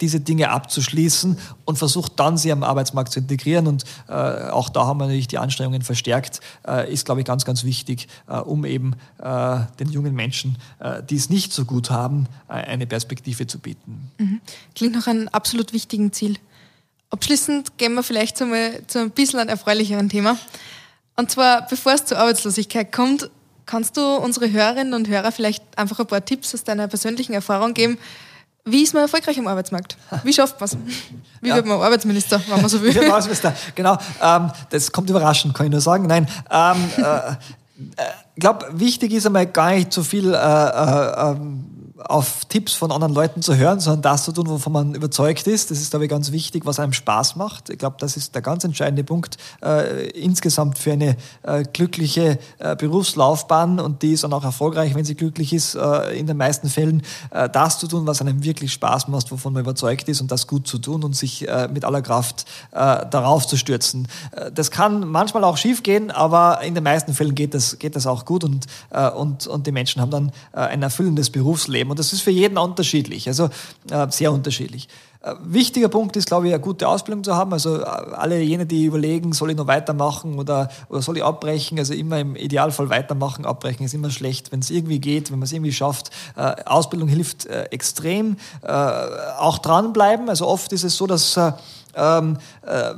diese 0.00 0.20
Dinge 0.20 0.50
abzuschließen 0.50 1.38
und 1.64 1.78
versucht 1.78 2.12
dann, 2.16 2.36
sie 2.36 2.52
am 2.52 2.62
Arbeitsmarkt 2.62 3.12
zu 3.12 3.20
integrieren. 3.20 3.66
Und 3.66 3.84
auch 4.08 4.68
da 4.68 4.86
haben 4.86 4.98
wir 4.98 5.06
natürlich 5.06 5.28
die 5.28 5.38
Anstrengungen 5.38 5.82
verstärkt, 5.82 6.40
ist, 6.88 7.04
glaube 7.04 7.20
ich, 7.20 7.26
ganz, 7.26 7.44
ganz 7.44 7.64
wichtig, 7.64 8.08
um 8.44 8.64
eben 8.64 8.94
den 9.20 9.90
jungen 9.90 10.14
Menschen, 10.14 10.56
die 11.08 11.16
es 11.16 11.30
nicht 11.30 11.52
so 11.52 11.64
gut 11.64 11.90
haben, 11.90 12.26
eine 12.48 12.86
Perspektive 12.86 13.46
zu 13.46 13.58
bieten. 13.58 14.10
Mhm. 14.18 14.40
Klingt 14.74 14.94
nach 14.94 15.06
einem 15.06 15.28
absolut 15.28 15.72
wichtigen 15.72 16.12
Ziel. 16.12 16.36
Abschließend 17.10 17.78
gehen 17.78 17.94
wir 17.94 18.02
vielleicht 18.02 18.36
zu, 18.36 18.46
zu 18.86 19.00
ein 19.00 19.10
bisschen 19.10 19.40
einem 19.40 19.48
erfreulicheren 19.48 20.08
Thema. 20.08 20.36
Und 21.16 21.30
zwar, 21.30 21.66
bevor 21.66 21.92
es 21.92 22.04
zur 22.04 22.18
Arbeitslosigkeit 22.18 22.92
kommt, 22.92 23.30
kannst 23.66 23.96
du 23.96 24.16
unsere 24.16 24.50
Hörerinnen 24.50 24.94
und 24.94 25.08
Hörer 25.08 25.32
vielleicht 25.32 25.62
einfach 25.76 25.98
ein 25.98 26.06
paar 26.06 26.24
Tipps 26.24 26.54
aus 26.54 26.64
deiner 26.64 26.88
persönlichen 26.88 27.32
Erfahrung 27.32 27.74
geben, 27.74 27.98
wie 28.70 28.82
ist 28.82 28.92
man 28.92 29.02
erfolgreich 29.02 29.38
am 29.38 29.46
Arbeitsmarkt? 29.46 29.96
Wie 30.24 30.32
schafft 30.32 30.60
man 30.60 30.68
es? 30.68 30.76
Wie 31.40 31.48
ja. 31.48 31.54
wird 31.54 31.66
man 31.66 31.80
Arbeitsminister, 31.80 32.40
wenn 32.48 32.60
man 32.60 32.68
so 32.68 32.82
will? 32.82 32.96
Arbeitsminister, 33.08 33.54
genau. 33.74 33.96
Ähm, 34.22 34.50
das 34.68 34.92
kommt 34.92 35.08
überraschend, 35.08 35.54
kann 35.54 35.66
ich 35.66 35.72
nur 35.72 35.80
sagen. 35.80 36.06
Nein, 36.06 36.28
ähm, 36.50 36.76
äh, 36.98 37.32
ich 37.78 37.98
äh, 37.98 38.40
glaube, 38.40 38.66
wichtig 38.72 39.12
ist 39.12 39.24
einmal 39.24 39.46
gar 39.46 39.72
nicht 39.72 39.92
so 39.92 40.02
viel 40.02 40.34
äh, 40.34 40.36
äh, 40.36 41.30
ähm, 41.30 41.87
auf 42.04 42.44
Tipps 42.44 42.74
von 42.74 42.92
anderen 42.92 43.12
Leuten 43.12 43.42
zu 43.42 43.56
hören, 43.56 43.80
sondern 43.80 44.02
das 44.02 44.24
zu 44.24 44.32
tun, 44.32 44.48
wovon 44.48 44.72
man 44.72 44.94
überzeugt 44.94 45.46
ist. 45.46 45.70
Das 45.70 45.80
ist, 45.80 45.90
glaube 45.90 46.04
ich, 46.04 46.10
ganz 46.10 46.30
wichtig, 46.30 46.64
was 46.64 46.78
einem 46.78 46.92
Spaß 46.92 47.36
macht. 47.36 47.70
Ich 47.70 47.78
glaube, 47.78 47.96
das 47.98 48.16
ist 48.16 48.34
der 48.34 48.42
ganz 48.42 48.62
entscheidende 48.62 49.02
Punkt 49.02 49.36
äh, 49.62 50.08
insgesamt 50.10 50.78
für 50.78 50.92
eine 50.92 51.16
äh, 51.42 51.64
glückliche 51.64 52.38
äh, 52.58 52.76
Berufslaufbahn 52.76 53.80
und 53.80 54.02
die 54.02 54.12
ist 54.12 54.22
dann 54.22 54.32
auch 54.32 54.44
erfolgreich, 54.44 54.94
wenn 54.94 55.04
sie 55.04 55.16
glücklich 55.16 55.52
ist, 55.52 55.74
äh, 55.74 56.16
in 56.18 56.26
den 56.26 56.36
meisten 56.36 56.68
Fällen, 56.68 57.02
äh, 57.30 57.48
das 57.48 57.78
zu 57.78 57.88
tun, 57.88 58.06
was 58.06 58.20
einem 58.20 58.44
wirklich 58.44 58.72
Spaß 58.72 59.08
macht, 59.08 59.32
wovon 59.32 59.52
man 59.52 59.62
überzeugt 59.62 60.08
ist 60.08 60.20
und 60.20 60.30
das 60.30 60.46
gut 60.46 60.68
zu 60.68 60.78
tun 60.78 61.02
und 61.02 61.16
sich 61.16 61.48
äh, 61.48 61.68
mit 61.68 61.84
aller 61.84 62.02
Kraft 62.02 62.44
darauf 62.70 63.46
zu 63.46 63.56
stürzen. 63.56 64.08
das 64.54 64.70
kann 64.70 65.08
manchmal 65.08 65.44
auch 65.44 65.56
schief 65.56 65.82
gehen, 65.82 66.10
aber 66.10 66.60
in 66.62 66.74
den 66.74 66.84
meisten 66.84 67.14
Fällen 67.14 67.34
geht 67.34 67.54
das, 67.54 67.78
geht 67.78 67.96
das 67.96 68.06
auch 68.06 68.24
gut 68.24 68.44
und, 68.44 68.66
und, 69.16 69.46
und 69.46 69.66
die 69.66 69.72
Menschen 69.72 70.00
haben 70.00 70.10
dann 70.10 70.32
ein 70.52 70.82
erfüllendes 70.82 71.30
Berufsleben 71.30 71.87
Leben. 71.88 71.90
Und 71.90 71.98
das 71.98 72.12
ist 72.12 72.20
für 72.20 72.30
jeden 72.30 72.58
unterschiedlich, 72.58 73.28
also 73.28 73.48
äh, 73.90 74.06
sehr 74.10 74.32
unterschiedlich. 74.32 74.88
Äh, 75.20 75.34
wichtiger 75.42 75.88
Punkt 75.88 76.16
ist, 76.16 76.28
glaube 76.28 76.46
ich, 76.46 76.54
eine 76.54 76.62
gute 76.62 76.86
Ausbildung 76.86 77.24
zu 77.24 77.34
haben. 77.34 77.52
Also 77.52 77.80
äh, 77.80 77.84
alle 77.84 78.40
jene, 78.40 78.66
die 78.66 78.84
überlegen, 78.84 79.32
soll 79.32 79.50
ich 79.50 79.56
noch 79.56 79.66
weitermachen 79.66 80.38
oder, 80.38 80.68
oder 80.88 81.02
soll 81.02 81.16
ich 81.16 81.24
abbrechen? 81.24 81.78
Also 81.78 81.94
immer 81.94 82.20
im 82.20 82.36
Idealfall 82.36 82.90
weitermachen. 82.90 83.44
Abbrechen 83.44 83.84
ist 83.84 83.94
immer 83.94 84.10
schlecht, 84.10 84.52
wenn 84.52 84.60
es 84.60 84.70
irgendwie 84.70 85.00
geht, 85.00 85.30
wenn 85.30 85.38
man 85.38 85.46
es 85.46 85.52
irgendwie 85.52 85.72
schafft. 85.72 86.10
Äh, 86.36 86.62
Ausbildung 86.64 87.08
hilft 87.08 87.46
äh, 87.46 87.64
extrem. 87.64 88.36
Äh, 88.62 88.68
auch 88.70 89.58
dranbleiben. 89.58 90.28
Also 90.28 90.46
oft 90.46 90.72
ist 90.72 90.84
es 90.84 90.96
so, 90.96 91.06
dass 91.06 91.38
ähm, 91.94 92.36
äh, 92.62 92.94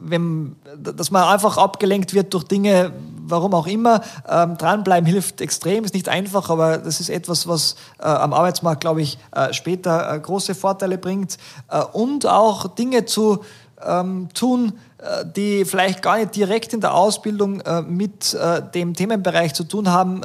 wenn, 0.00 0.56
dass 0.78 1.10
man 1.10 1.24
einfach 1.24 1.56
abgelenkt 1.56 2.14
wird 2.14 2.34
durch 2.34 2.44
Dinge, 2.44 2.92
warum 3.30 3.54
auch 3.54 3.66
immer. 3.66 4.02
Ähm, 4.28 4.56
dranbleiben 4.56 5.06
hilft 5.06 5.40
extrem, 5.40 5.84
ist 5.84 5.94
nicht 5.94 6.08
einfach, 6.08 6.50
aber 6.50 6.78
das 6.78 7.00
ist 7.00 7.08
etwas, 7.08 7.48
was 7.48 7.76
äh, 7.98 8.04
am 8.04 8.32
Arbeitsmarkt, 8.32 8.80
glaube 8.80 9.02
ich, 9.02 9.18
äh, 9.32 9.52
später 9.52 10.14
äh, 10.14 10.18
große 10.20 10.54
Vorteile 10.54 10.98
bringt. 10.98 11.38
Äh, 11.70 11.82
und 11.92 12.26
auch 12.26 12.68
Dinge 12.74 13.04
zu 13.06 13.40
ähm, 13.82 14.28
tun, 14.34 14.74
äh, 14.98 15.24
die 15.24 15.64
vielleicht 15.64 16.02
gar 16.02 16.18
nicht 16.18 16.36
direkt 16.36 16.72
in 16.74 16.80
der 16.80 16.94
Ausbildung 16.94 17.62
mit 17.88 18.36
dem 18.74 18.94
Themenbereich 18.94 19.54
zu 19.54 19.64
tun 19.64 19.88
haben, 19.90 20.22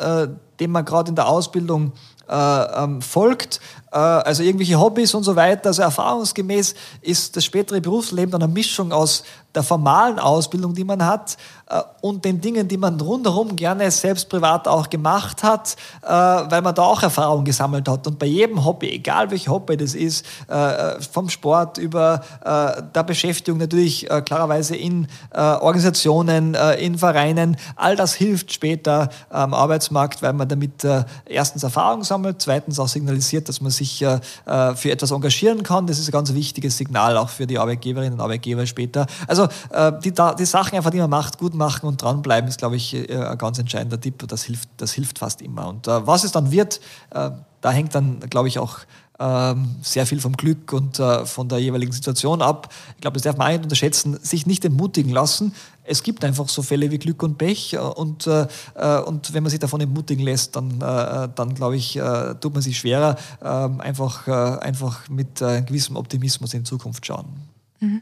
den 0.60 0.72
man 0.72 0.86
gerade 0.86 1.10
in 1.10 1.15
der 1.15 1.28
Ausbildung 1.28 1.94
ähm, 2.28 3.02
folgt, 3.02 3.60
also 3.96 4.44
irgendwelche 4.44 4.80
Hobbys 4.80 5.14
und 5.14 5.24
so 5.24 5.36
weiter. 5.36 5.68
Also 5.68 5.82
erfahrungsgemäß 5.82 6.76
ist 7.02 7.36
das 7.36 7.46
spätere 7.46 7.80
Berufsleben 7.80 8.32
dann 8.32 8.44
eine 8.44 8.52
Mischung 8.52 8.92
aus 8.92 9.24
der 9.56 9.64
formalen 9.64 10.20
Ausbildung, 10.20 10.74
die 10.74 10.84
man 10.84 11.06
hat, 11.06 11.38
äh, 11.68 11.82
und 12.02 12.24
den 12.26 12.40
Dingen, 12.42 12.68
die 12.68 12.78
man 12.78 13.00
rundherum 13.00 13.56
gerne 13.56 13.90
selbst 13.90 14.30
privat 14.30 14.68
auch 14.68 14.90
gemacht 14.90 15.42
hat, 15.42 15.76
äh, 16.04 16.08
weil 16.08 16.62
man 16.62 16.76
da 16.76 16.84
auch 16.84 17.02
Erfahrung 17.02 17.44
gesammelt 17.44 17.88
hat. 17.88 18.06
Und 18.06 18.20
bei 18.20 18.28
jedem 18.28 18.64
Hobby, 18.64 18.90
egal 18.90 19.32
welches 19.32 19.48
Hobby 19.48 19.78
das 19.78 19.96
ist, 19.96 20.26
äh, 20.48 21.02
vom 21.02 21.30
Sport 21.30 21.78
über 21.78 22.22
der 22.46 23.04
Beschäftigung 23.04 23.60
natürlich 23.60 24.08
klarerweise 24.26 24.76
in 24.76 25.08
Organisationen, 25.32 26.56
in 26.80 26.98
Vereinen, 26.98 27.58
all 27.76 27.96
das 27.96 28.14
hilft 28.14 28.52
später 28.52 29.10
am 29.30 29.54
Arbeitsmarkt, 29.54 30.22
weil 30.22 30.34
man 30.34 30.48
damit 30.48 30.86
erstens 31.26 31.64
Erfahrung 31.64 32.04
sammelt, 32.04 32.42
zweitens 32.42 32.80
auch 32.80 32.88
signalisiert, 32.88 33.48
dass 33.50 33.62
man 33.62 33.72
sich 33.72 33.85
für 33.93 34.91
etwas 34.91 35.12
engagieren 35.12 35.63
kann. 35.63 35.88
Das 35.88 36.00
ist 36.00 36.08
ein 36.08 36.12
ganz 36.12 36.34
wichtiges 36.34 36.78
Signal 36.78 37.17
auch 37.17 37.30
für 37.30 37.48
die 37.48 37.60
Arbeitgeberinnen 37.60 38.13
und 38.13 38.21
Arbeitgeber 38.21 38.65
später. 38.65 39.06
Also 39.28 39.48
äh, 39.71 39.91
die, 40.04 40.13
die 40.13 40.45
Sachen 40.45 40.76
einfach, 40.76 40.91
die 40.91 41.00
man 41.00 41.10
macht, 41.10 41.38
gut 41.38 41.54
machen 41.54 41.86
und 41.88 42.02
dranbleiben, 42.02 42.50
ist, 42.50 42.58
glaube 42.58 42.76
ich, 42.76 42.93
äh, 42.93 43.15
ein 43.15 43.38
ganz 43.38 43.60
entscheidender 43.60 44.00
Tipp. 44.00 44.26
Das 44.28 44.43
hilft, 44.43 44.69
das 44.78 44.93
hilft 44.93 45.19
fast 45.19 45.41
immer. 45.41 45.67
Und 45.67 45.88
äh, 45.88 46.06
was 46.08 46.24
es 46.24 46.32
dann 46.32 46.52
wird, 46.52 46.80
da 47.10 47.71
hängt 47.71 47.95
dann, 47.95 48.19
glaube 48.30 48.48
ich, 48.48 48.60
auch 48.60 48.80
sehr 49.82 50.06
viel 50.06 50.19
vom 50.19 50.36
Glück 50.36 50.73
und 50.73 50.99
äh, 50.99 51.25
von 51.25 51.47
der 51.47 51.60
jeweiligen 51.60 51.93
Situation 51.93 52.41
ab. 52.41 52.73
Ich 52.95 53.01
glaube, 53.01 53.13
das 53.13 53.23
darf 53.23 53.38
man 53.38 53.47
auch 53.47 53.51
nicht 53.51 53.63
unterschätzen, 53.63 54.19
sich 54.21 54.45
nicht 54.45 54.65
entmutigen 54.65 55.12
lassen. 55.12 55.54
Es 55.86 56.04
gibt 56.04 56.25
einfach 56.25 56.49
so 56.49 56.62
Fälle 56.62 56.91
wie 56.91 56.97
Glück 56.97 57.23
und 57.23 57.38
Pech 57.38 57.73
äh, 57.73 57.78
und, 57.78 58.28
äh, 58.28 58.47
und 59.06 59.34
wenn 59.34 59.43
man 59.43 59.49
sich 59.49 59.60
davon 59.60 59.80
entmutigen 59.80 60.25
lässt, 60.25 60.56
dann, 60.58 60.80
dann 60.80 61.56
glaube 61.56 61.78
ich, 61.78 61.99
tut 62.41 62.54
man 62.54 62.62
sich 62.62 62.78
schwerer, 62.78 63.15
ähm, 63.41 63.80
einfach, 63.80 64.28
einfach 64.28 65.08
mit 65.10 65.39
gewissem 65.39 65.95
Optimismus 65.95 66.54
in 66.54 66.65
Zukunft 66.65 67.06
schauen. 67.06 67.25
Mhm. 67.80 68.01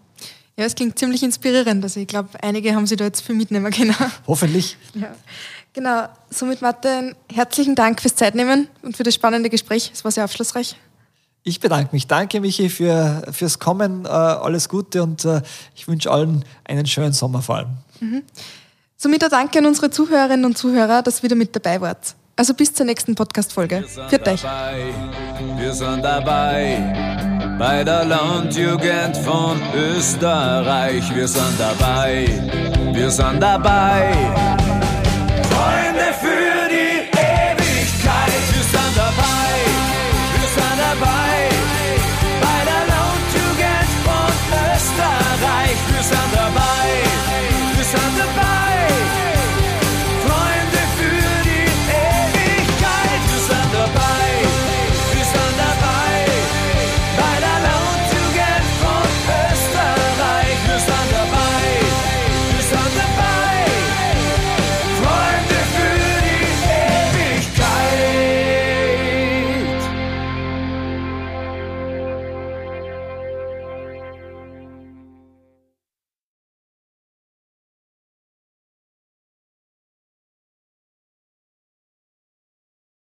Ja, 0.58 0.66
es 0.66 0.76
klingt 0.76 0.98
ziemlich 1.00 1.24
inspirierend. 1.24 1.84
Also 1.84 2.00
ich 2.00 2.08
glaube, 2.08 2.30
einige 2.42 2.76
haben 2.76 2.86
sich 2.86 2.98
da 2.98 3.06
jetzt 3.06 3.22
viel 3.22 3.36
mitnehmen 3.36 3.72
können. 3.72 3.96
Hoffentlich. 4.28 4.78
Ja. 4.94 5.16
Genau. 5.74 6.08
Somit, 6.30 6.62
Martin, 6.62 7.16
herzlichen 7.32 7.76
Dank 7.76 8.02
fürs 8.02 8.16
Zeitnehmen 8.16 8.68
und 8.84 8.96
für 8.96 9.04
das 9.04 9.16
spannende 9.16 9.50
Gespräch. 9.50 9.92
Es 9.94 10.04
war 10.04 10.12
sehr 10.12 10.26
aufschlussreich. 10.26 10.76
Ich 11.44 11.60
bedanke 11.60 11.90
mich. 11.92 12.08
Danke, 12.08 12.40
Michi, 12.40 12.70
für, 12.70 13.24
fürs 13.32 13.60
Kommen. 13.60 14.06
Äh, 14.06 14.08
alles 14.08 14.70
Gute 14.70 15.04
und 15.04 15.26
äh, 15.26 15.42
ich 15.76 15.88
wünsche 15.88 16.10
allen 16.10 16.46
einen 16.64 16.86
schönen 16.86 17.14
Sommer 17.14 17.42
vor 17.42 17.58
allem. 17.58 17.78
Mhm. 18.00 18.24
Somit 18.96 19.24
ein 19.24 19.30
Danke 19.30 19.60
an 19.60 19.66
unsere 19.66 19.90
Zuhörerinnen 19.90 20.46
und 20.46 20.58
Zuhörer, 20.58 21.02
dass 21.02 21.20
ihr 21.20 21.24
wieder 21.24 21.36
mit 21.36 21.54
dabei 21.54 21.82
wart. 21.82 22.16
Also 22.36 22.54
bis 22.54 22.74
zur 22.74 22.86
nächsten 22.86 23.14
Podcast-Folge. 23.14 23.84
Führt 24.10 24.28
euch. 24.28 24.44
Wir 24.44 25.74
sind 25.74 26.02
dabei 26.02 27.56
bei 27.60 27.84
der 27.84 28.06
Landjugend 28.06 29.18
von 29.18 29.62
Österreich. 29.76 31.14
Wir 31.14 31.28
sind 31.28 31.60
dabei. 31.60 32.28
Wir 32.94 33.12
sind 33.12 33.40
dabei 33.42 34.63